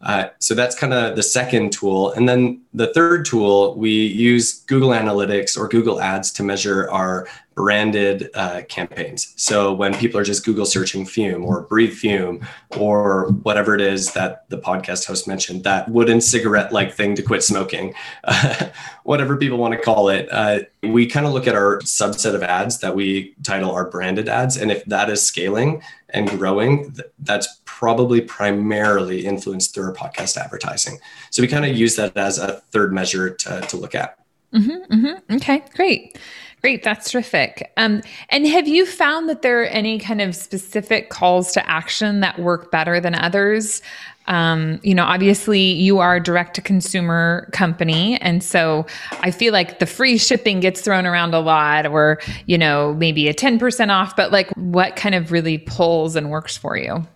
Uh, 0.00 0.28
so 0.38 0.54
that's 0.54 0.74
kind 0.74 0.94
of 0.94 1.16
the 1.16 1.22
second 1.22 1.70
tool. 1.70 2.12
And 2.12 2.26
then 2.26 2.62
the 2.72 2.94
third 2.94 3.26
tool, 3.26 3.74
we 3.74 3.90
use 3.90 4.60
Google 4.62 4.90
Analytics 4.90 5.58
or 5.58 5.68
Google 5.68 6.00
Ads 6.00 6.30
to 6.32 6.42
measure 6.42 6.90
our 6.90 7.28
branded 7.54 8.30
uh, 8.34 8.62
campaigns. 8.68 9.32
So 9.36 9.72
when 9.72 9.94
people 9.94 10.18
are 10.18 10.24
just 10.24 10.44
Google 10.44 10.66
searching 10.66 11.06
fume 11.06 11.44
or 11.44 11.62
breathe 11.62 11.92
fume 11.92 12.46
or 12.76 13.30
whatever 13.42 13.74
it 13.74 13.80
is 13.80 14.12
that 14.12 14.48
the 14.50 14.58
podcast 14.58 15.06
host 15.06 15.28
mentioned, 15.28 15.64
that 15.64 15.88
wooden 15.88 16.20
cigarette 16.20 16.72
like 16.72 16.92
thing 16.92 17.14
to 17.14 17.22
quit 17.22 17.42
smoking, 17.42 17.94
whatever 19.04 19.36
people 19.36 19.58
want 19.58 19.72
to 19.72 19.80
call 19.80 20.08
it, 20.08 20.28
uh, 20.32 20.60
we 20.82 21.06
kind 21.06 21.26
of 21.26 21.32
look 21.32 21.46
at 21.46 21.54
our 21.54 21.78
subset 21.80 22.34
of 22.34 22.42
ads 22.42 22.78
that 22.80 22.94
we 22.94 23.34
title 23.42 23.70
our 23.70 23.88
branded 23.88 24.28
ads. 24.28 24.56
And 24.56 24.72
if 24.72 24.84
that 24.86 25.08
is 25.08 25.22
scaling 25.22 25.82
and 26.10 26.28
growing, 26.28 26.94
that's 27.20 27.60
probably 27.64 28.20
primarily 28.20 29.26
influenced 29.26 29.74
through 29.74 29.84
our 29.84 29.94
podcast 29.94 30.36
advertising. 30.36 30.98
So 31.30 31.42
we 31.42 31.48
kind 31.48 31.64
of 31.64 31.76
use 31.76 31.96
that 31.96 32.16
as 32.16 32.38
a 32.38 32.62
third 32.72 32.92
measure 32.92 33.30
to, 33.30 33.60
to 33.60 33.76
look 33.76 33.94
at. 33.94 34.18
Mm-hmm, 34.54 34.94
mm-hmm. 34.94 35.36
Okay, 35.36 35.62
great. 35.74 36.16
Great, 36.64 36.82
that's 36.82 37.10
terrific. 37.10 37.70
Um, 37.76 38.00
and 38.30 38.46
have 38.46 38.66
you 38.66 38.86
found 38.86 39.28
that 39.28 39.42
there 39.42 39.60
are 39.60 39.66
any 39.66 39.98
kind 39.98 40.22
of 40.22 40.34
specific 40.34 41.10
calls 41.10 41.52
to 41.52 41.70
action 41.70 42.20
that 42.20 42.38
work 42.38 42.70
better 42.70 43.00
than 43.00 43.14
others? 43.14 43.82
Um, 44.28 44.80
you 44.82 44.94
know, 44.94 45.04
obviously 45.04 45.60
you 45.60 45.98
are 45.98 46.16
a 46.16 46.22
direct 46.22 46.54
to 46.54 46.62
consumer 46.62 47.50
company. 47.52 48.18
And 48.22 48.42
so 48.42 48.86
I 49.20 49.30
feel 49.30 49.52
like 49.52 49.78
the 49.78 49.84
free 49.84 50.16
shipping 50.16 50.60
gets 50.60 50.80
thrown 50.80 51.04
around 51.04 51.34
a 51.34 51.40
lot, 51.40 51.84
or, 51.84 52.18
you 52.46 52.56
know, 52.56 52.94
maybe 52.94 53.28
a 53.28 53.34
10% 53.34 53.90
off, 53.90 54.16
but 54.16 54.32
like 54.32 54.48
what 54.56 54.96
kind 54.96 55.14
of 55.14 55.32
really 55.32 55.58
pulls 55.58 56.16
and 56.16 56.30
works 56.30 56.56
for 56.56 56.78
you? 56.78 57.06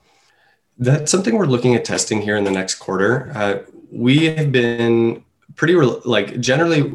That's 0.77 1.11
something 1.11 1.35
we're 1.39 1.47
looking 1.47 1.75
at 1.75 1.87
testing 1.87 2.21
here 2.21 2.37
in 2.37 2.45
the 2.45 2.51
next 2.51 2.75
quarter. 2.75 3.33
Uh, 3.35 3.61
we 3.91 4.27
have 4.27 4.53
been 4.53 5.25
pretty, 5.55 5.75
re- 5.75 6.03
like, 6.05 6.39
generally, 6.39 6.93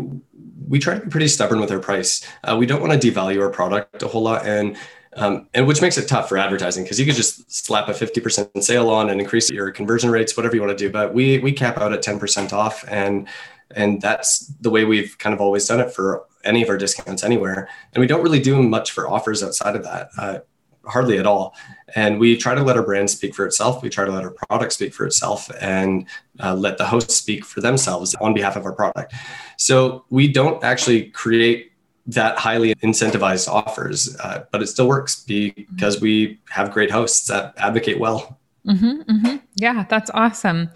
we 0.68 0.80
try 0.80 0.96
to 0.96 1.02
be 1.02 1.10
pretty 1.10 1.28
stubborn 1.28 1.60
with 1.60 1.72
our 1.72 1.80
price. 1.80 2.26
Uh, 2.44 2.56
we 2.58 2.66
don't 2.66 2.82
want 2.82 3.00
to 3.00 3.12
devalue 3.12 3.42
our 3.42 3.50
product 3.50 4.02
a 4.04 4.08
whole 4.08 4.24
lot. 4.24 4.46
And 4.46 4.78
um, 5.16 5.48
and 5.54 5.68
which 5.68 5.82
makes 5.82 5.98
it 5.98 6.08
tough 6.08 6.28
for 6.28 6.38
advertising 6.38 6.84
because 6.84 7.00
you 7.00 7.06
could 7.06 7.16
just 7.16 7.52
slap 7.52 7.88
a 7.88 7.92
50% 7.92 8.64
sale 8.64 8.90
on 8.90 9.10
and 9.10 9.22
increase 9.22 9.50
your 9.50 9.72
conversion 9.72 10.10
rates, 10.10 10.36
whatever 10.36 10.56
you 10.56 10.62
want 10.62 10.76
to 10.76 10.84
do. 10.84 10.92
But 10.92 11.14
we 11.14 11.40
we 11.40 11.52
cap 11.52 11.78
out 11.78 11.94
at 11.94 12.02
10% 12.02 12.52
off, 12.52 12.84
and 12.88 13.28
and 13.76 14.02
that's 14.02 14.48
the 14.62 14.70
way 14.70 14.86
we've 14.86 15.18
kind 15.18 15.34
of 15.34 15.42
always 15.42 15.68
done 15.68 15.80
it 15.80 15.92
for 15.92 16.26
any 16.44 16.62
of 16.64 16.70
our 16.70 16.78
discounts 16.78 17.24
anywhere. 17.24 17.70
And 17.94 18.02
we 18.02 18.08
don't 18.08 18.24
really 18.24 18.40
do 18.40 18.62
much 18.62 18.92
for 18.92 19.08
offers 19.08 19.44
outside 19.44 19.76
of 19.76 19.84
that. 19.84 20.10
Uh, 20.18 20.40
hardly 20.86 21.18
at 21.18 21.26
all. 21.26 21.56
And 21.96 22.20
we 22.20 22.36
try 22.38 22.56
to 22.56 22.64
let 22.64 22.76
our 22.78 22.84
brand 22.84 23.10
speak 23.10 23.36
for 23.36 23.46
itself. 23.46 23.82
We 23.84 23.90
try 23.90 24.06
to 24.06 24.12
let 24.12 24.24
our 24.24 24.32
product 24.32 24.74
speak 24.74 24.94
for 24.94 25.06
itself 25.06 25.50
and 25.62 26.06
uh, 26.40 26.56
let 26.56 26.78
the 26.78 26.86
hosts 26.86 27.16
speak 27.16 27.46
for 27.46 27.62
themselves 27.62 28.16
on 28.16 28.34
behalf 28.34 28.56
of 28.56 28.66
our 28.66 28.74
product. 28.74 29.14
So 29.58 30.06
we 30.10 30.32
don't 30.32 30.64
actually 30.64 31.06
create 31.12 31.72
that 32.08 32.38
highly 32.38 32.76
incentivized 32.76 33.48
offers, 33.48 34.18
uh, 34.20 34.44
but 34.52 34.62
it 34.62 34.68
still 34.68 34.88
works 34.88 35.24
because 35.24 36.02
we 36.02 36.40
have 36.50 36.72
great 36.72 36.92
hosts 36.92 37.28
that 37.28 37.54
advocate 37.58 38.00
well. 38.00 38.40
Mm-hmm, 38.68 39.02
mm-hmm. 39.02 39.38
Yeah, 39.56 39.86
that's 39.90 40.10
awesome. 40.14 40.70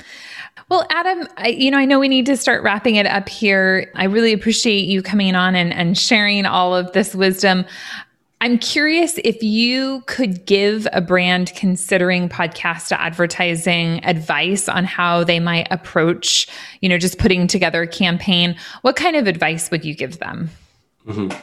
Well, 0.70 0.86
Adam, 0.90 1.28
I, 1.38 1.50
you 1.50 1.72
know, 1.72 1.78
I 1.78 1.86
know 1.86 2.00
we 2.00 2.10
need 2.10 2.26
to 2.26 2.36
start 2.36 2.62
wrapping 2.62 2.96
it 2.96 3.06
up 3.06 3.30
here. 3.30 3.92
I 3.96 4.06
really 4.06 4.34
appreciate 4.34 4.86
you 4.86 5.02
coming 5.02 5.36
on 5.36 5.56
and, 5.56 5.74
and 5.74 5.98
sharing 5.98 6.46
all 6.46 6.76
of 6.76 6.92
this 6.92 7.16
wisdom. 7.16 7.66
I'm 8.40 8.60
curious 8.60 9.18
if 9.24 9.42
you 9.42 10.04
could 10.06 10.46
give 10.46 10.88
a 10.94 11.02
brand 11.02 11.54
considering 11.56 12.30
podcast 12.30 12.92
advertising 12.92 14.04
advice 14.06 14.70
on 14.70 14.86
how 14.86 15.24
they 15.24 15.40
might 15.40 15.68
approach, 15.72 16.48
you 16.82 16.88
know, 16.88 17.00
just 17.00 17.18
putting 17.18 17.48
together 17.48 17.82
a 17.82 17.88
campaign. 17.88 18.56
What 18.84 18.96
kind 18.96 19.16
of 19.16 19.26
advice 19.26 19.72
would 19.72 19.84
you 19.84 19.96
give 19.96 20.20
them? 20.20 20.52
Mm-hmm. 21.08 21.36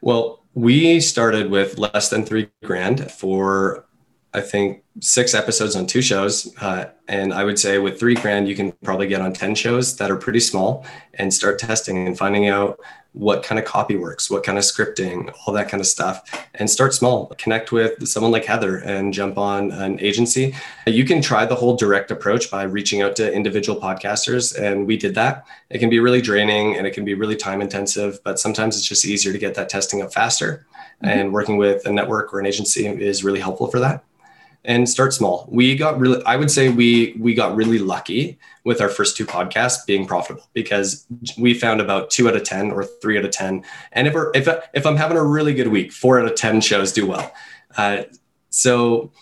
Well, 0.00 0.42
we 0.54 0.98
started 0.98 1.50
with 1.50 1.78
less 1.78 2.10
than 2.10 2.24
three 2.24 2.48
grand 2.64 3.12
for, 3.12 3.86
I 4.32 4.40
think, 4.40 4.82
six 5.00 5.34
episodes 5.34 5.76
on 5.76 5.86
two 5.86 6.02
shows. 6.02 6.54
Uh, 6.60 6.86
and 7.08 7.32
I 7.32 7.44
would 7.44 7.58
say 7.58 7.78
with 7.78 7.98
three 7.98 8.14
grand, 8.14 8.48
you 8.48 8.54
can 8.54 8.72
probably 8.84 9.06
get 9.06 9.20
on 9.20 9.32
10 9.32 9.54
shows 9.54 9.96
that 9.96 10.10
are 10.10 10.16
pretty 10.16 10.40
small 10.40 10.84
and 11.14 11.32
start 11.32 11.58
testing 11.58 12.06
and 12.06 12.16
finding 12.16 12.48
out 12.48 12.78
what 13.12 13.42
kind 13.42 13.58
of 13.58 13.64
copy 13.64 13.96
works, 13.96 14.30
what 14.30 14.44
kind 14.44 14.56
of 14.56 14.62
scripting, 14.62 15.32
all 15.44 15.52
that 15.52 15.68
kind 15.68 15.80
of 15.80 15.86
stuff, 15.86 16.22
and 16.54 16.70
start 16.70 16.94
small. 16.94 17.26
Connect 17.38 17.72
with 17.72 18.06
someone 18.06 18.30
like 18.30 18.44
Heather 18.44 18.76
and 18.78 19.12
jump 19.12 19.36
on 19.36 19.72
an 19.72 19.98
agency. 19.98 20.54
You 20.86 21.04
can 21.04 21.20
try 21.20 21.44
the 21.44 21.56
whole 21.56 21.74
direct 21.74 22.12
approach 22.12 22.50
by 22.50 22.62
reaching 22.62 23.02
out 23.02 23.16
to 23.16 23.32
individual 23.32 23.80
podcasters, 23.80 24.56
and 24.56 24.86
we 24.86 24.96
did 24.96 25.16
that. 25.16 25.44
It 25.70 25.78
can 25.78 25.90
be 25.90 25.98
really 25.98 26.20
draining 26.20 26.76
and 26.76 26.86
it 26.86 26.92
can 26.92 27.04
be 27.04 27.14
really 27.14 27.36
time 27.36 27.60
intensive, 27.60 28.20
but 28.22 28.38
sometimes 28.38 28.76
it's 28.76 28.86
just 28.86 29.04
easier 29.04 29.32
to 29.32 29.38
get 29.38 29.54
that 29.56 29.68
testing 29.68 30.02
up 30.02 30.12
faster. 30.12 30.66
Mm-hmm. 31.02 31.08
And 31.08 31.32
working 31.32 31.56
with 31.56 31.86
a 31.86 31.92
network 31.92 32.32
or 32.32 32.38
an 32.38 32.46
agency 32.46 32.86
is 32.86 33.24
really 33.24 33.40
helpful 33.40 33.66
for 33.66 33.80
that 33.80 34.04
and 34.64 34.88
start 34.88 35.12
small. 35.12 35.48
We 35.50 35.74
got 35.74 35.98
really, 35.98 36.22
I 36.24 36.36
would 36.36 36.50
say 36.50 36.68
we 36.68 37.16
we 37.18 37.34
got 37.34 37.56
really 37.56 37.78
lucky 37.78 38.38
with 38.64 38.80
our 38.80 38.88
first 38.88 39.16
two 39.16 39.24
podcasts 39.24 39.86
being 39.86 40.06
profitable 40.06 40.48
because 40.52 41.06
we 41.38 41.54
found 41.54 41.80
about 41.80 42.10
two 42.10 42.28
out 42.28 42.36
of 42.36 42.44
ten 42.44 42.70
or 42.70 42.84
three 42.84 43.18
out 43.18 43.24
of 43.24 43.30
ten. 43.30 43.64
And 43.92 44.06
if 44.06 44.14
we're, 44.14 44.30
if 44.34 44.48
if 44.74 44.86
I'm 44.86 44.96
having 44.96 45.16
a 45.16 45.24
really 45.24 45.54
good 45.54 45.68
week, 45.68 45.92
four 45.92 46.20
out 46.20 46.26
of 46.26 46.34
ten 46.34 46.60
shows 46.60 46.92
do 46.92 47.06
well. 47.06 47.32
Uh, 47.76 48.02
so 48.50 49.12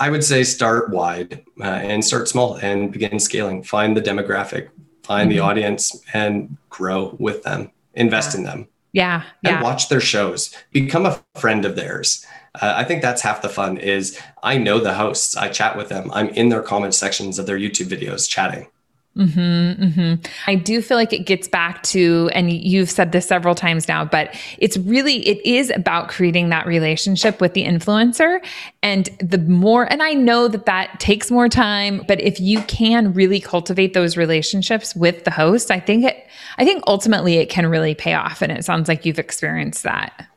I 0.00 0.10
would 0.10 0.24
say 0.24 0.44
start 0.44 0.90
wide 0.90 1.44
uh, 1.60 1.64
and 1.64 2.04
start 2.04 2.28
small 2.28 2.56
and 2.56 2.92
begin 2.92 3.18
scaling. 3.18 3.62
Find 3.62 3.96
the 3.96 4.02
demographic, 4.02 4.68
find 5.02 5.30
mm-hmm. 5.30 5.38
the 5.38 5.42
audience, 5.42 6.02
and 6.12 6.56
grow 6.68 7.16
with 7.18 7.42
them. 7.42 7.70
Invest 7.94 8.34
yeah. 8.34 8.38
in 8.38 8.44
them. 8.44 8.68
Yeah, 8.92 9.22
yeah. 9.42 9.54
And 9.56 9.62
watch 9.62 9.88
their 9.88 10.00
shows. 10.00 10.54
Become 10.72 11.06
a 11.06 11.22
friend 11.36 11.64
of 11.64 11.76
theirs 11.76 12.24
uh, 12.60 12.74
I 12.76 12.84
think 12.84 13.02
that's 13.02 13.22
half 13.22 13.42
the 13.42 13.48
fun 13.48 13.78
is 13.78 14.18
I 14.42 14.58
know 14.58 14.78
the 14.78 14.94
hosts. 14.94 15.36
I 15.36 15.48
chat 15.48 15.76
with 15.76 15.88
them. 15.88 16.10
I'm 16.12 16.28
in 16.30 16.48
their 16.48 16.62
comment 16.62 16.94
sections 16.94 17.38
of 17.38 17.46
their 17.46 17.58
YouTube 17.58 17.86
videos 17.86 18.28
chatting. 18.28 18.68
Mm-hmm, 19.16 19.82
mm-hmm. 19.82 20.14
I 20.46 20.54
do 20.54 20.80
feel 20.80 20.96
like 20.96 21.12
it 21.12 21.26
gets 21.26 21.48
back 21.48 21.82
to, 21.84 22.30
and 22.34 22.52
you've 22.52 22.88
said 22.88 23.10
this 23.10 23.26
several 23.26 23.56
times 23.56 23.88
now, 23.88 24.04
but 24.04 24.32
it's 24.58 24.76
really, 24.76 25.26
it 25.26 25.44
is 25.44 25.70
about 25.70 26.08
creating 26.08 26.50
that 26.50 26.68
relationship 26.68 27.40
with 27.40 27.54
the 27.54 27.64
influencer. 27.64 28.38
And 28.80 29.06
the 29.18 29.38
more, 29.38 29.90
and 29.90 30.04
I 30.04 30.14
know 30.14 30.46
that 30.46 30.66
that 30.66 31.00
takes 31.00 31.32
more 31.32 31.48
time, 31.48 32.04
but 32.06 32.20
if 32.20 32.38
you 32.38 32.62
can 32.62 33.12
really 33.12 33.40
cultivate 33.40 33.92
those 33.92 34.16
relationships 34.16 34.94
with 34.94 35.24
the 35.24 35.32
host, 35.32 35.72
I 35.72 35.80
think 35.80 36.04
it, 36.04 36.24
I 36.58 36.64
think 36.64 36.84
ultimately 36.86 37.38
it 37.38 37.50
can 37.50 37.66
really 37.66 37.96
pay 37.96 38.14
off. 38.14 38.40
And 38.40 38.52
it 38.52 38.64
sounds 38.64 38.86
like 38.86 39.04
you've 39.04 39.18
experienced 39.18 39.82
that. 39.82 40.28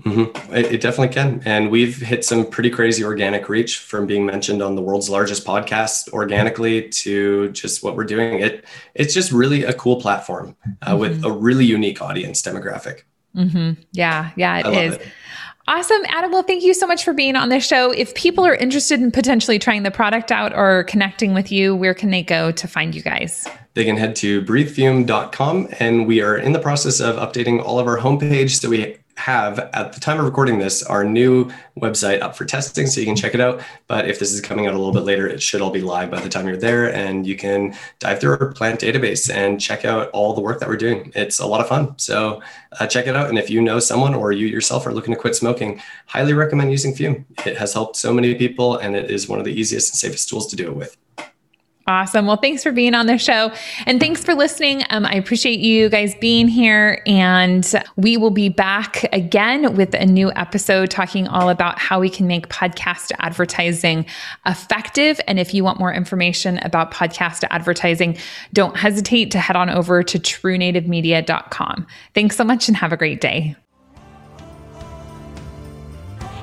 Mm-hmm. 0.00 0.54
It, 0.54 0.66
it, 0.72 0.80
definitely 0.82 1.14
can. 1.14 1.40
And 1.46 1.70
we've 1.70 1.96
hit 1.96 2.22
some 2.24 2.44
pretty 2.44 2.68
crazy 2.68 3.02
organic 3.02 3.48
reach 3.48 3.78
from 3.78 4.06
being 4.06 4.26
mentioned 4.26 4.60
on 4.60 4.76
the 4.76 4.82
world's 4.82 5.08
largest 5.08 5.46
podcast 5.46 6.12
organically 6.12 6.88
to 6.88 7.50
just 7.52 7.82
what 7.82 7.96
we're 7.96 8.04
doing. 8.04 8.40
It 8.40 8.66
It's 8.94 9.14
just 9.14 9.32
really 9.32 9.64
a 9.64 9.72
cool 9.72 9.98
platform 10.00 10.54
uh, 10.82 10.90
mm-hmm. 10.90 11.00
with 11.00 11.24
a 11.24 11.32
really 11.32 11.64
unique 11.64 12.02
audience 12.02 12.42
demographic. 12.42 13.02
Mm-hmm. 13.34 13.80
Yeah, 13.92 14.32
yeah, 14.36 14.68
it 14.68 14.86
is. 14.86 14.94
It. 14.96 15.08
Awesome. 15.68 16.02
Adam, 16.06 16.30
well, 16.30 16.44
thank 16.44 16.62
you 16.62 16.74
so 16.74 16.86
much 16.86 17.02
for 17.02 17.12
being 17.12 17.34
on 17.34 17.48
this 17.48 17.66
show. 17.66 17.90
If 17.90 18.14
people 18.14 18.46
are 18.46 18.54
interested 18.54 19.00
in 19.00 19.10
potentially 19.10 19.58
trying 19.58 19.82
the 19.82 19.90
product 19.90 20.30
out 20.30 20.54
or 20.54 20.84
connecting 20.84 21.34
with 21.34 21.50
you, 21.50 21.74
where 21.74 21.92
can 21.92 22.10
they 22.10 22.22
go 22.22 22.52
to 22.52 22.68
find 22.68 22.94
you 22.94 23.02
guys? 23.02 23.48
They 23.74 23.84
can 23.84 23.96
head 23.96 24.14
to 24.16 24.42
breathefume.com 24.42 25.68
and 25.80 26.06
we 26.06 26.20
are 26.20 26.36
in 26.36 26.52
the 26.52 26.60
process 26.60 27.00
of 27.00 27.16
updating 27.16 27.62
all 27.62 27.80
of 27.80 27.88
our 27.88 27.98
homepage 27.98 28.60
so 28.60 28.70
we 28.70 28.96
have 29.16 29.58
at 29.72 29.92
the 29.92 30.00
time 30.00 30.18
of 30.18 30.24
recording 30.24 30.58
this 30.58 30.82
our 30.82 31.02
new 31.02 31.50
website 31.78 32.20
up 32.20 32.36
for 32.36 32.44
testing 32.44 32.86
so 32.86 33.00
you 33.00 33.06
can 33.06 33.16
check 33.16 33.34
it 33.34 33.40
out. 33.40 33.62
But 33.88 34.08
if 34.08 34.18
this 34.18 34.32
is 34.32 34.40
coming 34.40 34.66
out 34.66 34.74
a 34.74 34.78
little 34.78 34.92
bit 34.92 35.04
later 35.04 35.26
it 35.26 35.42
should 35.42 35.60
all 35.60 35.70
be 35.70 35.80
live 35.80 36.10
by 36.10 36.20
the 36.20 36.28
time 36.28 36.46
you're 36.46 36.56
there 36.56 36.94
and 36.94 37.26
you 37.26 37.36
can 37.36 37.74
dive 37.98 38.20
through 38.20 38.32
our 38.32 38.52
plant 38.52 38.80
database 38.80 39.32
and 39.32 39.60
check 39.60 39.84
out 39.84 40.10
all 40.10 40.34
the 40.34 40.40
work 40.40 40.60
that 40.60 40.68
we're 40.68 40.76
doing. 40.76 41.12
It's 41.14 41.38
a 41.38 41.46
lot 41.46 41.60
of 41.60 41.68
fun. 41.68 41.98
So 41.98 42.42
uh, 42.78 42.86
check 42.86 43.06
it 43.06 43.16
out 43.16 43.28
and 43.28 43.38
if 43.38 43.50
you 43.50 43.62
know 43.62 43.78
someone 43.78 44.14
or 44.14 44.32
you 44.32 44.46
yourself 44.46 44.86
are 44.86 44.92
looking 44.92 45.14
to 45.14 45.20
quit 45.20 45.34
smoking 45.34 45.80
highly 46.06 46.34
recommend 46.34 46.70
using 46.70 46.94
fume. 46.94 47.24
It 47.44 47.56
has 47.56 47.72
helped 47.72 47.96
so 47.96 48.12
many 48.12 48.34
people 48.34 48.76
and 48.76 48.94
it 48.94 49.10
is 49.10 49.28
one 49.28 49.38
of 49.38 49.44
the 49.44 49.52
easiest 49.52 49.92
and 49.92 49.98
safest 49.98 50.28
tools 50.28 50.46
to 50.48 50.56
do 50.56 50.68
it 50.68 50.76
with 50.76 50.96
Awesome. 51.88 52.26
Well, 52.26 52.36
thanks 52.36 52.64
for 52.64 52.72
being 52.72 52.94
on 52.94 53.06
the 53.06 53.16
show 53.16 53.52
and 53.86 54.00
thanks 54.00 54.24
for 54.24 54.34
listening. 54.34 54.82
Um, 54.90 55.06
I 55.06 55.12
appreciate 55.12 55.60
you 55.60 55.88
guys 55.88 56.16
being 56.16 56.48
here. 56.48 57.00
And 57.06 57.64
we 57.94 58.16
will 58.16 58.32
be 58.32 58.48
back 58.48 59.04
again 59.12 59.76
with 59.76 59.94
a 59.94 60.04
new 60.04 60.32
episode 60.32 60.90
talking 60.90 61.28
all 61.28 61.48
about 61.48 61.78
how 61.78 62.00
we 62.00 62.10
can 62.10 62.26
make 62.26 62.48
podcast 62.48 63.12
advertising 63.20 64.04
effective. 64.46 65.20
And 65.28 65.38
if 65.38 65.54
you 65.54 65.62
want 65.62 65.78
more 65.78 65.92
information 65.92 66.58
about 66.58 66.90
podcast 66.90 67.44
advertising, 67.50 68.18
don't 68.52 68.76
hesitate 68.76 69.30
to 69.30 69.38
head 69.38 69.54
on 69.54 69.70
over 69.70 70.02
to 70.02 70.18
truenativemedia.com. 70.18 71.86
Thanks 72.14 72.36
so 72.36 72.42
much 72.42 72.66
and 72.66 72.76
have 72.76 72.92
a 72.92 72.96
great 72.96 73.20
day. 73.20 73.54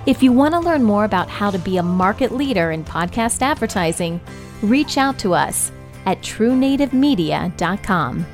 If 0.06 0.24
you 0.24 0.32
want 0.32 0.54
to 0.54 0.60
learn 0.62 0.84
more 0.84 1.04
about 1.04 1.30
how 1.30 1.52
to 1.52 1.60
be 1.60 1.78
a 1.78 1.84
market 1.84 2.32
leader 2.32 2.72
in 2.72 2.84
podcast 2.86 3.42
advertising, 3.42 4.22
reach 4.64 4.98
out 4.98 5.20
to 5.20 5.34
us 5.34 5.72
at 6.06 6.22
truenativemedia.com. 6.22 8.26